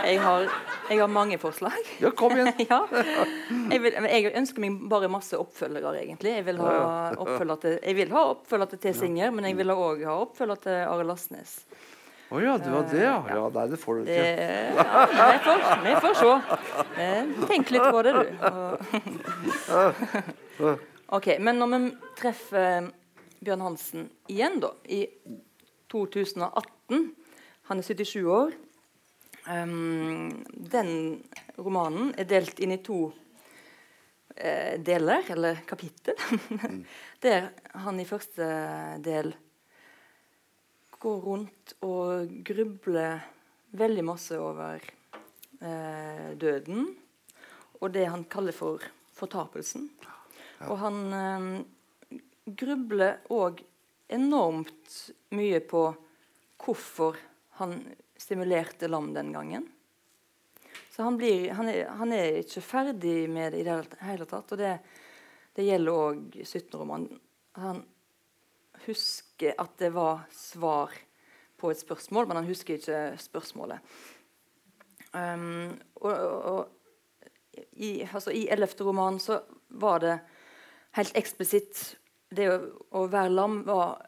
Jeg 0.00 0.20
har, 0.22 0.46
jeg 0.88 1.00
har 1.00 1.10
mange 1.12 1.36
forslag. 1.42 1.76
Ja, 2.00 2.12
kom 2.16 2.32
igjen! 2.36 2.52
ja. 2.70 2.78
jeg, 3.72 3.80
vil, 3.82 3.96
jeg 4.06 4.32
ønsker 4.38 4.62
meg 4.62 4.78
bare 4.88 5.10
masse 5.12 5.36
oppfølgere, 5.36 5.98
egentlig. 6.00 6.32
Jeg 6.38 6.46
vil 6.46 6.60
ha 6.62 6.74
oppfølger 7.20 7.62
til, 7.64 7.78
jeg 7.82 7.98
vil 7.98 8.14
ha 8.14 8.22
oppfølger 8.32 8.70
til 8.72 8.82
T. 8.84 8.92
Singer, 9.02 9.34
men 9.34 9.48
jeg 9.50 9.58
vil 9.58 9.74
òg 9.74 10.04
ha 10.08 10.16
oppfølger 10.22 10.62
til 10.64 10.78
Are 10.86 11.04
Lassnes. 11.08 11.58
Å 12.30 12.38
ja, 12.38 12.52
det 12.62 12.70
var 12.70 12.84
det, 12.86 13.00
ja. 13.02 13.16
ja. 13.26 13.48
Nei, 13.50 13.64
det 13.72 13.78
får 13.82 13.94
du 13.98 14.04
Det, 14.06 14.18
ikke. 14.22 14.44
ja, 14.78 15.00
vi, 15.10 15.38
får, 15.46 15.58
vi 15.82 15.94
får 16.04 16.14
se. 16.20 16.34
Eh, 17.02 17.24
Tenk 17.50 17.72
litt 17.74 17.88
på 17.90 18.02
det, 18.06 18.12
du. 18.14 18.24
ok, 21.18 21.26
Men 21.42 21.58
når 21.58 21.72
vi 21.74 21.80
treffer 22.20 22.90
Bjørn 23.40 23.64
Hansen 23.66 24.06
igjen, 24.30 24.60
da, 24.62 24.70
i 24.86 25.02
2018 25.90 27.08
Han 27.70 27.78
er 27.82 27.86
77 27.86 28.22
år. 28.30 28.54
Um, 29.50 30.30
den 30.70 30.90
romanen 31.58 32.10
er 32.18 32.26
delt 32.30 32.58
inn 32.62 32.74
i 32.74 32.80
to 32.84 33.08
eh, 34.36 34.74
deler, 34.84 35.22
eller 35.34 35.62
kapittel. 35.66 36.14
Der 37.24 37.50
han 37.86 37.98
i 38.02 38.06
første 38.06 38.46
del 39.02 39.32
går 41.00 41.20
rundt 41.24 41.76
og 41.86 42.32
grubler 42.44 43.22
veldig 43.80 44.04
masse 44.04 44.36
over 44.40 44.82
eh, 45.60 46.30
døden 46.36 46.90
og 47.80 47.92
det 47.94 48.04
han 48.12 48.24
kaller 48.28 48.54
for 48.54 48.84
fortapelsen. 49.16 49.88
Og 50.68 50.76
han 50.82 50.98
eh, 51.16 52.20
grubler 52.44 53.22
òg 53.32 53.62
enormt 54.10 54.96
mye 55.36 55.60
på 55.64 55.84
hvorfor 56.60 57.16
han 57.60 57.78
stimulerte 58.20 58.88
lam 58.90 59.14
den 59.14 59.32
gangen. 59.32 59.68
Så 60.90 61.06
han, 61.06 61.16
blir, 61.16 61.52
han, 61.56 61.68
er, 61.72 61.86
han 61.96 62.12
er 62.12 62.42
ikke 62.42 62.60
ferdig 62.64 63.30
med 63.32 63.54
det 63.54 63.62
i 63.62 63.68
det 63.68 63.78
hele 64.04 64.26
tatt. 64.28 64.52
Og 64.52 64.60
det, 64.60 64.74
det 65.56 65.64
gjelder 65.64 66.00
òg 66.04 66.36
17-romanen. 66.42 67.20
Han 67.56 67.80
husker 68.86 69.56
at 69.60 69.76
det 69.78 69.92
var 69.94 70.26
svar 70.34 70.94
på 71.60 71.70
et 71.70 71.80
spørsmål, 71.80 72.28
men 72.28 72.40
han 72.40 72.48
husker 72.48 72.78
ikke 72.78 73.00
spørsmålet. 73.20 73.80
Um, 75.12 75.80
og, 75.94 76.12
og 76.12 76.68
i, 77.72 78.02
altså, 78.02 78.30
I 78.30 78.46
ellevte 78.52 78.84
roman 78.86 79.18
så 79.20 79.40
var 79.68 79.98
det 80.04 80.18
helt 80.94 81.16
eksplisitt 81.18 81.80
Det 82.30 82.46
å, 82.46 82.58
å 82.94 83.08
være 83.10 83.32
lam 83.34 83.56
var 83.66 84.04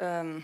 um, 0.00 0.38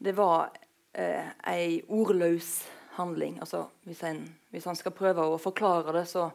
Det 0.00 0.14
var 0.16 0.54
eh, 0.96 1.28
ei 1.52 1.82
ordløs 1.92 2.62
handling. 2.96 3.36
Altså, 3.44 3.66
hvis, 3.84 4.00
en, 4.08 4.22
hvis 4.50 4.64
han 4.64 4.78
skal 4.78 4.96
prøve 4.96 5.26
å 5.28 5.36
forklare 5.40 5.92
det, 5.98 6.06
så, 6.08 6.30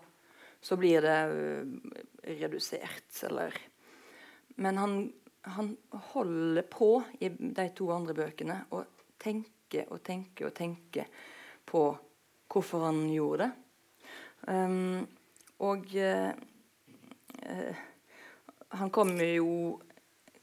så 0.62 0.78
blir 0.78 1.02
det 1.02 1.18
uh, 1.34 1.98
redusert, 2.38 3.10
eller 3.26 3.58
Men 4.62 4.78
han 4.78 5.00
han 5.46 5.78
holder 6.14 6.62
på 6.62 7.04
i 7.20 7.30
de 7.30 7.68
to 7.78 7.90
andre 7.94 8.16
bøkene 8.18 8.58
og 8.74 8.86
tenker 9.22 9.92
og 9.94 10.02
tenker 10.06 10.50
og 10.50 10.56
tenker 10.58 11.10
på 11.66 11.84
hvorfor 12.52 12.86
han 12.88 13.04
gjorde 13.12 13.46
det. 13.46 13.52
Um, 14.48 15.08
og 15.66 15.90
uh, 15.98 16.32
han 18.76 18.92
kommer 18.94 19.26
jo 19.26 19.80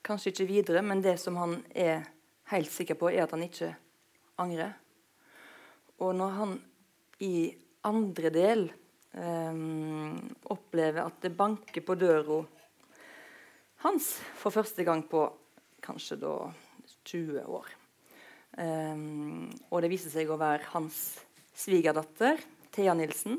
kanskje 0.02 0.32
ikke 0.32 0.48
videre, 0.50 0.82
men 0.82 1.02
det 1.02 1.16
som 1.22 1.38
han 1.38 1.58
er 1.70 2.06
helt 2.50 2.72
sikker 2.72 2.98
på, 2.98 3.10
er 3.10 3.24
at 3.24 3.34
han 3.34 3.44
ikke 3.46 3.70
angrer. 4.42 4.74
Og 6.02 6.14
når 6.18 6.38
han 6.38 6.56
i 7.22 7.52
andre 7.86 8.30
del 8.34 8.66
um, 9.14 10.18
opplever 10.50 11.04
at 11.04 11.22
det 11.22 11.36
banker 11.38 11.84
på 11.86 11.96
døra 11.98 12.42
hans 13.82 14.14
for 14.38 14.54
første 14.54 14.84
gang 14.86 15.02
på 15.08 15.24
kanskje 15.82 16.18
da 16.22 16.36
20 17.08 17.46
år. 17.50 17.70
Um, 18.52 19.48
og 19.72 19.82
det 19.82 19.90
viser 19.92 20.12
seg 20.12 20.30
å 20.30 20.38
være 20.40 20.68
hans 20.74 20.98
svigerdatter, 21.56 22.40
Thea 22.72 22.94
Nilsen, 22.96 23.38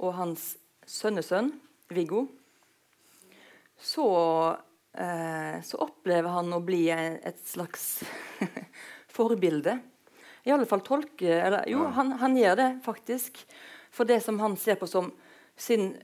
og 0.00 0.14
hans 0.16 0.54
sønnesønn, 0.88 1.50
Viggo. 1.94 2.24
Så, 3.74 4.06
uh, 4.54 5.56
så 5.66 5.82
opplever 5.84 6.30
han 6.38 6.54
å 6.54 6.62
bli 6.64 6.86
et 6.94 7.42
slags 7.44 8.04
forbilde. 9.16 9.76
I 10.44 10.52
alle 10.52 10.68
fall 10.68 10.84
tolke 10.84 11.38
eller, 11.40 11.64
Jo, 11.70 11.86
han, 11.96 12.14
han 12.20 12.36
gjør 12.36 12.58
det 12.60 12.70
faktisk. 12.84 13.44
For 13.94 14.08
det 14.08 14.20
som 14.24 14.40
han 14.42 14.56
ser 14.60 14.78
på 14.80 14.88
som 14.90 15.12
sin 15.56 15.94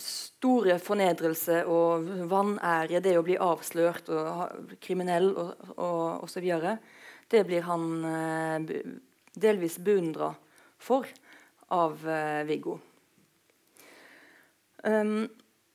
store 0.00 0.78
fornedrelse 0.82 1.62
og 1.70 2.08
vanære, 2.30 3.00
det 3.04 3.16
å 3.18 3.24
bli 3.26 3.38
avslørt 3.40 4.10
og 4.12 4.74
kriminell 4.82 5.30
og, 5.32 5.72
og 5.76 6.26
osv., 6.26 6.50
det 7.26 7.42
blir 7.48 7.64
han 7.66 8.04
eh, 8.06 8.74
delvis 9.34 9.80
beundra 9.82 10.30
for 10.78 11.08
av 11.74 12.04
eh, 12.08 12.44
Viggo. 12.46 12.76
Um, 14.86 15.24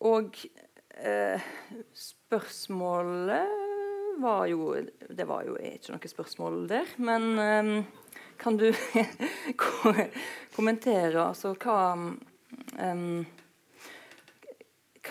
og 0.08 0.38
eh, 0.96 1.42
spørsmålet 1.92 3.58
var 4.22 4.46
jo 4.48 4.76
Det 5.10 5.26
var 5.28 5.44
jo 5.48 5.58
ikke 5.58 5.96
noe 5.96 6.12
spørsmål 6.12 6.62
der, 6.70 6.88
men 7.02 7.24
um, 7.40 7.72
kan 8.40 8.58
du 8.60 8.70
kommentere 10.56 11.26
altså 11.26 11.56
hva 11.60 11.98
um, 11.98 13.26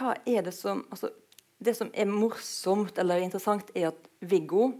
hva 0.00 0.14
er 0.24 0.44
det 0.46 0.54
som 0.56 0.84
altså, 0.90 1.12
Det 1.60 1.74
som 1.76 1.90
er 1.92 2.08
morsomt 2.08 2.96
eller 2.98 3.20
interessant, 3.20 3.68
er 3.76 3.90
at 3.90 4.06
Viggo 4.24 4.70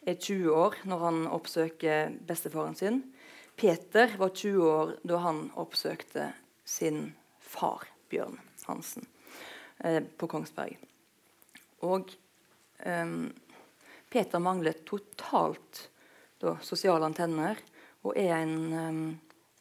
er 0.00 0.14
20 0.16 0.54
år 0.56 0.78
når 0.88 1.02
han 1.02 1.18
oppsøker 1.28 2.14
bestefaren 2.24 2.72
sin. 2.78 3.02
Peter 3.52 4.14
var 4.16 4.32
20 4.32 4.62
år 4.64 4.94
da 5.04 5.18
han 5.26 5.42
oppsøkte 5.60 6.30
sin 6.64 7.10
far, 7.36 7.84
Bjørn 8.08 8.38
Hansen, 8.64 9.04
eh, 9.84 10.00
på 10.00 10.30
Kongsberg. 10.32 10.78
Og 11.84 12.16
eh, 12.80 13.12
Peter 14.08 14.40
mangler 14.40 14.80
totalt 14.88 15.84
da, 16.40 16.56
sosiale 16.64 17.12
antenner 17.12 17.60
og 18.06 18.16
er 18.16 18.38
en 18.38 18.56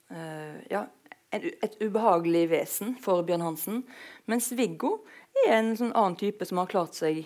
eh, 0.08 0.58
ja, 0.72 0.86
et 1.32 1.78
ubehagelig 1.82 2.46
vesen 2.52 2.96
for 3.02 3.24
Bjørn 3.28 3.46
Hansen. 3.46 3.84
Mens 4.30 4.52
Viggo 4.56 4.98
er 5.46 5.58
en 5.58 5.76
sånn 5.80 5.94
annen 5.96 6.18
type 6.20 6.46
som 6.48 6.60
har 6.62 6.72
klart 6.72 6.98
seg 6.98 7.22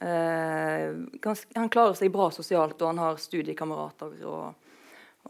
eh, 0.00 0.88
Han 1.56 1.72
klarer 1.72 1.96
seg 1.98 2.12
bra 2.12 2.30
sosialt, 2.34 2.80
og 2.80 2.92
han 2.92 3.02
har 3.02 3.20
studiekamerater. 3.20 4.18
Og, 4.28 4.74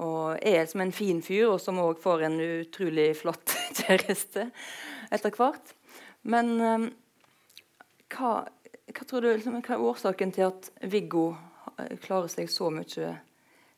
og 0.03 0.47
er 0.47 0.67
som 0.71 0.83
en 0.85 0.95
fin 0.95 1.23
fyr, 1.23 1.49
og 1.53 1.61
som 1.63 1.79
òg 1.83 2.01
får 2.03 2.27
en 2.29 2.41
utrolig 2.41 3.13
flott 3.21 3.55
kjæreste 3.81 4.49
etter 5.11 5.37
hvert. 5.39 5.75
Men 6.23 6.53
eh, 6.61 6.89
hva, 8.11 8.35
hva, 8.91 9.07
tror 9.07 9.23
du, 9.23 9.31
liksom, 9.33 9.61
hva 9.63 9.77
er 9.77 9.89
årsaken 9.93 10.35
til 10.35 10.51
at 10.51 10.71
Viggo 10.91 11.31
eh, 11.79 11.97
klarer 12.03 12.31
seg 12.33 12.51
så 12.53 12.73
mye 12.75 13.15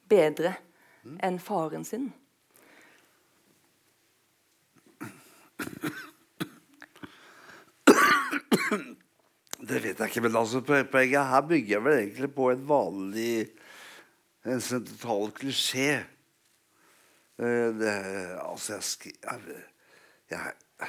bedre 0.09 0.57
mm. 1.05 1.20
enn 1.20 1.41
faren 1.43 1.87
sin? 1.89 2.11
Det 9.62 9.78
vet 9.78 10.00
jeg 10.00 10.10
ikke, 10.10 10.22
men 10.24 10.36
altså, 10.36 10.60
poenget 10.66 11.28
her 11.30 11.44
bygger 11.46 11.76
jeg 11.76 11.84
vel 11.84 11.98
egentlig 12.00 12.28
på 12.34 12.48
en 12.50 12.64
vanlig 12.68 13.34
en 14.44 14.60
sentral 14.60 15.30
klisjé. 15.36 16.02
Eh, 17.38 17.68
det, 17.78 17.92
altså, 18.42 18.74
jeg, 18.74 19.14
jeg, 19.22 19.62
jeg, 20.34 20.88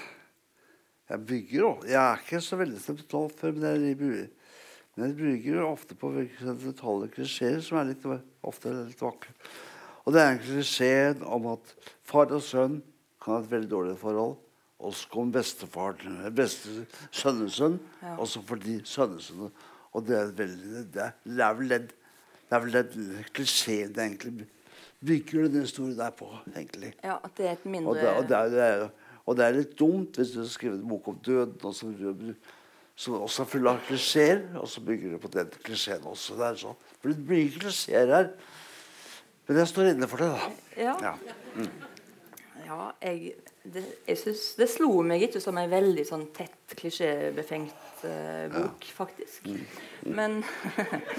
jeg 1.10 1.26
bygger 1.30 1.68
òg 1.68 1.86
Jeg 1.88 2.00
er 2.02 2.24
ikke 2.24 2.42
så 2.44 2.60
veldig 2.60 2.82
sentral 2.82 3.30
før, 3.32 3.54
men 3.56 3.68
jeg, 3.70 3.98
men 4.96 5.06
jeg 5.06 5.18
bruker 5.22 5.68
ofte 5.68 5.98
på 6.00 6.12
sentrale 6.42 7.12
klisjeer 7.14 7.62
som 7.66 7.80
er 7.80 7.92
litt, 7.92 8.08
ofte 8.42 8.74
litt 8.74 9.02
vakre. 9.06 9.36
Og 10.04 10.16
det 10.16 10.24
er 10.24 10.34
en 10.34 10.42
klisjé 10.44 10.94
om 11.24 11.54
at 11.54 11.76
far 12.04 12.34
og 12.36 12.44
sønn 12.44 12.82
kan 13.24 13.38
ha 13.38 13.44
et 13.44 13.54
veldig 13.54 13.72
dårlig 13.72 13.96
forhold. 14.02 14.36
Og 14.84 14.96
så 15.00 15.08
kom 15.12 15.32
bestefaren, 15.32 16.18
beste 16.36 16.84
sønnesønn, 17.16 17.78
ja. 18.02 18.18
og 18.18 18.28
så 18.28 18.42
for 18.44 18.60
de 18.60 18.82
sønnesønnene. 18.88 19.52
Og 19.94 20.08
det 20.08 20.18
er 20.18 20.34
veldig 20.36 20.84
det 20.92 21.06
er, 21.06 21.54
vel 21.56 21.70
det, 21.72 21.80
det 22.50 22.58
er 22.58 22.64
vel 22.66 22.76
den 22.76 23.24
klisjeen 23.34 23.94
det 23.96 24.04
egentlig 24.04 24.50
bygger 25.06 25.48
den 25.48 25.62
historien 25.62 25.98
der 25.98 26.10
på, 26.10 26.28
egentlig. 26.56 26.94
Ja, 27.04 27.18
at 27.24 27.38
det 27.38 27.48
er 27.48 27.52
et 27.52 27.66
mindre... 27.66 27.90
Og 27.90 27.96
det, 27.96 28.10
og 28.10 28.24
det, 28.30 28.38
er, 28.38 28.50
det 28.50 28.64
er, 28.64 28.90
og 29.26 29.38
det 29.38 29.46
er, 29.46 29.56
litt 29.58 29.80
dumt 29.80 30.18
hvis 30.18 30.34
du 30.34 30.42
har 30.42 30.52
skrevet 30.52 30.80
en 30.80 30.90
bok 30.90 31.08
om 31.12 31.20
døden 31.26 31.56
og 31.64 31.76
så, 31.76 31.92
som 32.96 33.22
også 33.22 33.44
er 33.44 33.50
full 33.50 33.70
av 33.72 33.80
klisjeer, 33.88 34.44
og 34.60 34.68
så 34.70 34.84
bygger 34.86 35.16
du 35.16 35.22
på 35.24 35.32
den 35.34 35.50
klisjeen 35.64 36.06
også. 36.08 36.38
Det 36.40 36.48
er 36.48 36.60
sånn. 36.62 36.84
For 37.02 37.12
det 37.12 37.26
blir 37.28 37.56
klisjeer 37.58 38.14
her. 38.14 38.30
Men 39.48 39.60
jeg 39.60 39.72
står 39.74 39.90
inne 39.92 40.08
for 40.08 40.24
det, 40.24 40.30
da. 40.32 40.52
Ja. 40.78 40.94
ja. 41.04 41.16
Mm. 41.58 41.72
Ja, 42.64 42.80
jeg, 43.02 43.34
det, 43.64 43.84
jeg 44.06 44.18
synes, 44.18 44.42
det 44.60 44.68
slo 44.72 44.90
meg 45.08 45.24
ikke 45.24 45.40
som 45.44 45.58
en 45.60 45.72
veldig 45.72 46.04
sånn 46.08 46.26
tett, 46.36 46.76
klisjébefengt 46.76 48.04
uh, 48.04 48.50
bok, 48.52 48.84
ja. 48.84 48.96
faktisk. 48.98 49.48
Mm. 49.48 49.62
Mm. 50.04 50.18
Men, 50.18 50.36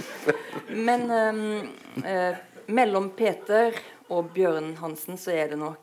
men 0.88 1.07
um, 1.09 2.03
uh, 2.05 2.66
mellom 2.66 3.09
Peter 3.16 3.72
og 4.12 4.28
Bjørn 4.36 4.74
Hansen 4.82 5.16
så 5.20 5.32
er 5.32 5.55
det 5.55 5.61
noe 5.61 5.80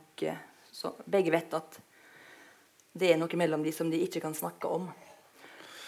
så 0.72 0.92
Begge 1.10 1.32
vet 1.34 1.54
at 1.58 1.80
det 2.94 3.10
er 3.10 3.18
noe 3.18 3.38
mellom 3.40 3.64
de 3.66 3.72
som 3.74 3.90
de 3.90 3.98
ikke 4.06 4.22
kan 4.22 4.36
snakke 4.38 4.70
om. 4.70 4.86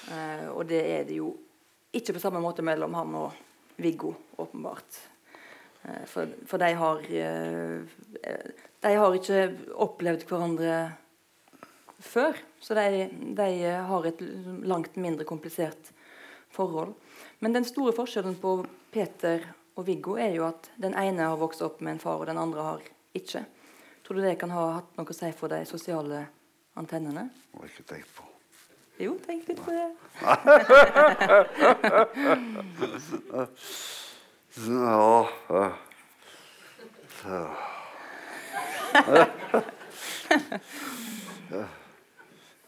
Uh, 0.09 0.47
og 0.55 0.65
det 0.71 0.81
er 0.81 1.05
det 1.05 1.19
jo 1.19 1.35
ikke 1.93 2.15
på 2.17 2.23
samme 2.23 2.41
måte 2.41 2.65
mellom 2.65 2.97
ham 2.97 3.13
og 3.19 3.41
Viggo, 3.77 4.15
åpenbart. 4.41 5.12
Eh, 5.83 6.05
for, 6.05 6.27
for 6.47 6.57
de 6.57 6.73
har 6.73 6.99
eh, 7.11 7.81
De 8.79 8.95
har 8.95 9.15
ikke 9.15 9.55
opplevd 9.85 10.25
hverandre 10.27 10.91
før. 12.03 12.37
Så 12.59 12.75
de, 12.75 13.09
de 13.35 13.49
har 13.87 14.07
et 14.07 14.21
langt 14.67 14.95
mindre 14.99 15.25
komplisert 15.27 15.91
forhold. 16.53 16.93
Men 17.39 17.55
den 17.55 17.65
store 17.67 17.93
forskjellen 17.95 18.35
på 18.39 18.65
Peter 18.91 19.47
og 19.75 19.87
Viggo 19.87 20.17
er 20.19 20.35
jo 20.37 20.45
at 20.47 20.69
den 20.79 20.93
ene 20.99 21.25
har 21.31 21.39
vokst 21.39 21.63
opp 21.65 21.81
med 21.81 21.95
en 21.95 22.03
far, 22.03 22.19
og 22.19 22.27
den 22.29 22.37
andre 22.37 22.67
har 22.67 22.81
ikke. 23.15 23.45
Tror 24.03 24.19
du 24.19 24.23
det 24.23 24.39
kan 24.39 24.51
ha 24.53 24.67
hatt 24.77 24.97
noe 24.99 25.09
å 25.09 25.15
si 25.15 25.31
for 25.35 25.47
de 25.51 25.63
sosiale 25.67 26.27
antennene? 26.79 27.29
Det 27.31 27.57
har 27.57 27.67
jeg 27.67 27.75
ikke 27.77 27.89
tenkt 27.95 28.11
på. 28.19 28.23
Jo, 29.01 29.15
tenk 29.23 29.47
litt 29.49 29.61
på 29.63 29.71
det. 29.73 29.89
Ja, 34.53 35.27
ja. 35.49 35.71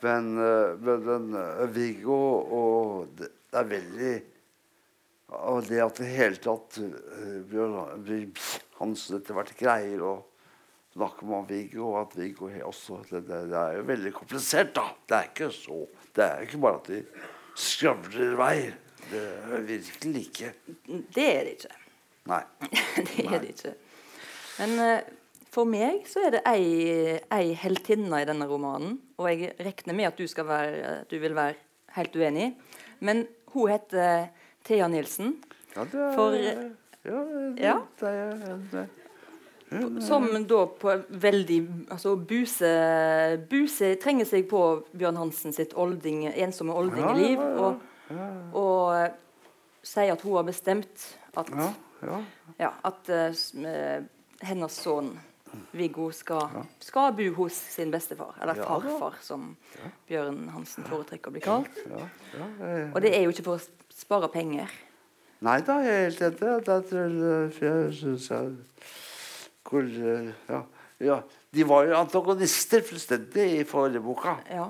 Men, 0.02 0.34
men 0.82 1.36
Viggo 1.74 2.16
og 2.58 3.12
det 3.20 3.30
er 3.54 3.68
veldig 3.70 4.14
Og 5.46 5.68
det 5.70 5.84
at 5.84 6.02
det 6.02 6.10
hele 6.10 6.42
tatt 6.42 6.80
eh, 6.82 8.26
Hansen 8.80 9.20
etter 9.20 9.38
hvert 9.38 9.54
greier 9.60 10.02
å 10.02 10.16
snakke 10.96 11.28
om 11.28 11.46
Viggo, 11.50 11.92
og 11.92 12.00
at 12.02 12.18
Viggo 12.18 12.50
også 12.66 13.02
det, 13.12 13.28
det 13.30 13.62
er 13.62 13.78
jo 13.78 13.86
veldig 13.92 14.14
komplisert, 14.16 14.74
da. 14.78 14.88
Det 15.06 15.18
er 15.18 15.30
ikke 15.30 15.52
så 15.54 15.80
Det 16.16 16.26
er 16.26 16.46
ikke 16.48 16.62
bare 16.66 16.82
at 16.82 16.90
de 16.90 17.04
skravler 17.56 18.32
i 18.32 18.38
vei. 18.40 18.58
Det 19.12 19.22
er 19.22 19.68
virkelig 19.68 20.22
ikke. 20.30 20.53
Det 21.16 21.28
er 21.28 21.43
det 21.45 21.58
ikke. 21.58 21.76
Nei. 22.32 22.41
det 23.10 23.26
er 23.26 23.39
det 23.39 23.51
ikke. 23.53 23.76
Men 24.60 24.80
uh, 24.80 25.14
for 25.56 25.70
meg 25.70 26.08
så 26.10 26.26
er 26.28 26.38
det 26.38 26.41
ei, 26.49 27.20
ei 27.32 27.53
heltinne 27.60 28.24
i 28.24 28.28
denne 28.28 28.47
romanen. 28.49 28.97
Og 29.20 29.30
jeg 29.32 29.53
regner 29.60 29.95
med 29.95 30.10
at 30.10 30.20
du, 30.20 30.26
skal 30.28 30.47
være, 30.49 30.99
at 31.03 31.12
du 31.12 31.20
vil 31.22 31.36
være 31.38 31.56
helt 31.95 32.18
uenig. 32.20 32.49
Men 32.99 33.26
hun 33.53 33.72
heter 33.72 34.28
Thea 34.66 34.89
Nilsen. 34.91 35.38
Ja, 35.76 35.86
det 35.91 36.01
er, 36.01 36.14
For- 36.16 36.36
ja, 36.36 36.53
det, 37.06 37.60
Ja. 37.62 37.80
Det 37.99 38.10
er, 38.10 38.60
det, 38.72 38.88
Som 40.01 40.28
da 40.47 40.66
på 40.80 40.93
veldig 41.10 41.60
altså 41.91 42.16
buse, 42.16 42.70
buse 43.49 43.95
trenger 44.01 44.26
seg 44.26 44.47
på 44.49 44.62
Bjørn 44.95 45.20
Hansen 45.20 45.53
sitt 45.53 45.74
olding, 45.76 46.26
ensomme 46.32 46.74
oldingeliv. 46.74 47.39
Ja, 47.39 47.49
ja, 47.49 47.70
ja. 47.70 47.95
Og, 48.16 48.57
og 48.61 48.95
eh, 48.97 49.13
sier 49.86 50.16
at 50.16 50.26
hun 50.26 50.38
har 50.39 50.47
bestemt 50.47 51.07
at, 51.38 51.51
ja, 52.59 52.72
at 52.88 53.11
uh, 53.11 54.05
hennes 54.45 54.78
sønn 54.82 55.13
Viggo 55.76 56.09
skal, 56.11 56.63
skal 56.84 57.13
bo 57.16 57.28
hos 57.38 57.55
sin 57.76 57.91
bestefar. 57.93 58.36
Eller 58.43 58.59
farfar, 58.59 59.20
som 59.24 59.53
Bjørn 60.09 60.49
Hansen 60.51 60.88
foretrekker 60.88 61.32
å 61.32 61.36
bli 61.36 61.43
kalt. 61.43 61.78
Og 62.91 62.99
det 63.03 63.13
er 63.16 63.24
jo 63.24 63.32
ikke 63.32 63.45
for 63.45 63.61
å 63.61 63.95
spare 63.95 64.28
penger. 64.34 64.72
Nei 65.45 65.59
da, 65.68 65.78
jeg 65.84 65.95
er 65.95 66.05
helt 66.09 66.22
enig. 66.26 66.39
Det 66.66 67.63
jeg 67.63 67.95
syns 67.99 68.30
jeg 68.32 68.53
hvor, 69.66 69.88
ja, 70.51 70.61
ja. 71.01 71.20
De 71.55 71.63
var 71.68 71.88
jo 71.88 71.95
antagonister 71.97 72.84
fullstendig 72.86 73.45
i 73.61 73.63
forrige 73.68 74.03
boka. 74.03 74.36
Ja. 74.51 74.68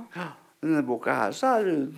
Denne 0.61 0.83
boka 0.85 1.15
her 1.17 1.33
så 1.35 1.57
er 1.57 1.71
hun 1.71 1.95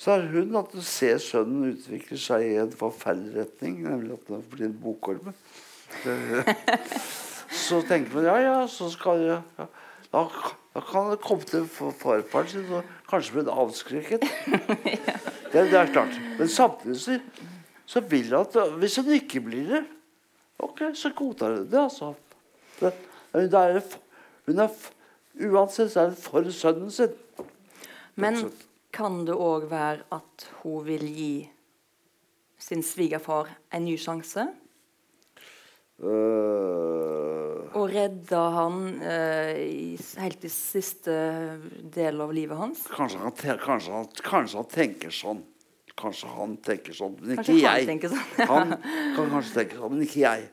så 0.00 0.14
er 0.16 0.30
hun 0.32 0.56
at 0.56 0.72
du 0.72 0.80
ser 0.84 1.18
sønnen 1.20 1.74
utvikle 1.74 2.16
seg 2.20 2.46
i 2.46 2.54
en 2.62 2.72
forferdelig 2.72 3.42
retning, 3.42 3.82
nemlig 3.84 4.14
at 4.16 4.30
han 4.32 4.46
blir 4.48 4.70
en 4.70 4.78
bokorme. 4.80 5.34
Så 7.50 7.80
tenker 7.82 8.14
man 8.14 8.28
ja, 8.28 8.36
ja, 8.38 8.58
så 8.70 8.86
skal 8.92 9.24
jeg 9.24 9.38
ja, 9.58 9.64
da, 10.12 10.20
da 10.74 10.82
kan 10.86 11.08
det 11.10 11.18
komme 11.22 11.46
til 11.46 11.64
farfaren 11.66 12.46
sin 12.48 12.68
og 12.78 12.86
kanskje 13.10 13.40
bli 13.40 13.54
avskrekket. 13.62 14.26
Det, 15.50 15.64
det 15.66 15.74
er 15.74 15.88
klart. 15.90 16.14
Men 16.38 16.46
samtidig 16.48 17.00
så, 17.02 17.16
så 17.90 18.00
vil 18.06 18.28
han 18.30 18.44
at 18.46 18.76
hvis 18.78 19.00
hun 19.00 19.08
ikke 19.16 19.40
blir 19.42 19.64
det, 19.66 19.80
ok, 20.62 20.84
så 20.94 21.10
godtar 21.10 21.56
hun 21.56 21.64
det. 21.72 21.80
altså. 21.80 22.12
Det, 22.78 22.92
det 23.34 23.58
er, 23.58 23.80
hun 24.46 24.62
er, 24.62 24.76
uansett 25.48 25.90
så 25.90 26.04
er 26.04 26.12
det 26.12 26.22
for 26.22 26.46
sønnen 26.54 26.94
sin. 26.94 27.18
Men 28.14 28.38
kan 28.94 29.24
det 29.26 29.36
òg 29.36 29.68
være 29.70 30.06
at 30.14 30.46
hun 30.62 30.84
vil 30.86 31.06
gi 31.06 31.34
sin 32.60 32.82
svigerfar 32.84 33.50
en 33.72 33.86
ny 33.86 33.96
sjanse? 34.00 34.46
Uh, 36.00 37.68
Og 37.76 37.90
redde 37.92 38.38
han 38.54 38.76
uh, 39.02 39.52
i, 39.52 39.98
helt 40.22 40.46
i 40.48 40.50
siste 40.52 41.12
del 41.92 42.22
av 42.24 42.32
livet 42.32 42.56
hans? 42.56 42.86
kanskje, 42.88 43.20
han, 43.20 43.34
kanskje, 43.60 43.92
han, 43.92 44.08
kanskje 44.24 44.62
han 44.62 44.70
tenker 44.72 45.12
sånn. 45.12 45.42
Kanskje 46.00 46.30
han 46.32 46.54
tenker 46.64 46.96
sånn, 46.96 47.18
men 47.20 47.34
ikke 47.34 47.42
Kanskje 47.42 47.58
jeg. 47.60 47.90
Han, 47.90 48.14
sånn. 48.14 48.48
Han 48.48 48.72
kan 49.18 49.30
kanskje 49.34 49.54
tenke 49.58 49.76
sånn, 49.76 49.92
men 49.92 50.06
ikke 50.06 50.22
jeg. 50.22 50.48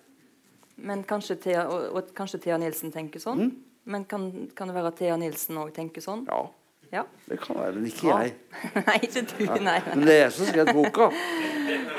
Men 0.77 1.03
kanskje 1.07 1.39
Thea, 1.47 1.63
og, 1.71 1.87
og 1.95 2.11
kanskje 2.17 2.41
Thea 2.43 2.59
Nilsen 2.61 2.91
tenker 2.93 3.23
sånn? 3.23 3.47
Mm. 3.47 3.55
Men 3.87 4.03
kan, 4.11 4.27
kan 4.57 4.67
det 4.67 4.75
være 4.75 4.91
at 4.91 4.99
Thea 4.99 5.15
Nilsen 5.21 5.57
òg 5.61 5.71
tenker 5.77 6.03
sånn? 6.03 6.27
Ja, 6.27 6.43
Ja. 6.91 7.03
det 7.29 7.39
kan 7.39 7.55
være, 7.59 7.71
men 7.75 7.85
ikke 7.85 8.07
jeg. 8.07 8.33
nei, 8.87 8.97
ikke 9.03 9.21
du. 9.27 9.41
Nei. 9.63 9.79
Men 9.91 10.03
det 10.07 10.13
er 10.13 10.21
jeg 10.21 10.31
som 10.37 10.45
skrev 10.47 10.69
boka. 10.73 11.09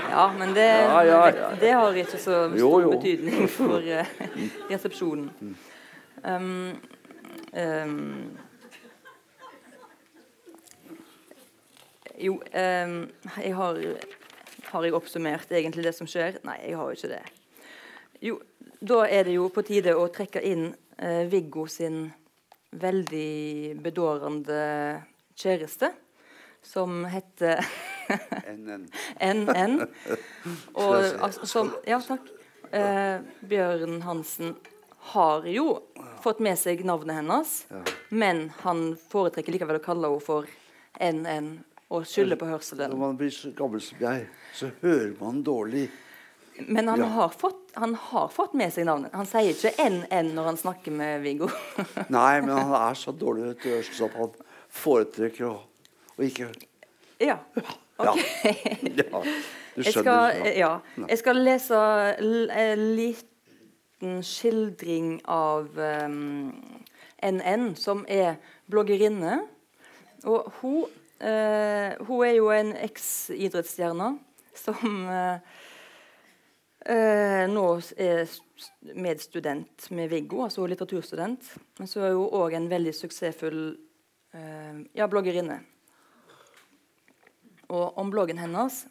Ja, 0.08 0.26
men 0.38 0.54
det, 0.56 0.64
Ja, 0.64 1.00
ja, 1.04 1.18
ja. 1.26 1.48
det 1.60 1.72
har 1.76 1.92
ikke 1.92 2.10
så 2.10 2.18
stor 2.22 2.56
Jo, 2.56 2.70
jo. 2.80 2.90
betydning 2.96 3.48
for 3.58 3.82
uh, 3.84 4.12
resepsjonen. 4.70 5.30
Um, 6.24 6.80
um, 7.52 8.38
jo, 12.18 12.32
um, 12.34 13.10
jeg 13.44 13.54
har 13.54 13.82
Har 14.68 14.84
jeg 14.84 14.92
oppsummert 14.92 15.52
egentlig 15.52 15.84
det 15.84 15.94
som 15.96 16.06
skjer? 16.06 16.40
Nei, 16.44 16.58
jeg 16.66 16.76
har 16.76 16.84
jo 16.84 16.96
ikke 16.96 17.08
det. 17.08 17.22
Jo, 18.20 18.40
da 18.80 19.04
er 19.08 19.24
det 19.24 19.36
jo 19.38 19.46
på 19.48 19.62
tide 19.64 19.94
å 19.96 20.08
trekke 20.12 20.42
inn 20.44 20.66
uh, 21.00 21.24
Viggo 21.30 21.66
sin 21.66 22.10
veldig 22.70 23.78
bedårende 23.82 24.60
kjæreste, 25.38 25.92
som 26.62 27.04
heter 27.08 27.62
NN. 28.56 28.88
NN. 29.20 29.78
Og 30.80 30.96
altså, 30.96 31.46
som 31.46 31.72
Ja, 31.86 32.00
takk. 32.04 32.26
Eh, 32.68 33.20
Bjørn 33.48 34.02
Hansen 34.04 34.56
har 35.14 35.46
jo 35.48 35.78
fått 36.20 36.42
med 36.44 36.58
seg 36.60 36.82
navnet 36.84 37.22
hennes, 37.22 37.52
men 38.10 38.48
han 38.60 38.90
foretrekker 39.08 39.54
likevel 39.54 39.78
å 39.78 39.84
kalle 39.84 40.10
henne 40.10 40.24
for 40.24 40.50
NN 41.00 41.54
og 41.88 42.04
skylder 42.04 42.36
på 42.36 42.50
hørselen. 42.50 42.92
Når 42.92 43.00
man 43.00 43.16
blir 43.16 43.32
så 43.32 43.54
gammel 43.56 43.80
som 43.80 44.02
jeg, 44.02 44.26
så 44.52 44.68
hører 44.82 45.14
man 45.20 45.40
dårlig. 45.46 45.86
Men 46.66 46.88
han, 46.88 47.00
Ja. 47.00 47.06
har 47.06 47.28
fått, 47.28 47.70
han 47.74 47.94
har 47.94 48.28
fått 48.28 48.54
med 48.54 48.72
seg 48.74 48.86
navnet. 48.88 49.12
Han 49.14 49.26
sier 49.26 49.52
ikke 49.54 49.72
NN 49.88 50.32
når 50.34 50.44
han 50.50 50.56
snakker 50.58 50.90
med 50.92 51.22
Viggo. 51.22 51.48
Nei, 52.08 52.40
men 52.40 52.56
han 52.56 52.74
er 52.74 52.94
så 52.98 53.12
dårlig 53.14 53.54
hørsel 53.62 54.08
at 54.08 54.16
han 54.18 54.32
foretrekker 54.68 55.46
å, 55.48 55.54
å 56.18 56.26
ikke 56.26 56.50
ja. 57.22 57.38
Ok. 57.98 58.18
Ja, 58.98 59.22
du 59.74 59.82
Jeg 59.82 59.92
skal, 59.92 60.04
skjønner. 60.04 60.52
ja. 60.58 60.70
jeg 61.08 61.18
skal 61.18 61.36
lese 61.42 61.78
en 62.18 62.82
liten 62.98 64.20
skildring 64.22 65.20
av 65.30 65.66
um, 65.78 66.52
NN, 67.22 67.72
som 67.78 68.04
er 68.10 68.36
bloggerinne. 68.70 69.40
Og 70.26 70.50
hun, 70.60 70.84
uh, 71.22 71.94
hun 72.06 72.22
er 72.26 72.34
jo 72.38 72.50
en 72.54 72.72
eks-idrettsstjerne 72.86 74.12
som 74.58 75.06
eh, 75.06 75.38
eh, 76.86 77.44
nå 77.50 77.66
er 77.96 78.28
medstudent 78.94 79.90
med 79.94 80.10
Viggo, 80.12 80.42
altså 80.44 80.64
er 80.64 80.74
litteraturstudent. 80.74 81.50
Men 81.78 81.90
så 81.90 82.04
er 82.06 82.16
hun 82.16 82.38
òg 82.38 82.56
en 82.58 82.70
veldig 82.70 82.94
suksessfull 82.96 83.60
eh, 84.34 84.84
ja, 84.98 85.08
bloggerinne. 85.10 85.60
Og 87.68 87.98
om 88.00 88.10
bloggen 88.12 88.40
hennes 88.40 88.86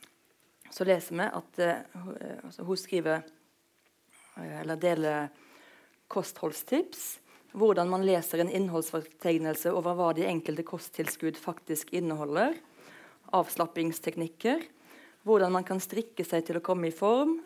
så 0.73 0.85
leser 0.85 1.15
vi 1.17 1.25
at 1.25 1.59
eh, 1.63 1.83
eh, 2.21 2.39
altså, 2.43 2.65
hun 2.67 2.77
skriver 2.77 3.23
eh, 4.37 4.59
eller 4.61 4.79
deler 4.81 5.29
kostholdstips. 6.11 7.17
Hvordan 7.57 7.89
man 7.89 8.05
leser 8.05 8.43
en 8.43 8.51
innholdsfortegnelse 8.53 9.71
over 9.73 9.97
hva 9.97 10.11
de 10.13 10.27
enkelte 10.27 10.65
kosttilskudd 10.67 11.39
faktisk 11.39 11.93
inneholder. 11.97 12.53
Avslappingsteknikker. 13.33 14.61
Hvordan 15.27 15.55
man 15.55 15.65
kan 15.67 15.81
strikke 15.83 16.25
seg 16.27 16.45
til 16.47 16.59
å 16.59 16.63
komme 16.63 16.91
i 16.91 16.95
form. 16.95 17.39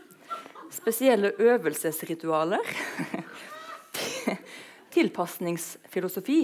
Spesielle 0.72 1.34
øvelsesritualer. 1.40 2.66
Tilpasningsfilosofi. 4.96 6.42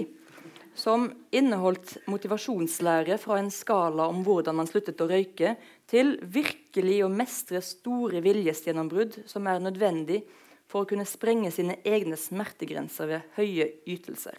Som 0.78 1.08
inneholdt 1.34 1.96
motivasjonslære 2.06 3.16
fra 3.18 3.40
en 3.40 3.50
skala 3.50 4.06
om 4.06 4.22
hvordan 4.22 4.60
man 4.60 4.68
sluttet 4.70 5.00
å 5.02 5.08
røyke, 5.10 5.56
til 5.90 6.14
virkelig 6.22 7.00
å 7.02 7.10
mestre 7.10 7.62
store 7.64 8.22
viljesgjennombrudd 8.22 9.24
som 9.26 9.48
er 9.50 9.64
nødvendig 9.64 10.20
for 10.68 10.84
å 10.84 10.88
kunne 10.88 11.08
sprenge 11.08 11.50
sine 11.54 11.80
egne 11.88 12.18
smertegrenser 12.20 13.10
ved 13.10 13.34
høye 13.40 13.72
ytelser. 13.88 14.36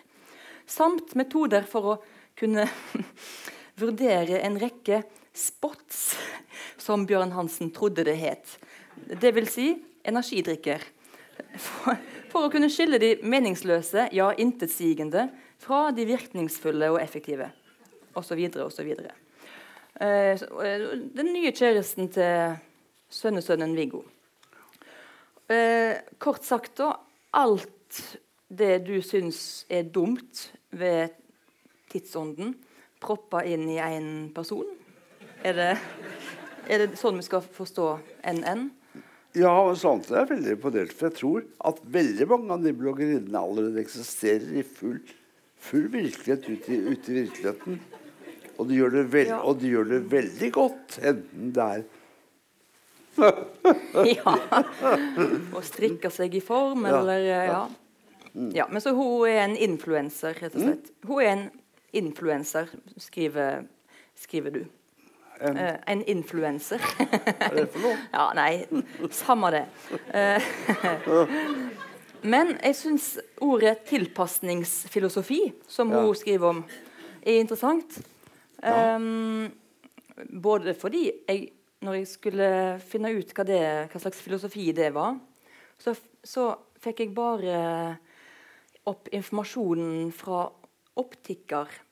Samt 0.69 1.15
metoder 1.17 1.65
for 1.67 1.95
å 1.95 1.99
kunne 2.39 2.67
vurdere 3.81 4.39
en 4.45 4.59
rekke 4.61 5.01
spots, 5.35 6.13
som 6.77 7.05
Bjørn 7.09 7.33
Hansen 7.35 7.73
trodde 7.75 8.05
det 8.07 8.15
het. 8.21 8.55
Dvs. 9.07 9.53
Si 9.53 9.67
energidrikker. 10.07 10.83
For, 11.55 11.97
for, 12.29 12.45
å 12.47 12.51
kunne 12.53 12.69
skille 12.71 12.99
de 13.01 13.15
meningsløse, 13.23 14.09
ja 14.15 14.29
intetsigende, 14.37 15.29
fra 15.59 15.89
de 15.95 16.05
virkningsfulle 16.07 16.91
og 16.93 16.99
effektive. 17.01 17.49
Osv. 18.19 18.41
osv. 18.63 18.89
Eh, 19.99 20.33
eh, 20.35 20.87
den 21.15 21.31
nye 21.33 21.51
kjæresten 21.55 22.09
til 22.13 22.57
sønnesønnen 23.09 23.75
Viggo. 23.77 24.03
Eh, 25.49 25.97
kort 26.19 26.45
sagt, 26.45 26.77
da. 26.77 26.93
Alt 27.33 28.17
det 28.49 28.79
du 28.87 29.01
syns 29.05 29.65
er 29.69 29.83
dumt 29.93 30.47
ved 30.73 31.13
tidsånden, 31.89 32.55
proppa 33.01 33.43
inn 33.45 33.67
i 33.69 33.77
én 33.81 34.29
person? 34.33 34.65
Er 35.43 35.53
det, 35.57 35.69
er 36.67 36.83
det, 36.83 36.97
sånn 36.99 37.19
vi 37.19 37.25
skal 37.25 37.45
forstå 37.45 37.87
NN? 38.33 38.69
Ja, 39.37 39.53
sånt 39.77 40.09
er 40.09 40.25
veldig 40.29 40.55
imponert. 40.55 40.93
For 40.97 41.09
jeg 41.09 41.17
tror 41.19 41.45
at 41.69 41.79
veldig 41.93 42.25
mange 42.31 42.55
av 42.55 42.65
de 42.65 42.73
bloggerinnene 42.73 43.41
allerede 43.43 43.81
eksisterer 43.83 44.57
i 44.57 44.65
full, 44.65 44.97
full 45.61 45.85
virkelighet 45.93 46.47
ute 46.49 46.73
i, 46.73 46.79
ute 46.89 47.13
i 47.13 47.17
virkeligheten. 47.21 47.79
Og 48.59 48.67
de, 48.67 48.75
gjør 48.75 48.97
det 48.97 49.05
veld, 49.13 49.31
ja. 49.31 49.39
og 49.45 49.61
de 49.61 49.69
gjør 49.71 49.91
det 49.93 49.99
veldig 50.11 50.49
godt, 50.51 50.99
enten 50.99 51.53
det 51.55 51.67
er 51.77 51.87
ja. 54.07 54.33
Og 55.55 55.63
strikker 55.67 56.11
seg 56.13 56.35
i 56.39 56.41
form, 56.43 56.85
eller 56.87 57.23
ja. 57.25 57.61
Mm. 58.31 58.51
ja. 58.55 58.67
Men 58.71 58.83
så 58.83 58.93
hun 58.95 59.27
er 59.27 59.41
en 59.43 59.55
influenser, 59.59 60.37
rett 60.39 60.55
og 60.55 60.63
slett. 60.63 60.91
Mm. 60.91 61.09
Hun 61.09 61.21
er 61.21 61.31
en 61.31 61.45
influenser, 62.03 62.71
skriver, 63.01 63.65
skriver 64.19 64.55
du. 64.55 64.61
En, 65.39 65.57
uh, 65.57 65.75
en 65.87 66.01
influenser. 66.11 66.83
Hva 66.99 67.49
er 67.49 67.55
det 67.61 67.67
for 67.73 67.85
noe? 67.85 67.95
ja, 68.17 68.25
nei, 68.35 68.51
samme 69.15 69.51
det. 69.55 69.63
Uh, 70.11 70.49
men 72.33 72.55
jeg 72.57 72.77
syns 72.79 73.07
ordet 73.45 73.77
tilpasningsfilosofi, 73.89 75.41
som 75.67 75.93
ja. 75.95 76.03
hun 76.03 76.19
skriver 76.19 76.51
om, 76.51 76.63
er 77.23 77.39
interessant. 77.39 78.01
Ja. 78.59 78.97
Um, 78.97 79.47
både 80.41 80.73
fordi 80.75 81.05
jeg, 81.07 81.47
når 81.85 82.01
jeg 82.01 82.11
skulle 82.11 82.51
finne 82.83 83.13
ut 83.15 83.31
hva, 83.35 83.47
det, 83.47 83.63
hva 83.91 84.03
slags 84.03 84.19
filosofi 84.19 84.71
det 84.75 84.91
var, 84.95 85.15
så, 85.79 85.95
så 86.23 86.51
fikk 86.83 87.05
jeg 87.05 87.15
bare 87.15 87.59
opp 88.89 89.09
informasjonen 89.15 90.09
fra 90.15 90.47
optiker 90.99 91.69
eh, 91.69 91.88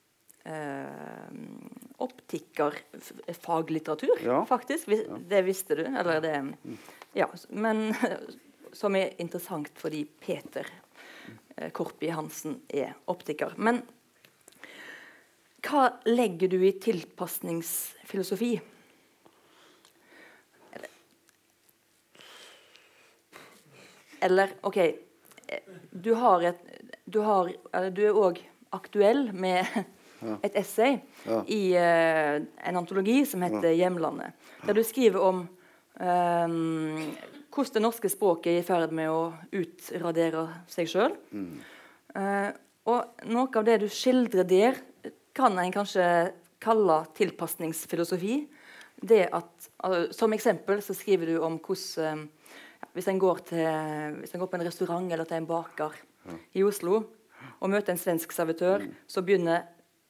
optikerfaglitteratur, 1.98 4.20
ja. 4.24 4.46
faktisk. 4.48 4.88
Det 5.28 5.42
visste 5.42 5.74
du? 5.74 5.84
Eller 5.84 6.20
det 6.24 6.54
Ja. 7.12 7.28
Men 7.48 7.94
som 8.72 8.96
er 8.96 9.20
interessant 9.20 9.78
fordi 9.80 10.04
Peter 10.04 10.66
eh, 11.56 11.70
Korpi 11.70 12.10
Hansen 12.14 12.60
er 12.68 12.94
optiker. 13.10 13.54
Men 13.56 13.82
hva 15.66 15.88
legger 16.06 16.48
du 16.48 16.66
i 16.66 16.72
tilpasningsfilosofi? 16.80 18.60
Eller 24.20 24.50
OK 24.66 24.78
Du 25.90 26.14
har 26.14 26.42
et 26.42 26.64
Du, 27.04 27.20
har, 27.24 27.48
du 27.90 28.02
er 28.04 28.12
òg 28.12 28.42
aktuell 28.76 29.30
med 29.32 29.64
et 30.42 30.56
essay 30.58 30.98
i 31.46 31.60
uh, 31.78 32.36
en 32.38 32.78
antologi 32.80 33.24
som 33.26 33.42
heter 33.42 33.70
'Hjemlandet'. 33.70 34.32
Der 34.66 34.74
du 34.74 34.82
skriver 34.82 35.20
om 35.20 35.48
um, 36.00 37.14
hvordan 37.54 37.74
det 37.74 37.82
norske 37.82 38.10
språket 38.10 38.52
er 38.52 38.60
i 38.60 38.66
ferd 38.66 38.92
med 38.94 39.10
å 39.10 39.32
utradere 39.52 40.46
seg 40.70 40.90
sjøl. 40.90 41.14
Mm. 41.30 41.58
Uh, 42.14 42.50
og 42.88 43.24
noe 43.28 43.50
av 43.52 43.66
det 43.66 43.80
du 43.82 43.88
skildrer 43.92 44.46
der, 44.48 44.78
kan 45.34 45.58
en 45.58 45.72
kanskje 45.72 46.32
kalle 46.58 47.04
tilpasningsfilosofi. 47.14 48.48
Det 48.98 49.28
at, 49.30 49.68
altså, 49.86 50.00
som 50.16 50.32
eksempel 50.34 50.82
så 50.82 50.96
skriver 50.96 51.30
du 51.30 51.36
om 51.38 51.60
hvordan 51.62 52.24
ja, 52.78 52.88
hvis, 52.94 53.06
en 53.10 53.20
går 53.22 53.44
til, 53.46 53.68
hvis 54.18 54.34
en 54.34 54.42
går 54.42 54.50
på 54.50 54.58
en 54.58 54.66
restaurant 54.66 55.12
eller 55.12 55.28
til 55.28 55.38
en 55.38 55.46
baker 55.46 55.94
i 56.58 56.64
Oslo 56.66 57.04
og 57.58 57.70
møter 57.70 57.94
en 57.94 58.00
svensk 58.00 58.32
servitør, 58.34 58.82
mm. 58.82 58.94
så 59.10 59.22
begynner 59.22 59.66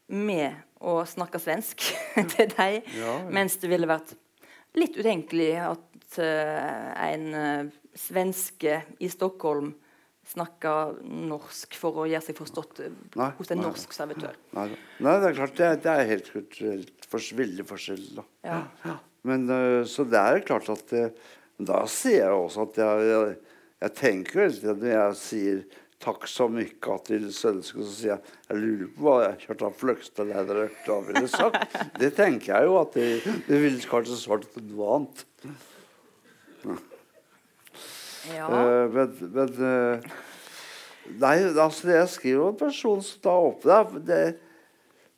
vi 0.08 0.40
å 0.78 0.94
snakke 1.08 1.40
svensk 1.42 1.84
til 2.34 2.50
deg, 2.54 2.80
ja, 2.94 3.02
ja. 3.02 3.18
mens 3.34 3.58
det 3.60 3.70
ville 3.70 3.88
vært 3.90 4.14
litt 4.78 4.96
utenkelig 4.98 5.52
at 5.64 6.18
uh, 6.20 6.92
en 7.08 7.26
uh, 7.34 7.70
svenske 7.98 8.82
i 9.02 9.10
Stockholm 9.12 9.72
snakker 10.28 10.98
norsk 11.08 11.76
for 11.80 12.02
å 12.02 12.06
gjøre 12.08 12.26
seg 12.26 12.36
forstått 12.38 12.82
uh, 12.84 12.92
nei, 13.18 13.30
hos 13.38 13.50
en 13.52 13.60
nei, 13.60 13.66
norsk 13.66 13.96
servitør. 13.96 14.38
Nei, 14.56 14.68
nei, 15.00 15.16
det 15.22 15.30
er 15.30 15.38
klart. 15.40 15.56
Det 15.58 15.66
er, 15.66 15.82
det 15.82 15.94
er 15.94 16.10
helt 16.12 16.30
for, 17.08 17.28
veldig 17.42 17.66
forskjell. 17.68 18.22
Ja. 18.46 18.62
Men, 19.28 19.48
så 19.88 20.06
det 20.06 20.20
er 20.20 20.44
klart 20.46 20.68
at 20.70 20.92
Da 21.58 21.80
sier 21.90 22.20
jeg 22.20 22.36
også 22.36 22.68
at 22.68 22.76
jeg, 22.78 23.06
jeg, 23.08 23.32
jeg 23.82 23.94
tenker 23.98 24.52
når 24.62 24.92
jeg 24.92 25.16
sier 25.18 25.64
Takk 25.98 26.28
så 26.30 26.46
mye 26.46 26.98
til 27.06 27.24
svenske. 27.34 27.82
Så 27.82 27.94
sier 27.96 28.12
jeg 28.12 28.36
jeg 28.48 28.60
lurer 28.62 28.90
på 28.94 29.04
hva 29.06 29.16
jeg 29.24 29.40
kjørte 29.46 29.66
av 29.66 29.80
Fløgstadledere 29.80 30.68
da 30.86 30.98
ville 31.08 31.30
sagt. 31.32 31.74
Det 32.00 32.12
tenker 32.14 32.54
jeg 32.54 32.68
jo 32.68 32.78
at 32.78 32.94
det, 32.94 33.08
de 33.48 33.58
ville 33.64 33.90
kanskje 33.90 34.18
svart 34.20 34.46
noe 34.62 34.94
annet. 34.94 35.24
Ja. 38.28 38.46
Uh, 38.46 38.84
men, 38.92 39.14
men 39.32 39.54
uh, 39.62 40.08
Nei, 41.16 41.36
altså 41.48 41.88
det 41.88 41.94
jeg 41.96 42.08
skriver 42.12 42.42
om 42.44 42.52
en 42.52 42.60
person 42.60 43.00
som 43.00 43.22
tar 43.24 43.46
opp 43.48 43.62
det, 43.64 43.78
det 44.10 44.18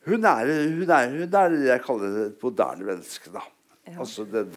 hun, 0.06 0.22
er, 0.24 0.50
hun, 0.76 0.86
er, 0.86 1.10
hun 1.10 1.34
er 1.40 1.50
det 1.50 1.64
jeg 1.66 1.82
kaller 1.84 2.14
et 2.28 2.44
moderne 2.44 2.86
menneske. 2.86 3.32
da. 3.34 3.42
Ja. 3.88 3.98
Altså 3.98 4.24
den, 4.24 4.54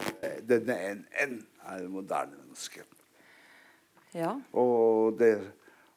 denne 0.48 0.78
N-N 0.94 1.34
er 1.66 1.82
et 1.82 1.90
moderne 1.92 2.38
menneske. 2.38 2.86
Ja. 4.14 4.38
Og 4.54 5.18
det 5.20 5.34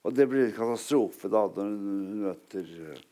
og 0.07 0.15
det 0.15 0.29
blir 0.31 0.47
en 0.47 0.55
katastrofe 0.55 1.31
da 1.33 1.43
når 1.51 1.71
hun 1.73 2.23
møter 2.23 2.73
eh, 2.87 3.05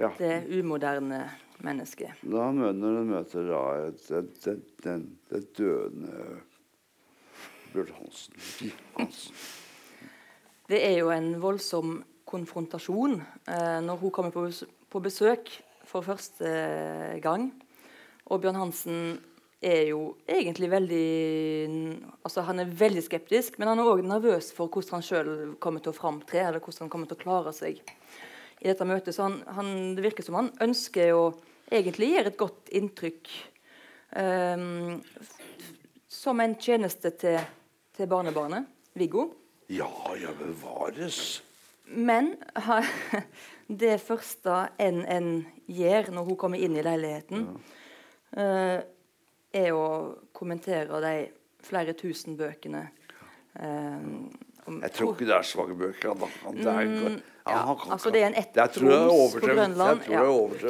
ja. 0.00 0.10
Det 0.18 0.34
umoderne 0.58 1.22
mennesket. 1.62 2.20
Da 2.22 2.50
når 2.52 2.76
hun 2.76 3.10
møter 3.12 3.48
da 3.48 3.64
den, 4.10 4.30
den, 4.84 5.04
den 5.32 5.44
døende 5.56 6.40
Bjørn 7.72 7.92
Hansen. 7.96 8.72
Hansen. 8.98 9.42
Det 10.68 10.80
er 10.84 10.98
jo 10.98 11.08
en 11.12 11.34
voldsom 11.40 12.00
konfrontasjon 12.28 13.18
eh, 13.48 13.78
når 13.84 14.00
hun 14.00 14.12
kommer 14.12 14.34
på, 14.34 14.44
på 14.92 15.04
besøk 15.04 15.50
for 15.88 16.04
første 16.04 16.52
gang. 17.24 17.48
Og 18.28 18.40
Bjørn 18.44 18.60
Hansen 18.60 18.98
er 19.62 19.84
jo 19.92 20.16
egentlig 20.26 20.68
veldig 20.70 21.06
altså 22.26 22.42
Han 22.48 22.62
er 22.62 22.74
veldig 22.78 23.04
skeptisk, 23.06 23.58
men 23.58 23.70
han 23.70 23.80
er 23.80 23.88
òg 23.88 24.02
nervøs 24.06 24.50
for 24.56 24.70
hvordan 24.72 24.98
han 24.98 25.06
sjøl 25.06 25.32
kommer 25.62 25.82
til 25.82 25.92
å 25.92 25.96
framtre, 25.96 26.42
eller 26.42 26.62
hvordan 26.62 26.86
han 26.86 26.92
kommer 26.92 27.10
til 27.10 27.20
å 27.20 27.22
klare 27.22 27.54
seg 27.56 27.78
i 27.78 28.68
dette 28.68 28.86
møtet. 28.86 29.14
Så 29.14 29.26
han, 29.26 29.38
han, 29.56 29.72
det 29.96 30.04
virker 30.04 30.26
som 30.26 30.38
han 30.40 30.50
ønsker 30.62 31.14
å 31.14 31.24
egentlig 31.72 32.12
gjøre 32.12 32.32
et 32.32 32.40
godt 32.40 32.72
inntrykk 32.74 33.30
um, 34.18 34.98
som 36.12 36.42
en 36.42 36.58
tjeneste 36.60 37.14
til, 37.18 37.38
til 37.96 38.10
barnebarnet, 38.10 38.68
Viggo. 38.98 39.30
Ja, 39.72 39.88
ja, 40.20 40.34
bevares. 40.36 41.40
Men 41.86 42.34
det 43.82 43.96
første 44.04 44.66
NN 44.78 45.30
gjør 45.70 46.12
når 46.14 46.28
hun 46.28 46.38
kommer 46.40 46.62
inn 46.62 46.76
i 46.76 46.84
leiligheten 46.84 47.46
ja. 47.48 47.54
uh, 48.36 48.91
er 49.52 49.72
å 49.76 49.86
kommentere 50.32 51.00
de 51.04 51.14
flere 51.62 51.92
tusen 51.94 52.36
bøkene 52.38 52.86
eh, 53.60 54.06
Jeg 54.82 54.92
tror 54.94 55.12
ikke 55.14 55.26
det 55.28 55.34
er 55.36 55.42
svake 55.46 55.74
bøker. 55.78 56.14
Da. 56.18 56.26
Det 56.54 56.66
er, 56.66 56.86
Mm, 56.92 57.16
ja, 57.50 57.56
ja, 57.58 57.74
altså 57.90 58.10
det 58.14 58.20
er 58.22 58.28
en 58.28 58.36
ettroms 58.38 59.32
på. 59.34 59.40
Grønland. 59.42 60.04
Ja. 60.08 60.22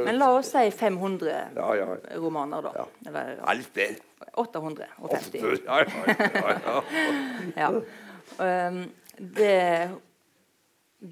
Men 0.07 0.17
la 0.17 0.31
oss 0.39 0.49
si 0.55 0.71
500 0.73 1.51
Ja, 1.57 1.67
ja. 1.77 1.87
romaner, 2.17 2.63
da. 2.65 2.87
Eller 3.07 3.35
Det 3.37 3.45
er 3.49 3.55
litt 3.61 3.77
mer. 3.77 3.99
850. 4.41 5.67
Ja, 5.67 5.75
ja. 7.57 7.69
Um, 8.39 8.79
det, 9.37 9.91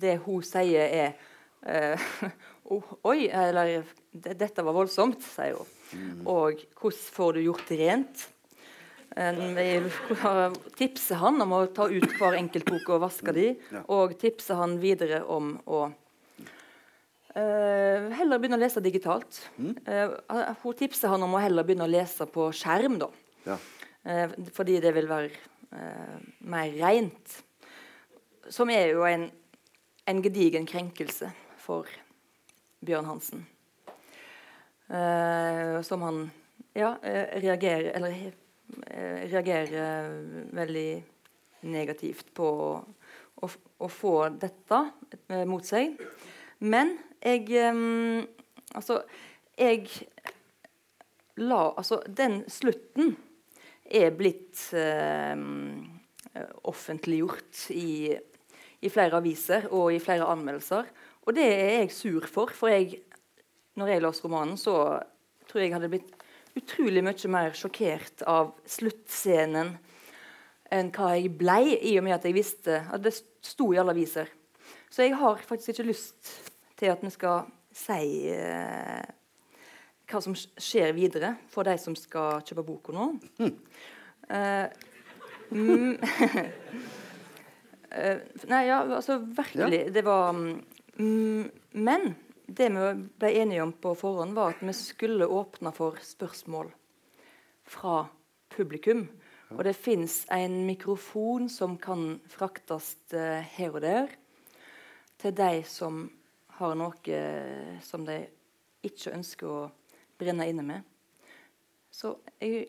det 0.01 0.15
hun 0.25 0.43
sier, 0.47 0.87
er 0.89 1.13
uh, 1.69 2.31
«Oh, 2.71 2.83
Oi, 3.11 3.27
eller 3.29 3.83
«Det- 4.13 4.39
Dette 4.41 4.63
var 4.65 4.73
voldsomt, 4.77 5.21
sier 5.27 5.57
hun. 5.59 5.67
Mm. 5.95 6.27
Og 6.31 6.63
hvordan 6.81 7.07
får 7.17 7.33
du 7.37 7.41
gjort 7.47 7.67
det 7.71 7.81
rent? 7.81 8.29
Vi 9.11 9.69
tipser 10.79 11.19
han 11.19 11.43
om 11.43 11.57
å 11.57 11.65
ta 11.75 11.89
ut 11.91 12.13
hver 12.15 12.37
enkelt 12.39 12.69
bok 12.69 12.93
og 12.95 13.03
vaske 13.09 13.35
de, 13.35 13.49
og 13.91 14.15
tipser 14.21 14.61
han 14.61 14.77
videre 14.83 15.25
om 15.27 15.57
å 15.67 15.89
Uh, 17.31 18.11
heller 18.19 18.41
begynne 18.43 18.57
å 18.59 18.61
lese 18.61 18.81
digitalt. 18.83 19.37
Mm. 19.55 19.75
Uh, 19.87 20.49
hun 20.65 20.75
tipser 20.75 21.13
han 21.13 21.23
om 21.23 21.37
å 21.39 21.43
heller 21.43 21.67
begynne 21.67 21.87
å 21.87 21.91
lese 21.91 22.27
på 22.27 22.49
skjerm. 22.57 22.97
da. 22.99 23.07
Ja. 23.45 23.59
Uh, 24.03 24.35
fordi 24.57 24.81
det 24.83 24.91
vil 24.97 25.11
være 25.11 25.31
mer 26.51 26.73
rent. 26.75 27.37
Som 28.51 28.73
er 28.75 28.89
jo 28.91 29.05
en, 29.07 29.29
en 30.11 30.23
gedigen 30.25 30.65
krenkelse 30.67 31.29
for 31.63 31.87
Bjørn 32.83 33.07
Hansen. 33.07 33.45
Eh, 34.91 35.81
som 35.87 36.03
han 36.03 36.31
ja, 36.75 36.97
eh, 37.03 37.41
reagerer 37.41 37.93
Eller 37.95 38.33
eh, 38.91 39.29
reagerer 39.31 40.09
veldig 40.51 41.03
negativt 41.61 42.33
på 42.35 42.49
å, 43.41 43.51
å 43.79 43.89
få 43.89 44.15
dette 44.35 44.81
mot 45.47 45.65
seg. 45.67 45.95
Men 46.59 46.97
jeg 47.21 47.61
Altså, 48.75 49.01
jeg 49.59 49.87
la 51.43 51.61
Altså, 51.77 52.01
den 52.07 52.41
slutten 52.51 53.15
er 53.85 54.11
blitt 54.15 54.71
eh, 54.79 55.37
offentliggjort 56.71 57.67
i, 57.75 58.17
i 58.81 58.91
flere 58.93 59.19
aviser 59.19 59.67
og 59.71 59.91
i 59.95 60.03
flere 60.03 60.29
anmeldelser. 60.31 60.91
Og 61.27 61.37
det 61.37 61.47
er 61.47 61.73
jeg 61.81 61.95
sur 61.95 62.27
for, 62.31 62.53
for 62.55 62.73
jeg, 62.73 63.03
når 63.81 63.95
jeg 63.95 64.05
leste 64.05 64.27
romanen, 64.27 64.59
så 64.61 64.75
tror 65.49 65.63
jeg 65.63 65.71
jeg 65.71 65.77
hadde 65.79 65.93
blitt 65.93 66.13
utrolig 66.59 67.03
mye 67.07 67.31
mer 67.33 67.55
sjokkert 67.57 68.25
av 68.29 68.53
sluttscenen 68.69 69.77
enn 70.71 70.91
hva 70.95 71.15
jeg 71.17 71.33
blei, 71.39 71.77
i 71.91 71.97
og 71.99 72.07
med 72.07 72.15
at 72.19 72.27
jeg 72.29 72.37
visste 72.37 72.83
at 72.87 73.03
det 73.03 73.15
sto 73.17 73.73
i 73.75 73.81
alle 73.81 73.95
aviser. 73.95 74.31
Så 74.91 75.07
jeg 75.07 75.17
har 75.19 75.43
faktisk 75.47 75.75
ikke 75.75 75.89
lyst 75.91 76.31
til 76.79 76.93
at 76.93 77.03
vi 77.03 77.11
skal 77.15 77.49
si 77.75 78.31
eh, 78.31 79.03
hva 80.11 80.21
som 80.23 80.35
skjer 80.35 80.95
videre 80.97 81.37
for 81.51 81.67
de 81.67 81.77
som 81.79 81.95
skal 81.99 82.43
kjøpe 82.47 82.67
boka 82.67 82.95
nå. 82.95 83.07
Eh, 84.31 84.67
mm, 85.51 85.93
uh, 87.99 88.19
nei, 88.51 88.63
ja, 88.69 88.81
altså 88.87 89.21
virkelig. 89.23 89.85
Det 89.95 90.05
var 90.07 90.33
mm, 90.35 91.51
Men 91.73 92.13
det 92.51 92.69
vi 92.75 92.87
ble 93.21 93.31
enige 93.43 93.63
om 93.63 93.73
på 93.73 93.95
forhånd, 93.99 94.35
var 94.35 94.55
at 94.55 94.63
vi 94.65 94.75
skulle 94.77 95.27
åpne 95.27 95.73
for 95.75 95.99
spørsmål 96.03 96.73
fra 97.71 98.03
publikum. 98.51 99.07
Og 99.55 99.65
det 99.67 99.75
fins 99.79 100.23
en 100.31 100.63
mikrofon 100.67 101.49
som 101.51 101.77
kan 101.79 102.21
fraktes 102.31 102.95
eh, 103.15 103.43
her 103.57 103.75
og 103.75 103.83
der 103.83 104.13
til 105.21 105.35
de 105.37 105.63
som 105.69 106.05
har 106.61 106.77
noe 106.79 107.17
eh, 107.17 107.81
som 107.85 108.07
de 108.07 108.21
ikke 108.87 109.15
ønsker 109.17 109.51
å 109.51 109.61
brenne 110.21 110.47
inne 110.51 110.65
med. 110.67 110.87
Så 111.91 112.15
jeg 112.41 112.69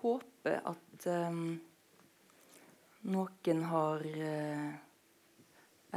håper 0.00 0.60
at 0.68 1.06
um, 1.08 1.56
noen 3.10 3.64
har 3.70 4.04
uh, 4.04 4.70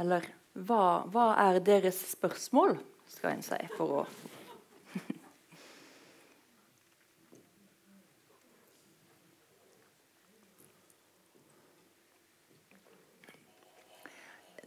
Eller 0.00 0.26
hva, 0.54 1.04
hva 1.06 1.26
er 1.38 1.60
deres 1.62 2.00
spørsmål, 2.10 2.76
skal 3.14 3.36
en 3.36 3.44
si, 3.46 3.60
for 3.76 4.00
å 4.02 4.06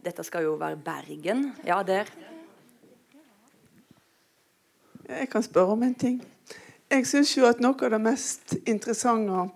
Dette 0.08 0.22
skal 0.24 0.46
jo 0.46 0.54
være 0.56 0.78
Bergen. 0.80 1.50
Ja, 1.66 1.82
der. 1.82 2.08
Jeg 5.08 5.28
kan 5.28 5.42
spørre 5.42 5.74
om 5.74 5.82
en 5.82 5.94
ting. 5.94 6.22
Jeg 6.88 7.04
syns 7.04 7.34
jo 7.36 7.44
at 7.44 7.60
noe 7.60 7.76
av 7.84 7.92
det 7.92 8.00
mest 8.00 8.54
interessante 8.62 9.48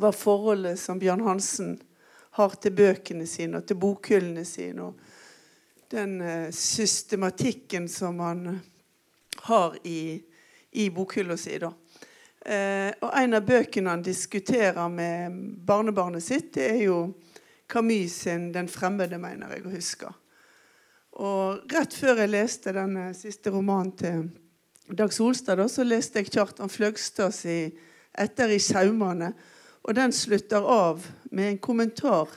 var 0.00 0.16
forholdet 0.16 0.80
som 0.82 0.98
Bjørn 0.98 1.22
Hansen 1.28 1.76
har 2.34 2.56
til 2.58 2.74
bøkene 2.74 3.26
sine 3.30 3.60
og 3.60 3.68
til 3.68 3.78
bokhyllene 3.78 4.42
sine. 4.48 4.88
Og 4.88 5.13
den 5.90 6.20
eh, 6.20 6.50
systematikken 6.50 7.88
som 7.88 8.20
han 8.20 8.60
har 9.36 9.76
i, 9.86 10.22
i 10.70 10.90
bokhylla 10.90 11.36
si. 11.36 11.58
da. 11.58 11.72
Eh, 12.44 12.92
og 13.00 13.10
en 13.16 13.34
av 13.34 13.46
bøkene 13.46 13.90
han 13.90 14.04
diskuterer 14.04 14.88
med 14.92 15.36
barnebarnet 15.64 16.24
sitt, 16.24 16.52
det 16.54 16.70
er 16.70 16.82
jo 16.84 16.98
Camus 17.66 18.12
sin 18.12 18.52
'Den 18.52 18.68
fremmede', 18.68 19.18
mener 19.18 19.54
jeg 19.54 19.66
å 19.66 19.72
huske. 19.72 20.12
Og 21.12 21.72
rett 21.72 21.94
før 21.94 22.20
jeg 22.20 22.30
leste 22.30 22.72
den 22.72 23.14
siste 23.14 23.50
romanen 23.50 23.92
til 23.96 24.30
Dag 24.92 25.12
Solstad, 25.12 25.56
da, 25.56 25.68
så 25.68 25.84
leste 25.84 26.20
jeg 26.20 26.30
Kjartan 26.30 26.68
Fløgstad 26.68 27.32
si 27.32 27.72
'Etter 28.12 28.52
i 28.52 28.58
saumane'. 28.58 29.32
Og 29.82 29.94
den 29.94 30.12
slutter 30.12 30.60
av 30.60 31.06
med 31.30 31.48
en 31.48 31.58
kommentar 31.58 32.28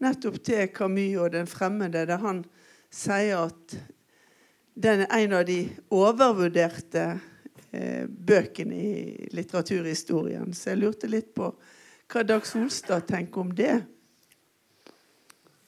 nettopp 0.00 0.42
til 0.44 0.68
Camus 0.68 1.18
og 1.18 1.32
'Den 1.32 1.46
fremmede', 1.46 2.06
der 2.06 2.16
han 2.16 2.44
sier 2.92 3.46
at 3.48 3.76
den 4.74 5.04
er 5.04 5.14
en 5.18 5.36
av 5.36 5.46
de 5.48 5.58
overvurderte 5.92 7.04
eh, 7.72 8.04
bøkene 8.08 8.76
i 8.76 9.30
litteraturhistorien. 9.36 10.52
Så 10.56 10.72
jeg 10.72 10.82
lurte 10.82 11.10
litt 11.10 11.32
på 11.36 11.52
hva 12.12 12.24
Dag 12.28 12.44
Solstad 12.48 13.06
tenker 13.08 13.44
om 13.44 13.52
det. 13.56 13.74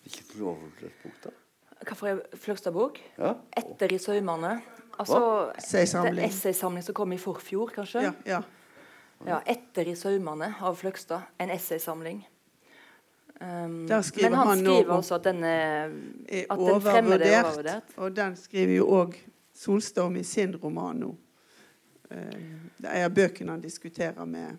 Ikke 0.04 0.38
noe 0.38 0.54
overvurdert 0.54 1.00
bok, 1.04 1.16
da. 1.24 1.34
Hva 1.84 1.96
for 1.98 2.08
en 2.08 2.20
Fløgstad-bok? 2.40 3.00
Ja. 3.18 3.34
'Etter 3.56 3.92
i 3.92 3.98
søymene'. 3.98 4.60
Altså, 4.98 5.52
Essaysamling. 5.58 6.82
som 6.82 6.94
kom 6.94 7.12
i 7.12 7.18
forfjor, 7.18 7.72
kanskje? 7.74 8.02
Ja, 8.02 8.12
ja. 8.26 8.42
Ja, 9.26 9.40
'Etter 9.46 9.88
i 9.88 9.94
søymene' 9.94 10.54
av 10.60 10.76
Fløgstad. 10.76 11.20
En 11.38 11.50
essaysamling. 11.50 12.24
Um, 13.40 13.86
Der 13.88 14.00
skriver 14.02 14.30
men 14.30 14.38
han 14.38 14.48
han 14.48 14.58
skriver 14.58 14.88
nå 14.88 14.94
altså 14.96 15.14
at 15.14 15.24
den, 15.24 15.44
er, 15.44 15.90
er 16.28 16.44
at 16.50 16.58
den 16.58 16.80
fremmede 16.80 17.24
er 17.24 17.42
overvurdert. 17.42 17.44
overvurdert. 17.44 17.96
Og 17.96 18.16
den 18.16 18.36
skriver 18.36 18.76
jo 18.76 18.86
òg 19.02 19.16
Solstorm 19.54 20.16
i 20.16 20.22
sin 20.22 20.54
roman 20.62 20.96
nå. 21.02 21.10
Eh, 22.10 22.18
Det 22.78 22.90
er 22.90 23.08
bøkene 23.08 23.50
han 23.52 23.60
diskuterer 23.60 24.24
med 24.24 24.56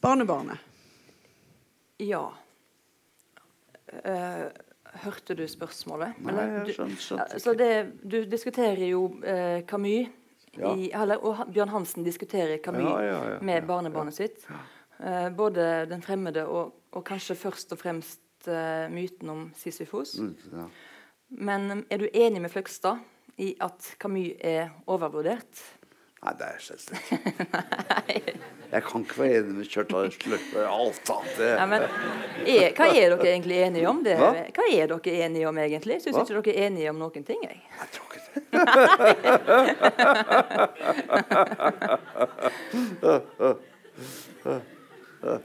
barnebarnet. 0.00 0.58
Ja. 1.98 2.32
Eh, 4.04 4.46
hørte 5.04 5.34
du 5.34 5.44
spørsmålet? 5.48 6.18
Nei, 6.20 6.32
Eller, 6.32 6.52
jeg 6.58 6.66
du, 6.66 6.72
skjønte, 6.76 7.00
skjønte 7.02 7.40
så 7.40 7.54
det, 7.58 7.70
du 8.02 8.18
diskuterer 8.30 8.86
jo 8.90 9.06
eh, 9.24 9.64
Camus, 9.66 10.08
Ja. 10.56 10.70
i, 10.78 10.90
eller, 10.94 11.18
og 11.26 11.48
Bjørn 11.50 11.68
Hansen 11.72 12.04
diskuterer 12.06 12.58
Camus 12.62 12.84
Ja, 12.86 13.00
ja, 13.02 13.14
ja, 13.32 13.38
med 13.42 13.56
ja, 13.62 13.66
barnebarnet 13.66 14.14
sitt. 14.14 14.44
Eh, 15.02 15.28
både 15.34 15.86
den 15.90 16.02
fremmede 16.02 16.44
og, 16.46 16.72
og 16.94 17.04
kanskje 17.06 17.36
først 17.38 17.72
og 17.74 17.80
fremst 17.80 18.48
uh, 18.48 18.86
myten 18.92 19.30
om 19.30 19.46
Sisyfos. 19.58 20.14
Mm, 20.18 20.36
ja. 20.52 20.66
Men 21.34 21.70
eh, 21.70 21.78
er 21.90 21.98
du 21.98 22.08
enig 22.12 22.42
med 22.44 22.52
Fløgstad 22.52 22.96
i 23.42 23.54
at 23.62 23.96
Camus 23.98 24.36
er 24.44 24.68
overvurdert? 24.86 25.62
Nei, 26.24 26.32
det 26.38 26.44
er 26.46 26.52
jeg 26.56 26.62
selvsagt 26.64 27.12
ikke. 27.12 28.34
jeg 28.74 28.82
kan 28.86 29.02
ikke 29.04 29.18
være 29.18 29.34
enig 29.40 29.54
med 29.58 29.66
Kjartan 29.68 30.12
Sløkke 30.14 30.58
og 30.62 30.66
alt 30.78 31.10
annet. 31.14 31.38
Ja, 31.44 31.66
men, 31.68 31.80
er, 31.82 32.68
hva 32.78 32.86
er 32.88 33.08
dere 33.12 33.28
egentlig 33.32 33.56
enige 33.66 33.88
om? 33.90 33.98
Det? 34.06 34.14
Hva? 34.20 34.30
hva 34.56 34.64
er 34.70 34.86
dere 34.94 35.10
enige 35.26 35.46
om 35.50 35.56
egentlig? 35.60 35.96
Syns 36.04 36.16
ikke 36.22 36.34
dere 36.38 36.54
er 36.54 36.58
enige 36.70 36.88
om 36.94 36.98
noen 37.02 37.24
ting? 37.26 37.40
Jeg, 37.44 37.56
jeg 37.80 37.88
tror 37.98 38.08
ikke 38.14 38.22
det. 38.24 38.40
Nei 45.24 45.38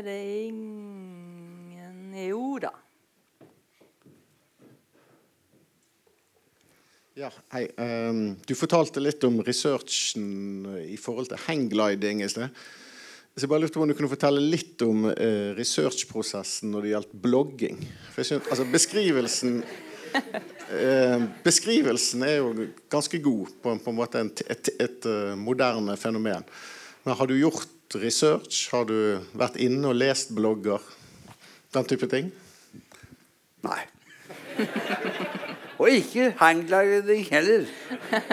er 0.00 0.02
det 0.02 0.46
ingen 0.46 2.14
Jo 2.28 2.58
da. 2.62 2.70
Ja, 7.18 7.28
hei. 7.52 7.66
Um, 7.76 8.36
du 8.46 8.54
fortalte 8.54 9.02
litt 9.02 9.24
om 9.26 9.42
researchen 9.44 10.64
i 10.86 10.96
forhold 10.96 11.28
til 11.28 11.42
hanggliding 11.48 12.22
i 12.22 12.28
sted. 12.30 12.48
Så 13.36 13.46
jeg 13.46 13.50
bare 13.52 13.62
lurte 13.62 13.78
på 13.78 13.84
om 13.84 13.88
du 13.88 13.94
kunne 13.96 14.10
fortelle 14.10 14.42
litt 14.42 14.82
om 14.82 15.06
eh, 15.12 15.52
researchprosessen 15.56 16.72
når 16.74 16.82
det 16.82 16.90
gjaldt 16.94 17.12
blogging. 17.22 17.78
For 18.10 18.20
jeg 18.20 18.28
synes, 18.30 18.48
altså 18.50 18.66
Beskrivelsen 18.72 19.60
eh, 20.74 21.22
Beskrivelsen 21.44 22.24
er 22.26 22.40
jo 22.40 22.66
ganske 22.90 23.22
god 23.22 23.54
på, 23.62 23.76
på 23.84 23.94
en 23.94 23.98
måte 24.00 24.24
et, 24.26 24.42
et, 24.50 24.72
et 24.82 25.08
uh, 25.08 25.38
moderne 25.38 25.94
fenomen. 25.96 26.44
Men 27.06 27.16
har 27.16 27.30
du 27.30 27.36
gjort 27.38 27.96
research? 28.02 28.66
Har 28.74 28.84
du 28.90 29.22
vært 29.32 29.56
inne 29.62 29.88
og 29.88 29.96
lest 29.96 30.34
blogger? 30.36 30.82
Den 31.70 31.86
type 31.86 32.10
ting? 32.10 32.32
Nei. 33.64 33.82
Og 35.80 35.88
ikke 35.94 36.32
hanggliding 36.36 37.24
heller. 37.30 37.70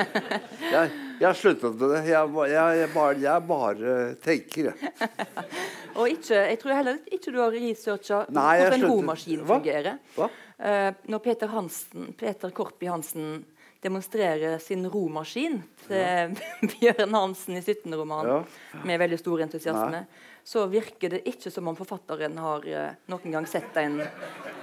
Jeg, 0.73 0.89
jeg 1.17 1.27
har 1.27 1.37
sluttet 1.37 1.73
med 1.79 1.89
det. 1.95 2.01
Jeg, 2.11 2.31
jeg, 2.51 2.77
jeg, 2.81 2.89
bare, 2.93 3.17
jeg 3.23 3.45
bare 3.49 3.97
tenker, 4.23 4.69
jeg. 4.69 5.09
Og 5.97 6.11
ikke, 6.13 6.35
jeg 6.35 6.59
tror 6.61 6.77
heller 6.77 6.97
ikke 7.09 7.33
du 7.33 7.39
har 7.41 7.53
researcha 7.55 8.19
hvordan 8.29 8.75
en 8.77 8.85
romaskin 8.91 9.45
fungerer. 9.49 9.97
Hva? 10.17 10.29
Uh, 10.57 10.89
når 11.09 11.21
Peter, 11.25 11.49
Hansen, 11.53 12.11
Peter 12.17 12.53
Korpi 12.53 12.89
Hansen 12.89 13.39
demonstrerer 13.81 14.57
sin 14.61 14.85
romaskin 14.89 15.59
til 15.87 16.37
Bjørn 16.77 17.17
Hansen 17.17 17.57
i 17.57 17.61
17-romanen 17.61 18.31
Ja. 18.31 18.81
med 18.85 19.01
veldig 19.01 19.19
stor 19.21 19.41
entusiasme, 19.45 20.05
så 20.47 20.63
virker 20.71 21.17
det 21.17 21.23
ikke 21.29 21.51
som 21.53 21.67
om 21.69 21.77
forfatteren 21.77 22.37
har 22.41 22.65
uh, 22.69 22.95
noen 23.09 23.37
gang 23.37 23.49
sett 23.49 23.77
en 23.81 23.99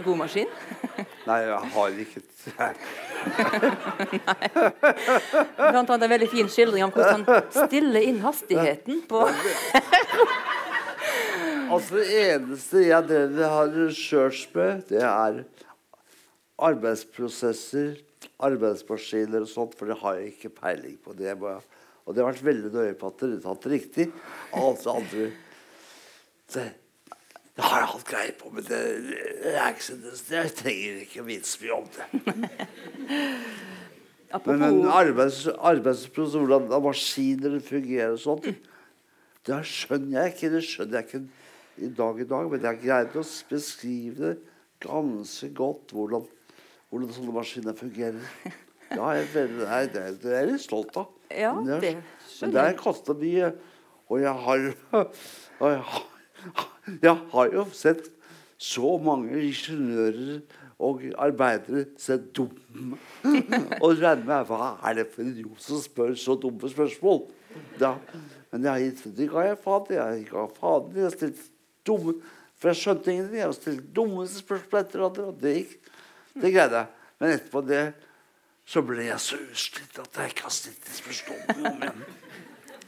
romaskin. 0.07 0.50
Nei, 1.24 1.38
jeg 1.40 1.68
har 1.74 1.98
ikke 2.04 2.20
Nei. 2.60 2.74
Blant 5.56 5.88
annet 5.88 6.04
en 6.04 6.12
veldig 6.12 6.28
fin 6.32 6.50
skildring 6.52 6.84
om 6.84 6.92
hvordan 6.92 7.24
han 7.24 7.46
stiller 7.54 8.04
inn 8.04 8.20
hastigheten 8.24 9.00
på 9.08 9.22
Altså, 11.72 11.96
det 11.96 12.08
eneste 12.20 12.82
jeg 12.84 13.08
drev 13.08 13.38
har 13.50 13.72
research 13.72 14.44
med, 14.54 14.84
det 14.90 15.00
er 15.00 15.40
arbeidsprosesser, 16.68 17.96
arbeidsmaskiner 18.44 19.42
og 19.42 19.50
sånt, 19.50 19.74
for 19.78 19.88
det 19.90 19.96
har 20.02 20.20
jeg 20.20 20.34
ikke 20.34 20.52
peiling 20.60 21.00
på. 21.02 21.16
Det 21.16 21.32
må 21.40 21.54
jeg, 21.54 21.64
og 22.04 22.14
det 22.14 22.22
har 22.22 22.30
vært 22.30 22.46
veldig 22.46 22.70
nøye 22.76 22.94
på 23.00 23.10
at 23.10 23.24
dere 23.24 23.40
har 23.40 23.44
tatt 23.48 23.64
det 23.64 23.74
riktig. 23.74 24.06
Altså, 24.60 24.98
aldri... 25.00 25.30
andre 26.52 26.84
det, 27.55 27.62
har 27.62 27.84
jeg 27.84 27.90
hatt 27.92 28.09
greie 28.09 28.32
på, 28.38 28.50
men 28.50 28.64
det, 28.66 28.80
så, 29.78 29.96
det, 30.02 30.14
jeg 30.34 30.55
trenger 30.59 31.02
ikke 31.05 31.22
å 31.22 31.26
vite 31.28 31.46
så 31.48 31.62
mye 31.62 31.76
om 31.78 31.88
det. 31.94 32.07
Men, 34.34 34.59
men 34.59 34.80
arbeids, 34.90 35.44
arbeidsprosess, 35.46 36.40
hvordan 36.42 36.64
maskiner 36.82 37.52
fungerer 37.62 38.16
og 38.16 38.18
sånt, 38.18 38.48
det 39.46 39.59
skjønner 39.70 40.24
jeg 40.24 40.32
ikke. 40.32 40.50
Det 40.57 40.62
skjønner 40.66 40.96
jeg 40.98 41.07
ikke 41.07 41.20
i 41.86 41.90
dag 41.94 42.18
i 42.18 42.26
dag, 42.32 42.48
men 42.50 42.66
jeg 42.66 42.80
greide 42.82 43.20
å 43.20 43.24
beskrive 43.52 44.32
det 44.32 44.32
ganske 44.82 45.50
godt 45.55 45.94
hvordan, 45.94 46.26
hvordan 46.90 47.14
sånne 47.14 47.36
maskiner 47.36 47.78
fungerer. 47.78 48.26
Ja, 48.90 49.12
jeg 49.20 49.30
nei, 49.61 49.80
det, 49.94 50.05
det 50.22 50.32
er 50.32 50.42
jeg 50.42 50.50
litt 50.50 50.66
stolt 50.66 50.98
av. 50.98 51.09
Ja, 51.30 51.55
Men 51.55 51.70
det 51.70 51.94
Men 51.94 52.02
skjønner 52.26 52.59
det 52.59 52.66
har 52.66 52.76
kosta 52.82 53.16
mye. 53.22 53.52
Og 54.11 54.20
jeg 54.20 54.34
har 54.48 54.66
og 55.62 55.68
jeg, 55.70 55.84
har- 55.94 56.73
jeg 57.03 57.16
har 57.32 57.51
jo 57.53 57.64
sett 57.76 58.11
så 58.61 58.95
mange 59.03 59.32
ingeniører 59.49 60.43
og 60.85 61.03
arbeidere 61.22 61.85
se 62.01 62.16
dumme 62.35 62.99
Og 63.85 64.01
regner 64.01 64.24
med 64.26 64.47
hva 64.49 64.74
er 64.85 64.99
det 64.99 65.09
for 65.12 65.22
en 65.24 65.32
idiot 65.32 65.62
som 65.62 65.82
spør 65.82 66.14
så 66.18 66.37
dumme 66.41 66.70
spørsmål? 66.70 67.22
Da, 67.78 67.95
men 68.51 68.66
jeg 68.66 68.89
gitt 68.89 69.18
det 69.18 69.28
ga 69.30 69.45
jeg 69.49 69.61
fader. 69.62 70.01
Jeg 70.01 70.26
ga 70.30 70.47
fader. 70.59 71.05
Jeg 71.05 71.14
stilte 71.14 71.47
dumme 71.87 72.16
For 72.59 72.70
jeg 72.70 72.80
skjønte 72.80 73.12
ingenting. 73.12 73.39
Jeg 73.39 73.49
har 73.49 73.57
stilt 73.57 73.87
dummeste 73.97 74.43
spørsmål 74.43 74.80
etter 74.80 75.01
hverandre, 75.01 75.28
og 75.30 75.41
det 75.43 75.55
gikk. 75.59 75.72
Det 76.35 76.51
greide 76.55 76.82
jeg. 76.82 77.11
Men 77.20 77.35
etterpå 77.35 77.62
det 77.66 77.85
så 78.64 78.80
ble 78.87 79.05
jeg 79.05 79.20
så 79.20 79.37
utslitt 79.37 79.99
at 80.01 80.18
jeg 80.18 80.32
ikke 80.32 80.47
har 80.47 80.55
stilt 80.55 80.93
spørsmål 80.99 81.66
om 81.72 81.82
igjen. 81.85 82.05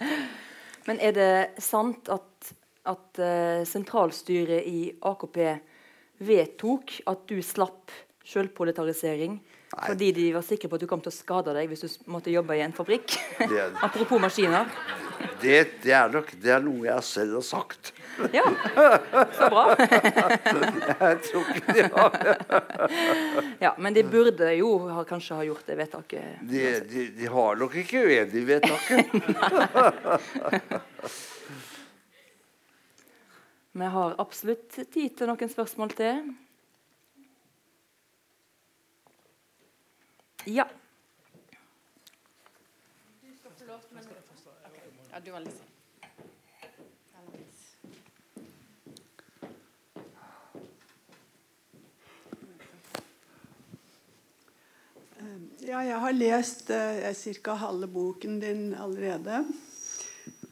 Men 0.87 1.03
er 1.03 1.17
det 1.17 1.63
sant 1.65 2.09
at, 2.15 2.53
at 2.87 3.21
uh, 3.23 3.63
sentralstyret 3.69 4.67
i 4.67 4.91
AKP 5.11 5.41
vedtok 6.27 7.01
at 7.13 7.27
du 7.29 7.41
slapp 7.45 7.93
sjølproletarisering 8.27 9.41
fordi 9.87 10.13
de 10.13 10.33
var 10.33 10.45
sikre 10.47 10.71
på 10.71 10.79
at 10.79 10.85
du 10.85 10.89
kom 10.89 11.03
til 11.03 11.11
å 11.11 11.15
skade 11.15 11.53
deg 11.57 11.69
hvis 11.69 11.83
du 11.83 11.89
måtte 12.11 12.31
jobbe 12.33 12.57
i 12.57 12.63
en 12.65 12.75
fabrikk? 12.75 13.19
Det 13.39 13.65
Apropos 13.87 14.21
maskiner. 14.23 14.71
Det, 15.41 15.83
det 15.83 15.93
er 15.97 16.09
nok 16.13 16.31
det 16.41 16.53
er 16.55 16.63
noe 16.65 16.87
jeg 16.87 17.03
selv 17.05 17.39
har 17.39 17.45
sagt. 17.45 17.93
Ja, 18.33 18.45
så 19.37 19.49
bra. 19.53 19.65
Jeg 19.77 21.19
tror 21.27 21.51
ikke 21.53 21.75
de 21.77 21.83
har 21.93 22.11
Ja, 23.67 23.75
Men 23.77 23.97
de 23.97 24.05
burde 24.09 24.53
jo 24.57 24.71
ha, 24.89 25.05
kanskje 25.09 25.37
ha 25.37 25.45
gjort 25.45 25.69
det 25.69 25.77
vedtaket. 25.83 26.41
De, 26.41 26.63
de, 26.89 27.07
de 27.19 27.33
har 27.33 27.61
nok 27.61 27.77
ikke 27.83 28.07
uenig 28.07 28.41
i 28.41 28.47
vedtaket. 28.49 29.05
Vi 33.77 33.85
har 33.85 34.15
absolutt 34.19 34.71
tid 34.73 35.11
til 35.19 35.29
noen 35.29 35.51
spørsmål 35.53 35.91
til. 35.93 36.31
Ja. 40.49 40.65
Ja, 45.13 45.21
du 45.21 45.31
lyst. 45.45 45.63
Ja, 55.67 55.85
jeg 55.85 56.01
har 56.01 56.17
lest 56.17 56.71
eh, 56.71 57.13
ca. 57.45 57.61
halve 57.61 57.93
boken 57.93 58.41
din 58.41 58.75
allerede. 58.75 59.45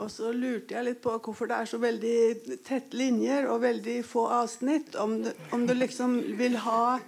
Og 0.03 0.11
så 0.11 0.33
lurte 0.35 0.75
jeg 0.75 0.87
litt 0.89 1.03
på 1.05 1.13
hvorfor 1.23 1.51
det 1.51 1.59
er 1.61 1.71
så 1.71 1.79
veldig 1.83 2.19
tette 2.67 2.99
linjer 2.99 3.47
og 3.51 3.63
veldig 3.63 3.99
få 4.07 4.27
avsnitt. 4.41 4.97
Om 4.99 5.21
du, 5.23 5.31
om 5.55 5.67
du 5.67 5.75
liksom 5.77 6.17
vil 6.39 6.59
ha 6.65 6.99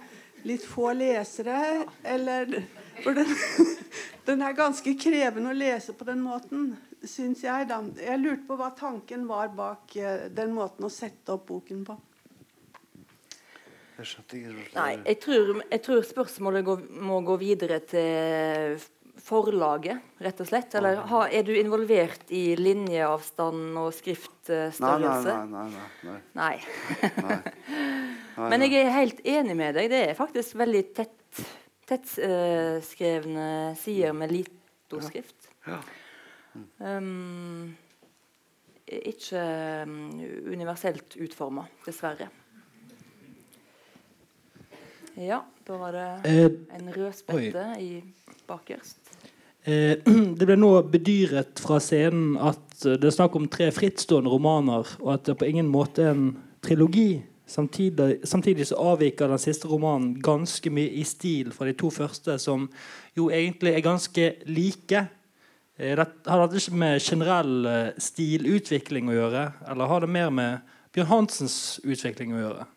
litt 0.47 0.65
få 0.65 0.93
lesere, 0.95 1.85
eller 2.03 2.61
For 3.03 3.13
den, 3.13 3.29
den 4.29 4.41
er 4.41 4.55
ganske 4.57 4.95
krevende 4.97 5.51
å 5.51 5.57
lese 5.57 5.93
på 5.93 6.07
den 6.07 6.23
måten, 6.25 6.71
syns 7.05 7.43
jeg. 7.45 7.67
da. 7.69 7.77
Jeg 8.01 8.21
lurte 8.23 8.47
på 8.47 8.57
hva 8.57 8.71
tanken 8.73 9.27
var 9.29 9.51
bak 9.53 9.93
eh, 10.01 10.27
den 10.33 10.55
måten 10.55 10.87
å 10.87 10.89
sette 10.89 11.35
opp 11.35 11.45
boken 11.51 11.83
på. 11.85 11.97
Jeg 13.97 14.09
skjønte 14.11 14.37
ikke. 14.37 14.55
Nei, 14.75 14.91
jeg 15.03 15.19
tror, 15.21 15.53
jeg 15.71 15.83
tror 15.85 16.03
spørsmålet 16.05 16.65
går, 16.65 16.83
må 17.05 17.21
gå 17.25 17.37
videre 17.41 17.79
til 17.85 18.81
forlaget, 19.27 19.99
rett 20.23 20.39
og 20.43 20.47
slett. 20.49 20.75
Eller 20.79 21.01
ha, 21.09 21.21
er 21.27 21.43
du 21.47 21.51
involvert 21.59 22.29
i 22.31 22.55
linjeavstand 22.59 23.75
og 23.75 23.75
Nei, 23.75 23.83
nei, 23.83 23.97
skriftstørrelse? 23.99 25.35
nei. 25.51 25.65
nei, 25.67 25.83
nei, 26.07 26.19
Nei. 26.39 26.57
nei. 27.27 27.39
Men 28.53 28.63
jeg 28.67 28.79
er 28.85 28.93
helt 28.95 29.19
enig 29.27 29.55
med 29.59 29.75
deg. 29.79 29.89
Det 29.91 30.01
er 30.11 30.17
faktisk 30.17 30.55
veldig 30.63 30.83
tett 30.97 31.43
tettskrevne 31.87 33.45
sider 33.79 34.11
med 34.11 34.33
litoskrift. 34.35 35.45
Ja. 35.67 35.77
Um, 36.83 37.69
ikke 38.87 39.39
um, 39.87 39.93
universelt 40.51 41.15
utforma, 41.23 41.63
dessverre. 41.85 42.27
Ja, 45.17 45.39
da 45.65 45.77
var 45.79 45.95
det 45.95 46.07
Eh, 46.27 46.51
en 46.77 46.91
rødspette 46.93 47.63
i 47.81 48.03
bakerst. 48.51 49.06
Eh, 49.67 49.99
det 50.39 50.47
ble 50.47 50.57
nå 50.57 50.71
bedyret 50.91 51.61
fra 51.61 51.81
scenen 51.83 52.37
at 52.39 52.63
det 52.77 53.09
er 53.09 53.15
snakk 53.15 53.35
om 53.37 53.47
tre 53.49 53.71
frittstående 53.73 54.29
romaner, 54.29 54.85
og 55.01 55.15
at 55.15 55.25
det 55.27 55.37
på 55.39 55.47
ingen 55.49 55.69
måte 55.71 56.05
er 56.05 56.13
en 56.13 56.29
trilogi. 56.63 57.23
Samtidig, 57.47 58.19
samtidig 58.27 58.67
så 58.67 58.75
avviker 58.91 59.31
den 59.31 59.39
siste 59.39 59.69
romanen 59.71 60.17
ganske 60.21 60.69
mye 60.69 60.91
i 60.99 61.03
stil 61.07 61.53
fra 61.55 61.69
de 61.69 61.73
to 61.79 61.89
første, 61.93 62.35
som 62.43 62.67
jo 63.15 63.29
egentlig 63.31 63.71
er 63.73 63.85
ganske 63.85 64.25
like. 64.51 65.05
Eh, 65.77 65.93
det, 65.95 66.07
har 66.27 66.43
dette 66.43 66.59
ikke 66.59 66.81
med 66.83 66.99
generell 66.99 67.69
eh, 67.71 68.01
stilutvikling 68.03 69.07
å 69.09 69.15
gjøre, 69.15 69.45
eller 69.71 69.93
har 69.93 70.03
det 70.03 70.11
mer 70.11 70.33
med 70.33 70.73
Bjørn 70.91 71.11
Hansens 71.13 71.57
utvikling 71.87 72.35
å 72.35 72.43
gjøre? 72.43 72.67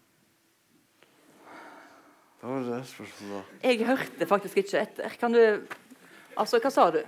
Hva 2.40 2.54
var 2.54 2.66
det 2.70 2.80
spørsmålet? 2.88 3.54
Jeg 3.66 3.84
hørte 3.90 4.26
faktisk 4.30 4.62
ikke 4.62 4.84
etter. 4.86 5.16
Kan 5.20 5.34
du 5.34 5.42
Altså, 6.36 6.60
hva 6.62 6.70
sa 6.70 6.90
du? 6.94 7.00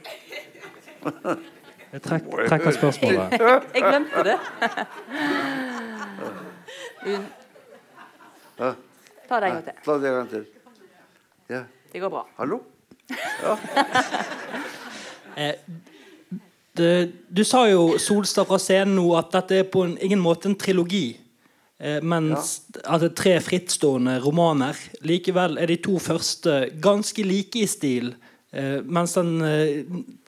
Jeg 1.92 2.00
trekk, 2.02 2.28
trekker 2.48 2.76
spørsmålet. 2.78 3.36
Jeg 3.76 3.82
glemte 3.84 4.22
det. 4.26 4.36
Ta 9.28 9.40
det 9.40 9.48
en 9.48 9.54
gang 9.54 9.64
til. 9.64 9.78
Ta 9.84 9.96
det 9.98 10.08
en 10.10 10.16
gang 10.16 10.28
til. 10.30 10.44
Ja. 11.52 11.62
Det 11.92 12.00
går 12.00 12.12
bra. 12.12 12.22
Hallo? 12.38 12.60
Ja. 13.42 13.56
det, 16.78 16.92
du 17.28 17.44
sa 17.44 17.66
jo 17.68 17.98
Solstad 18.00 18.48
fra 18.48 18.58
scenen 18.62 18.96
nå 18.96 19.10
at 19.18 19.32
dette 19.34 19.60
er 19.60 19.68
på 19.68 19.84
en, 19.84 19.98
ingen 20.00 20.22
måte 20.22 20.48
en 20.48 20.56
trilogi. 20.56 21.18
Eh, 21.82 21.98
mens 22.00 22.62
at 22.84 23.02
det 23.02 23.10
er 23.10 23.16
tre 23.18 23.34
frittstående 23.44 24.16
romaner. 24.22 24.78
Likevel 25.04 25.58
er 25.60 25.68
de 25.68 25.80
to 25.82 25.98
første 26.00 26.70
ganske 26.80 27.24
like 27.26 27.58
i 27.58 27.68
stil. 27.68 28.14
Eh, 28.52 28.82
mens 28.84 29.14
den 29.16 29.40
eh, 29.40 29.84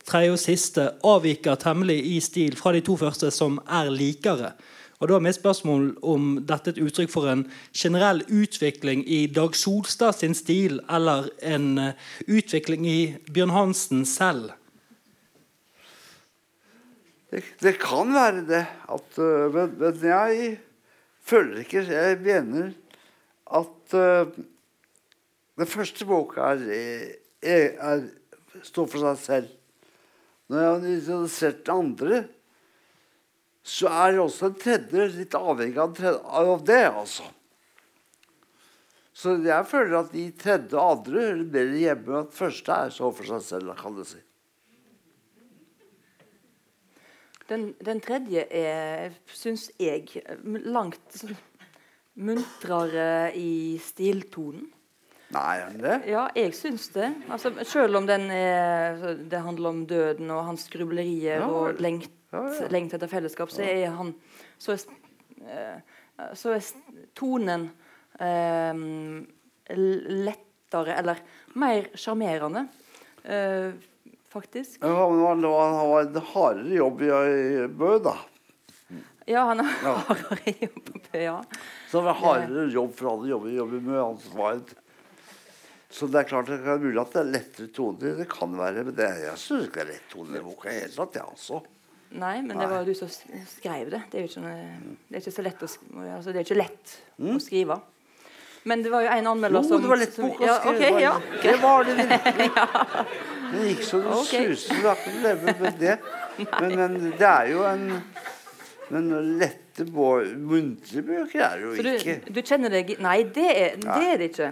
tredje 0.09 0.33
og 0.33 0.41
siste 0.41 0.87
avviker 1.05 1.59
temmelig 1.61 1.99
i 2.09 2.17
stil 2.25 2.57
fra 2.57 2.73
de 2.73 2.81
to 2.85 2.97
første, 2.97 3.29
som 3.35 3.59
er 3.69 3.91
likere. 3.93 4.55
Og 5.03 5.11
da 5.11 5.19
er 5.19 5.25
mitt 5.27 5.37
spørsmål 5.37 5.91
om 6.07 6.39
dette 6.49 6.71
er 6.71 6.79
et 6.79 6.85
uttrykk 6.87 7.13
for 7.13 7.29
en 7.29 7.43
generell 7.77 8.23
utvikling 8.33 9.03
i 9.05 9.27
Dag 9.29 9.57
Solstad 9.59 10.17
sin 10.17 10.37
stil, 10.39 10.79
eller 10.89 11.29
en 11.45 11.67
eh, 11.79 12.07
utvikling 12.25 12.87
i 12.89 13.01
Bjørn 13.29 13.53
Hansen 13.53 14.07
selv. 14.09 14.55
Det, 17.29 17.43
det 17.61 17.75
kan 17.83 18.15
være 18.15 18.47
det. 18.49 18.63
At, 18.89 19.21
men, 19.53 19.77
men 19.81 20.01
jeg 20.07 20.57
føler 21.25 21.65
ikke 21.65 21.83
Jeg 21.83 22.19
mener 22.23 22.73
at 23.55 23.95
uh, 23.97 24.33
den 25.59 25.67
første 25.67 26.07
boka 26.07 26.55
er, 26.55 27.24
er, 27.45 28.09
står 28.65 28.89
for 28.91 29.05
seg 29.05 29.21
selv. 29.23 29.53
Når 30.51 30.61
jeg 30.61 30.73
har 30.73 30.89
introdusert 30.95 31.71
andre, 31.73 32.25
så 33.65 33.89
er 33.89 34.21
også 34.21 34.51
en 34.51 34.61
tredje 34.61 35.07
litt 35.15 35.35
avhengig 35.39 35.81
av, 35.81 35.97
av 36.37 36.67
det, 36.69 36.83
altså. 36.91 37.31
Så 39.15 39.37
jeg 39.47 39.71
føler 39.71 40.01
at 40.01 40.13
de 40.13 40.27
tredje 40.37 40.75
og 40.75 40.99
andre 40.99 41.21
hører 41.23 41.43
mer 41.55 41.75
hjemme. 41.79 42.23
At 42.25 42.35
første 42.35 42.79
er 42.87 42.93
så 42.93 43.09
for 43.15 43.31
seg 43.31 43.45
selv, 43.47 43.75
kan 43.79 43.95
du 43.95 44.03
si. 44.05 44.21
Den, 47.49 47.69
den 47.85 48.01
tredje 48.03 48.43
er, 48.49 49.15
syns 49.31 49.69
jeg, 49.79 50.09
langt 50.45 51.25
muntrere 52.15 53.31
i 53.39 53.79
stiltonen. 53.85 54.67
Nei, 55.35 55.55
er 55.59 55.73
den 55.73 55.83
det? 55.83 55.97
Ja, 56.11 56.25
jeg 56.39 56.55
syns 56.57 56.89
det. 56.95 57.11
Altså, 57.33 57.53
selv 57.67 57.99
om 57.99 58.07
den 58.09 58.29
er, 58.33 59.01
det 59.19 59.41
handler 59.43 59.73
om 59.73 59.83
døden 59.91 60.31
og 60.35 60.45
hans 60.51 60.69
grublerier 60.73 61.43
Ja, 61.43 61.49
og 61.51 61.81
lengt, 61.83 62.13
ja, 62.35 62.45
ja. 62.53 62.69
lengt 62.75 62.95
etter 62.95 63.11
fellesskap, 63.11 63.53
så 63.53 63.65
er 63.67 63.91
han 63.97 64.15
Så 64.59 64.77
er, 64.77 64.85
eh, 65.43 66.29
så 66.39 66.55
er 66.55 66.69
tonen 67.19 67.69
eh, 68.23 68.85
lettere, 69.75 70.95
eller 70.99 71.19
mer 71.59 71.91
sjarmerende, 71.99 72.69
eh, 73.25 73.73
faktisk. 74.31 74.79
Ja, 74.83 75.11
men 75.11 75.27
han, 75.27 75.45
han 75.45 75.75
har 75.81 76.07
en 76.07 76.23
hardere 76.35 76.79
jobb 76.79 77.03
i, 77.03 77.11
i 77.11 77.67
Bø, 77.69 77.99
da. 78.05 78.15
Ja, 79.27 79.45
han 79.49 79.59
har 79.65 79.93
har 80.05 80.41
jobb 80.61 80.81
på 80.85 81.19
ja. 81.19 81.43
Så 81.91 81.99
det 81.99 82.05
var 82.05 82.19
hardere 82.21 82.71
jobb 82.73 82.97
for 82.97 83.13
alle 83.15 83.31
jobber, 83.31 83.51
jobber 83.51 83.81
med 83.81 84.01
hans 84.03 84.27
vard. 84.37 84.75
Så 85.95 86.09
det 86.11 86.25
er 86.25 86.27
klart 86.27 86.49
det 86.51 86.59
kan 86.65 86.83
mulig 86.83 86.99
at 86.99 87.13
det 87.15 87.21
er 87.21 87.31
lettere 87.31 87.71
toner. 87.75 88.17
Det 88.19 88.27
kan 88.33 88.57
være, 88.59 88.83
men 88.89 88.97
det, 88.99 89.07
jeg 89.23 89.39
syns 89.39 89.69
ikke 89.69 89.79
det 89.79 89.85
er 89.85 89.91
lett 89.93 90.09
toner 90.11 90.41
i 90.41 90.43
boka 90.43 90.69
i 90.69 90.75
det 90.75 90.81
hele 90.89 90.97
tatt, 90.97 91.19
jeg 91.21 91.35
også. 91.37 91.61
Nei, 92.15 92.35
men 92.47 92.59
det 92.59 92.67
var 92.71 92.83
jo 92.83 92.93
du 92.93 92.99
som 92.99 93.11
skrev 93.11 93.91
det. 93.91 94.01
Det 94.11 94.19
er 94.19 94.25
jo 94.27 94.31
ikke, 94.31 94.43
noe- 94.43 94.97
det 95.09 95.19
er 95.19 95.23
ikke 95.23 95.35
så 95.35 95.45
lett 95.47 95.63
å, 95.67 95.69
altså, 96.17 96.35
er 96.35 96.59
lett 96.59 96.97
å 97.19 97.39
skrive. 97.43 97.79
Men 98.65 98.83
det 98.83 98.91
var 98.91 99.05
jo 99.05 99.11
en 99.13 99.27
anmelder 99.29 99.65
som 99.67 99.77
Jo, 99.77 99.81
det 99.83 99.91
var 99.91 100.01
lett 100.01 100.15
bok 100.17 100.39
å 100.41 100.47
ja, 100.47 100.55
skrive. 100.63 101.01
ja. 101.03 101.15
Det 101.43 101.57
var 101.63 101.85
det 101.89 101.97
virkelig. 102.01 102.51
Det 103.55 103.67
gikk 103.69 103.83
så 103.87 103.99
det 104.03 104.15
okay. 104.19 104.47
suser. 104.51 104.79
Du 104.81 104.87
har 104.89 104.97
ikke 104.99 105.11
leve 105.23 105.53
med 105.61 105.77
det. 105.79 105.93
Men, 106.59 106.73
men 106.81 106.95
det 107.21 107.29
er 107.29 107.51
jo 107.53 107.61
en 107.69 107.85
Men 108.93 109.39
lette 109.41 109.87
muntlige 109.89 111.03
bøker 111.07 111.41
er 111.41 111.57
det 111.57 111.65
jo 111.65 111.71
du, 111.83 111.89
ikke. 111.95 112.33
du 112.37 112.41
kjenner 112.45 112.75
deg 112.75 112.93
Nei, 113.03 113.17
det 113.35 113.47
er 113.49 113.79
det, 113.81 113.95
er 114.13 114.21
det 114.21 114.29
ikke. 114.33 114.51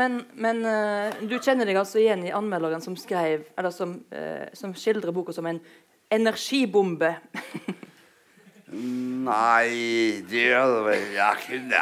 Men, 0.00 0.22
men 0.40 0.64
eh, 0.68 1.20
du 1.28 1.36
kjenner 1.36 1.68
deg 1.68 1.78
altså 1.82 2.00
igjen 2.00 2.24
i 2.24 2.32
anmelderen 2.34 2.82
som 2.84 2.96
skrev 2.98 3.44
Eller 3.58 3.74
som, 3.74 3.98
eh, 4.14 4.48
som 4.56 4.72
skildrer 4.78 5.14
boka 5.14 5.34
som 5.36 5.46
en 5.50 5.60
energibombe. 6.14 7.14
Nei, 8.74 9.68
det 10.30 10.48
er, 10.56 10.72
det 10.88 10.96
er 11.20 11.38
ikke, 11.38 11.58
en 11.60 11.72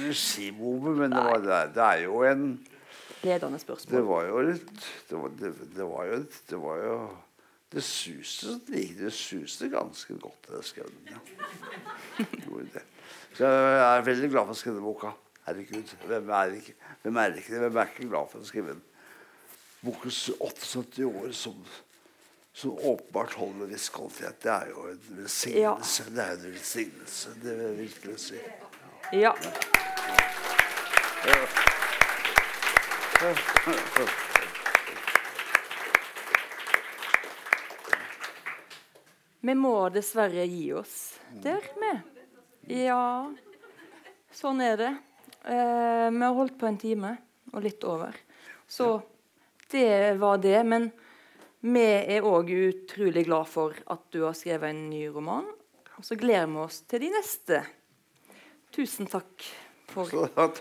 energibombe, 0.00 0.96
men 0.98 1.12
det, 1.12 1.22
var, 1.22 1.38
det, 1.44 1.54
er, 1.54 1.72
det 1.74 1.86
er 1.86 2.04
jo 2.08 2.22
en 2.26 2.44
Ledende 3.20 3.58
spørsmål. 3.60 3.96
Det 3.96 4.06
var 4.08 4.28
jo 4.30 4.44
litt 4.48 4.86
Det 5.10 5.18
var, 5.18 5.32
det, 5.40 5.50
det 5.76 5.88
var 5.90 6.06
jo 6.08 6.20
Det 6.50 6.60
var 6.60 6.78
jo 6.84 6.94
Det 7.72 7.82
suste 7.82 8.60
Det 8.66 9.12
suste 9.12 9.68
ganske 9.70 10.14
godt 10.18 10.48
det 10.48 10.64
skrev 10.64 10.86
den. 10.90 11.14
Ja. 11.14 11.18
Det. 12.74 12.82
Så 13.34 13.46
jeg 13.46 13.98
er 13.98 14.02
veldig 14.04 14.30
glad 14.30 14.48
for 14.48 14.56
å 14.56 14.58
skrive 14.58 14.82
boka. 14.82 15.12
Herregud, 15.46 15.92
hvem 16.06 16.32
er 16.36 16.56
ikke, 16.58 16.74
hvem 17.02 17.16
er 17.16 17.36
ikke 17.38 17.52
det? 17.52 17.60
Hvem 17.60 17.76
er 17.76 17.92
ikke 17.92 18.08
glad 18.10 18.32
for 18.32 18.42
å 18.42 18.48
skrive 18.48 18.74
en 18.74 18.82
bokens 19.84 20.18
78 20.36 21.06
år 21.08 21.30
som, 21.36 21.56
som 22.52 22.74
åpenbart 22.74 23.38
holder 23.38 23.64
en 23.64 23.72
viss 23.72 23.88
kvalitet? 23.94 24.42
Det 24.42 24.52
er 24.52 24.72
jo 24.74 24.86
en 24.90 25.02
velsignelse. 25.22 26.08
Det 26.10 26.24
er 26.26 26.34
en 26.36 26.46
velsignelse, 26.50 27.36
det 27.42 27.56
vil 27.56 27.66
jeg 27.68 27.78
virkelig 27.84 28.18
si. 28.26 28.42
Ja. 29.22 29.34
Vi 39.40 39.54
må 39.56 39.74
dessverre 39.88 40.44
gi 40.44 40.66
oss 40.76 40.96
der 41.40 41.64
vi. 41.80 41.92
Ja, 42.84 43.30
sånn 44.36 44.60
er 44.60 44.76
det. 44.76 44.90
Eh, 45.48 46.08
vi 46.12 46.20
har 46.26 46.36
holdt 46.36 46.58
på 46.60 46.68
en 46.68 46.78
time 46.80 47.14
og 47.54 47.64
litt 47.64 47.84
over. 47.88 48.16
Så 48.68 49.00
det 49.72 50.18
var 50.20 50.38
det. 50.44 50.60
Men 50.68 50.90
vi 51.60 51.86
er 51.86 52.26
òg 52.26 52.52
utrolig 52.52 53.24
glad 53.26 53.48
for 53.48 53.74
at 53.86 54.04
du 54.12 54.22
har 54.26 54.36
skrevet 54.36 54.74
en 54.74 54.84
ny 54.92 55.06
roman. 55.08 55.48
Og 55.96 56.04
så 56.04 56.20
gleder 56.20 56.48
vi 56.52 56.62
oss 56.66 56.82
til 56.88 57.06
de 57.06 57.10
neste. 57.16 57.64
Tusen 58.76 59.08
takk. 59.10 59.48
For. 59.90 60.06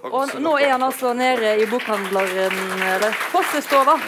Og 0.09 0.31
nå 0.41 0.55
er 0.57 0.71
han 0.73 0.83
altså 0.87 1.11
nede 1.13 1.51
i 1.61 1.67
bokhandleren, 1.69 2.81
eller 2.95 3.13
Fossestova. 3.29 3.99